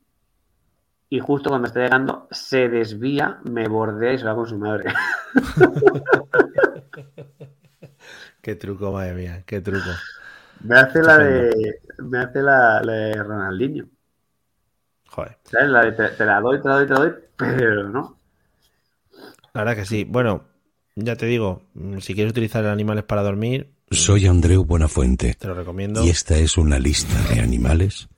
y 1.08 1.20
justo 1.20 1.50
cuando 1.50 1.68
está 1.68 1.80
llegando 1.80 2.26
se 2.30 2.68
desvía, 2.68 3.38
me 3.44 3.68
bordea 3.68 4.14
y 4.14 4.18
se 4.18 4.24
va 4.24 4.34
con 4.34 4.46
su 4.46 4.58
madre. 4.58 4.92
Qué 8.42 8.54
truco, 8.54 8.92
madre 8.92 9.14
mía, 9.14 9.42
qué 9.44 9.60
truco. 9.60 9.88
Me 10.60 10.78
hace 10.78 11.02
la 11.02 11.18
de, 11.18 11.80
me 11.98 12.18
hace 12.18 12.40
la, 12.42 12.80
la 12.80 12.92
de 12.92 13.22
Ronaldinho. 13.22 13.86
Joder. 15.08 15.36
¿Sabes? 15.44 15.68
La 15.68 15.84
de 15.84 15.92
te, 15.92 16.08
te 16.10 16.24
la 16.24 16.40
doy, 16.40 16.62
te 16.62 16.68
la 16.68 16.74
doy, 16.76 16.86
te 16.86 16.92
la 16.92 16.98
doy, 17.00 17.12
pero 17.36 17.88
no. 17.88 18.18
La 19.52 19.62
verdad 19.62 19.74
que 19.74 19.84
sí. 19.84 20.04
Bueno, 20.04 20.44
ya 20.94 21.16
te 21.16 21.26
digo, 21.26 21.62
mm, 21.74 21.98
si 21.98 22.14
quieres 22.14 22.30
utilizar 22.30 22.64
animales 22.66 23.04
para 23.04 23.22
dormir, 23.22 23.72
Soy 23.90 24.26
Andreu 24.26 24.64
Buenafuente 24.64 25.34
te 25.34 25.48
lo 25.48 25.54
recomiendo. 25.54 26.04
y 26.04 26.10
esta 26.10 26.36
es 26.36 26.56
una 26.56 26.78
lista 26.78 27.20
de 27.34 27.40
animales 27.40 28.08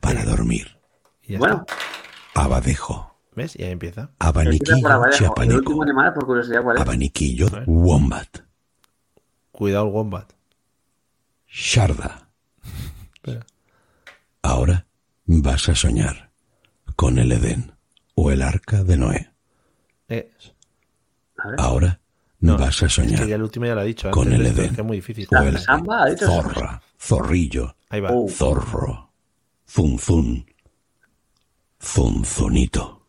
para 0.00 0.24
dormir. 0.24 0.77
Y 1.28 1.32
ya 1.34 1.38
Bueno, 1.38 1.64
está. 1.68 2.42
Abadejo, 2.42 3.14
¿Ves? 3.36 3.54
Y 3.56 3.62
ahí 3.62 3.70
empieza. 3.70 4.10
abaniquillo 4.18 4.88
abajo. 4.88 5.06
El 5.06 5.12
chiapaneco, 5.18 5.58
último 5.58 5.82
animal, 5.84 6.12
por 6.14 6.26
curiosidad, 6.26 6.62
¿cuál 6.62 6.76
es? 6.76 6.82
abaniquillo 6.82 7.46
wombat, 7.66 8.38
Cuidado 9.52 9.86
el 9.86 9.92
wombat. 9.92 10.32
sharda. 11.48 12.28
Espera. 13.14 13.46
Ahora 14.42 14.86
vas 15.26 15.68
a 15.68 15.74
soñar 15.74 16.30
con 16.96 17.18
el 17.18 17.30
Edén 17.32 17.72
o 18.14 18.30
el 18.30 18.42
arca 18.42 18.82
de 18.84 18.96
Noé. 18.96 19.30
Eh, 20.08 20.32
A. 21.38 21.54
Ahora 21.62 22.00
no, 22.40 22.56
vas 22.56 22.82
a 22.82 22.86
es 22.86 22.96
que 22.96 23.02
ya 23.02 23.16
soñar 23.18 23.30
el 23.30 23.42
último 23.42 23.66
ya 23.66 23.74
lo 23.74 23.80
ha 23.82 23.84
dicho. 23.84 24.10
con 24.10 24.32
antes 24.32 24.38
el 24.38 24.42
de 24.44 24.48
esto, 24.50 24.60
Edén. 24.62 24.70
es 24.70 24.76
que 24.76 24.80
es 24.82 24.86
muy 24.86 24.96
difícil. 24.96 25.28
o 25.30 25.42
el 25.42 25.58
Samba, 25.58 26.16
zorra, 26.16 26.82
zorrillo, 26.98 27.76
Ahí 27.90 28.00
va. 28.00 28.10
Oh. 28.12 28.28
zorro, 28.28 29.12
zunzun, 29.68 30.46
zunzunito. 31.80 33.02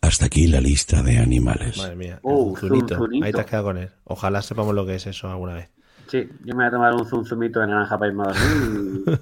Hasta 0.00 0.26
aquí 0.26 0.46
la 0.46 0.60
lista 0.60 1.02
de 1.02 1.18
animales. 1.18 1.76
Madre 1.78 1.96
mía. 1.96 2.20
Oh, 2.22 2.56
zunzunito. 2.56 2.96
zunzunito. 2.96 3.26
Ahí 3.26 3.32
te 3.32 3.40
has 3.40 3.46
quedado 3.46 3.64
con 3.64 3.78
él. 3.78 3.90
Ojalá 4.04 4.42
sepamos 4.42 4.74
lo 4.74 4.86
que 4.86 4.94
es 4.94 5.06
eso 5.06 5.28
alguna 5.28 5.54
vez. 5.54 5.68
Sí, 6.06 6.28
yo 6.44 6.54
me 6.54 6.64
voy 6.64 6.66
a 6.66 6.70
tomar 6.70 6.94
un 6.94 7.04
zumzumito 7.06 7.60
de 7.60 7.66
naranja 7.66 7.98
para 7.98 8.10
irme 8.10 8.22
a 8.22 8.26
dormir. 8.32 9.02
y- 9.06 9.18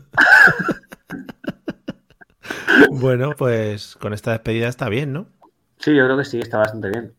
Bueno, 3.01 3.33
pues 3.37 3.97
con 3.97 4.13
esta 4.13 4.33
despedida 4.33 4.69
está 4.69 4.89
bien, 4.89 5.13
¿no? 5.13 5.27
Sí, 5.79 5.95
yo 5.95 6.05
creo 6.05 6.17
que 6.19 6.25
sí, 6.25 6.39
está 6.39 6.59
bastante 6.59 6.89
bien. 6.91 7.13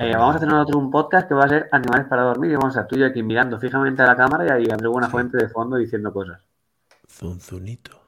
Eh, 0.00 0.12
vamos 0.16 0.36
a 0.36 0.40
tener 0.40 0.54
otro 0.54 0.78
un 0.78 0.90
podcast 0.90 1.26
que 1.28 1.34
va 1.34 1.44
a 1.44 1.48
ser 1.48 1.68
Animales 1.72 2.06
para 2.06 2.22
dormir 2.22 2.50
y 2.52 2.54
vamos 2.54 2.76
a 2.76 2.80
estar 2.80 2.86
tú 2.88 2.96
y 2.96 3.00
yo 3.00 3.06
aquí 3.06 3.22
mirando 3.22 3.58
fijamente 3.58 4.02
a 4.02 4.06
la 4.06 4.16
cámara 4.16 4.46
y 4.46 4.50
ahí 4.50 4.70
André 4.70 4.88
Buenafuente 4.88 5.36
de 5.38 5.48
fondo 5.48 5.76
diciendo 5.76 6.12
cosas. 6.12 6.40
Zunzunito. 7.10 7.98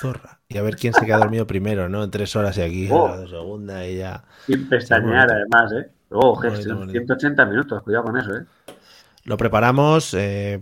Zorra. 0.00 0.40
Y 0.48 0.58
a 0.58 0.62
ver 0.62 0.76
quién 0.76 0.92
se 0.94 1.04
queda 1.06 1.18
dormido 1.18 1.46
primero, 1.46 1.88
¿no? 1.88 2.04
En 2.04 2.10
tres 2.10 2.34
horas 2.36 2.56
y 2.58 2.62
aquí, 2.62 2.88
Oh. 2.90 3.08
a 3.08 3.16
la 3.16 3.26
segunda 3.28 3.86
y 3.86 3.98
ya. 3.98 4.22
Sin 4.46 4.68
pestañear, 4.68 5.30
además, 5.30 5.72
¿eh? 5.72 5.90
Oh, 6.10 6.34
bonito. 6.40 6.86
180 6.90 7.44
minutos, 7.46 7.82
cuidado 7.82 8.04
con 8.04 8.16
eso, 8.18 8.36
¿eh? 8.36 8.44
Lo 9.24 9.38
preparamos, 9.38 10.12
eh, 10.12 10.60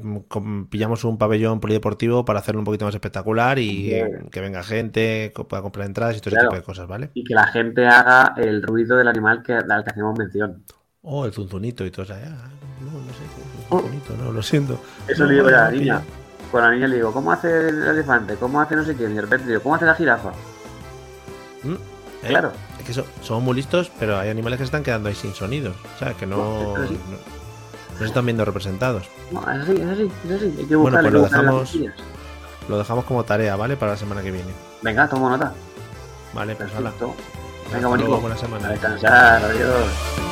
pillamos 0.70 1.02
un 1.02 1.18
pabellón 1.18 1.58
polideportivo 1.58 2.24
para 2.24 2.38
hacerlo 2.38 2.60
un 2.60 2.64
poquito 2.64 2.84
más 2.84 2.94
espectacular 2.94 3.58
y 3.58 3.86
Bien. 3.88 4.28
que 4.30 4.40
venga 4.40 4.62
gente, 4.62 5.32
que 5.34 5.44
pueda 5.44 5.62
comprar 5.62 5.84
entradas 5.86 6.16
y 6.16 6.20
todo 6.20 6.36
ese 6.36 6.44
tipo 6.44 6.54
de 6.54 6.62
cosas, 6.62 6.86
¿vale? 6.86 7.10
Y 7.14 7.24
que 7.24 7.34
la 7.34 7.48
gente 7.48 7.84
haga 7.88 8.34
el 8.36 8.62
ruido 8.62 8.96
del 8.96 9.08
animal 9.08 9.42
que, 9.42 9.54
al 9.54 9.82
que 9.84 9.90
hacemos 9.90 10.16
mención. 10.16 10.62
Oh, 11.02 11.26
el 11.26 11.32
zunzunito 11.32 11.84
y 11.84 11.90
todo 11.90 12.04
eso. 12.04 12.14
No, 12.14 12.20
no 12.20 13.12
sé, 13.12 13.24
el 13.24 13.64
Oh. 13.68 13.80
zunzunito, 13.80 14.16
no, 14.16 14.30
lo 14.30 14.42
siento. 14.42 14.80
Eso 15.08 15.24
le 15.26 15.34
digo 15.34 15.50
yo 15.50 15.56
a 15.56 15.62
la 15.62 15.70
no, 15.72 15.76
niña. 15.78 16.00
pilla. 16.00 16.21
Con 16.52 16.62
la 16.62 16.70
niña 16.70 16.86
le 16.86 16.96
digo, 16.96 17.12
¿cómo 17.12 17.32
hace 17.32 17.68
el 17.70 17.82
elefante? 17.82 18.36
¿Cómo 18.36 18.60
hace 18.60 18.76
no 18.76 18.84
sé 18.84 18.94
quién? 18.94 19.10
Y 19.12 19.14
de 19.14 19.22
repente 19.22 19.48
digo, 19.48 19.62
¿cómo 19.62 19.74
hace 19.74 19.86
la 19.86 19.94
jirafa? 19.94 20.30
Mm, 21.62 21.72
¿eh? 21.72 22.28
Claro. 22.28 22.52
Es 22.78 22.84
que 22.84 22.92
so- 22.94 23.06
somos 23.22 23.42
muy 23.42 23.54
listos, 23.56 23.90
pero 23.98 24.18
hay 24.18 24.28
animales 24.28 24.58
que 24.58 24.64
se 24.64 24.66
están 24.66 24.82
quedando 24.82 25.08
ahí 25.08 25.14
sin 25.14 25.32
sonidos. 25.34 25.74
O 25.96 25.98
sea, 25.98 26.12
que 26.14 26.26
no, 26.26 26.36
no, 26.36 26.78
no 26.78 27.98
se 27.98 28.04
están 28.04 28.26
viendo 28.26 28.44
representados. 28.44 29.08
No, 29.30 29.40
es 29.40 29.62
así, 29.62 29.72
es 29.72 29.88
así, 29.88 30.12
es 30.26 30.30
así. 30.32 30.54
Hay 30.58 30.66
que 30.66 30.76
Bueno, 30.76 30.98
pues 31.00 31.12
lo 31.12 31.22
dejamos-. 31.22 31.78
Lo 32.68 32.78
dejamos 32.78 33.04
como 33.06 33.24
tarea, 33.24 33.56
¿vale? 33.56 33.76
Para 33.76 33.92
la 33.92 33.98
semana 33.98 34.22
que 34.22 34.30
viene. 34.30 34.52
Venga, 34.82 35.08
tomo 35.08 35.28
nota. 35.30 35.52
Vale, 36.34 36.54
pues 36.54 36.70
hala. 36.74 36.90
Perfecto. 36.90 37.14
Venga, 37.72 37.88
bonito. 37.88 38.20
buena 38.20 38.36
semana. 38.36 38.68
A 38.68 38.70
descansar, 38.72 39.44
adiós. 39.44 40.31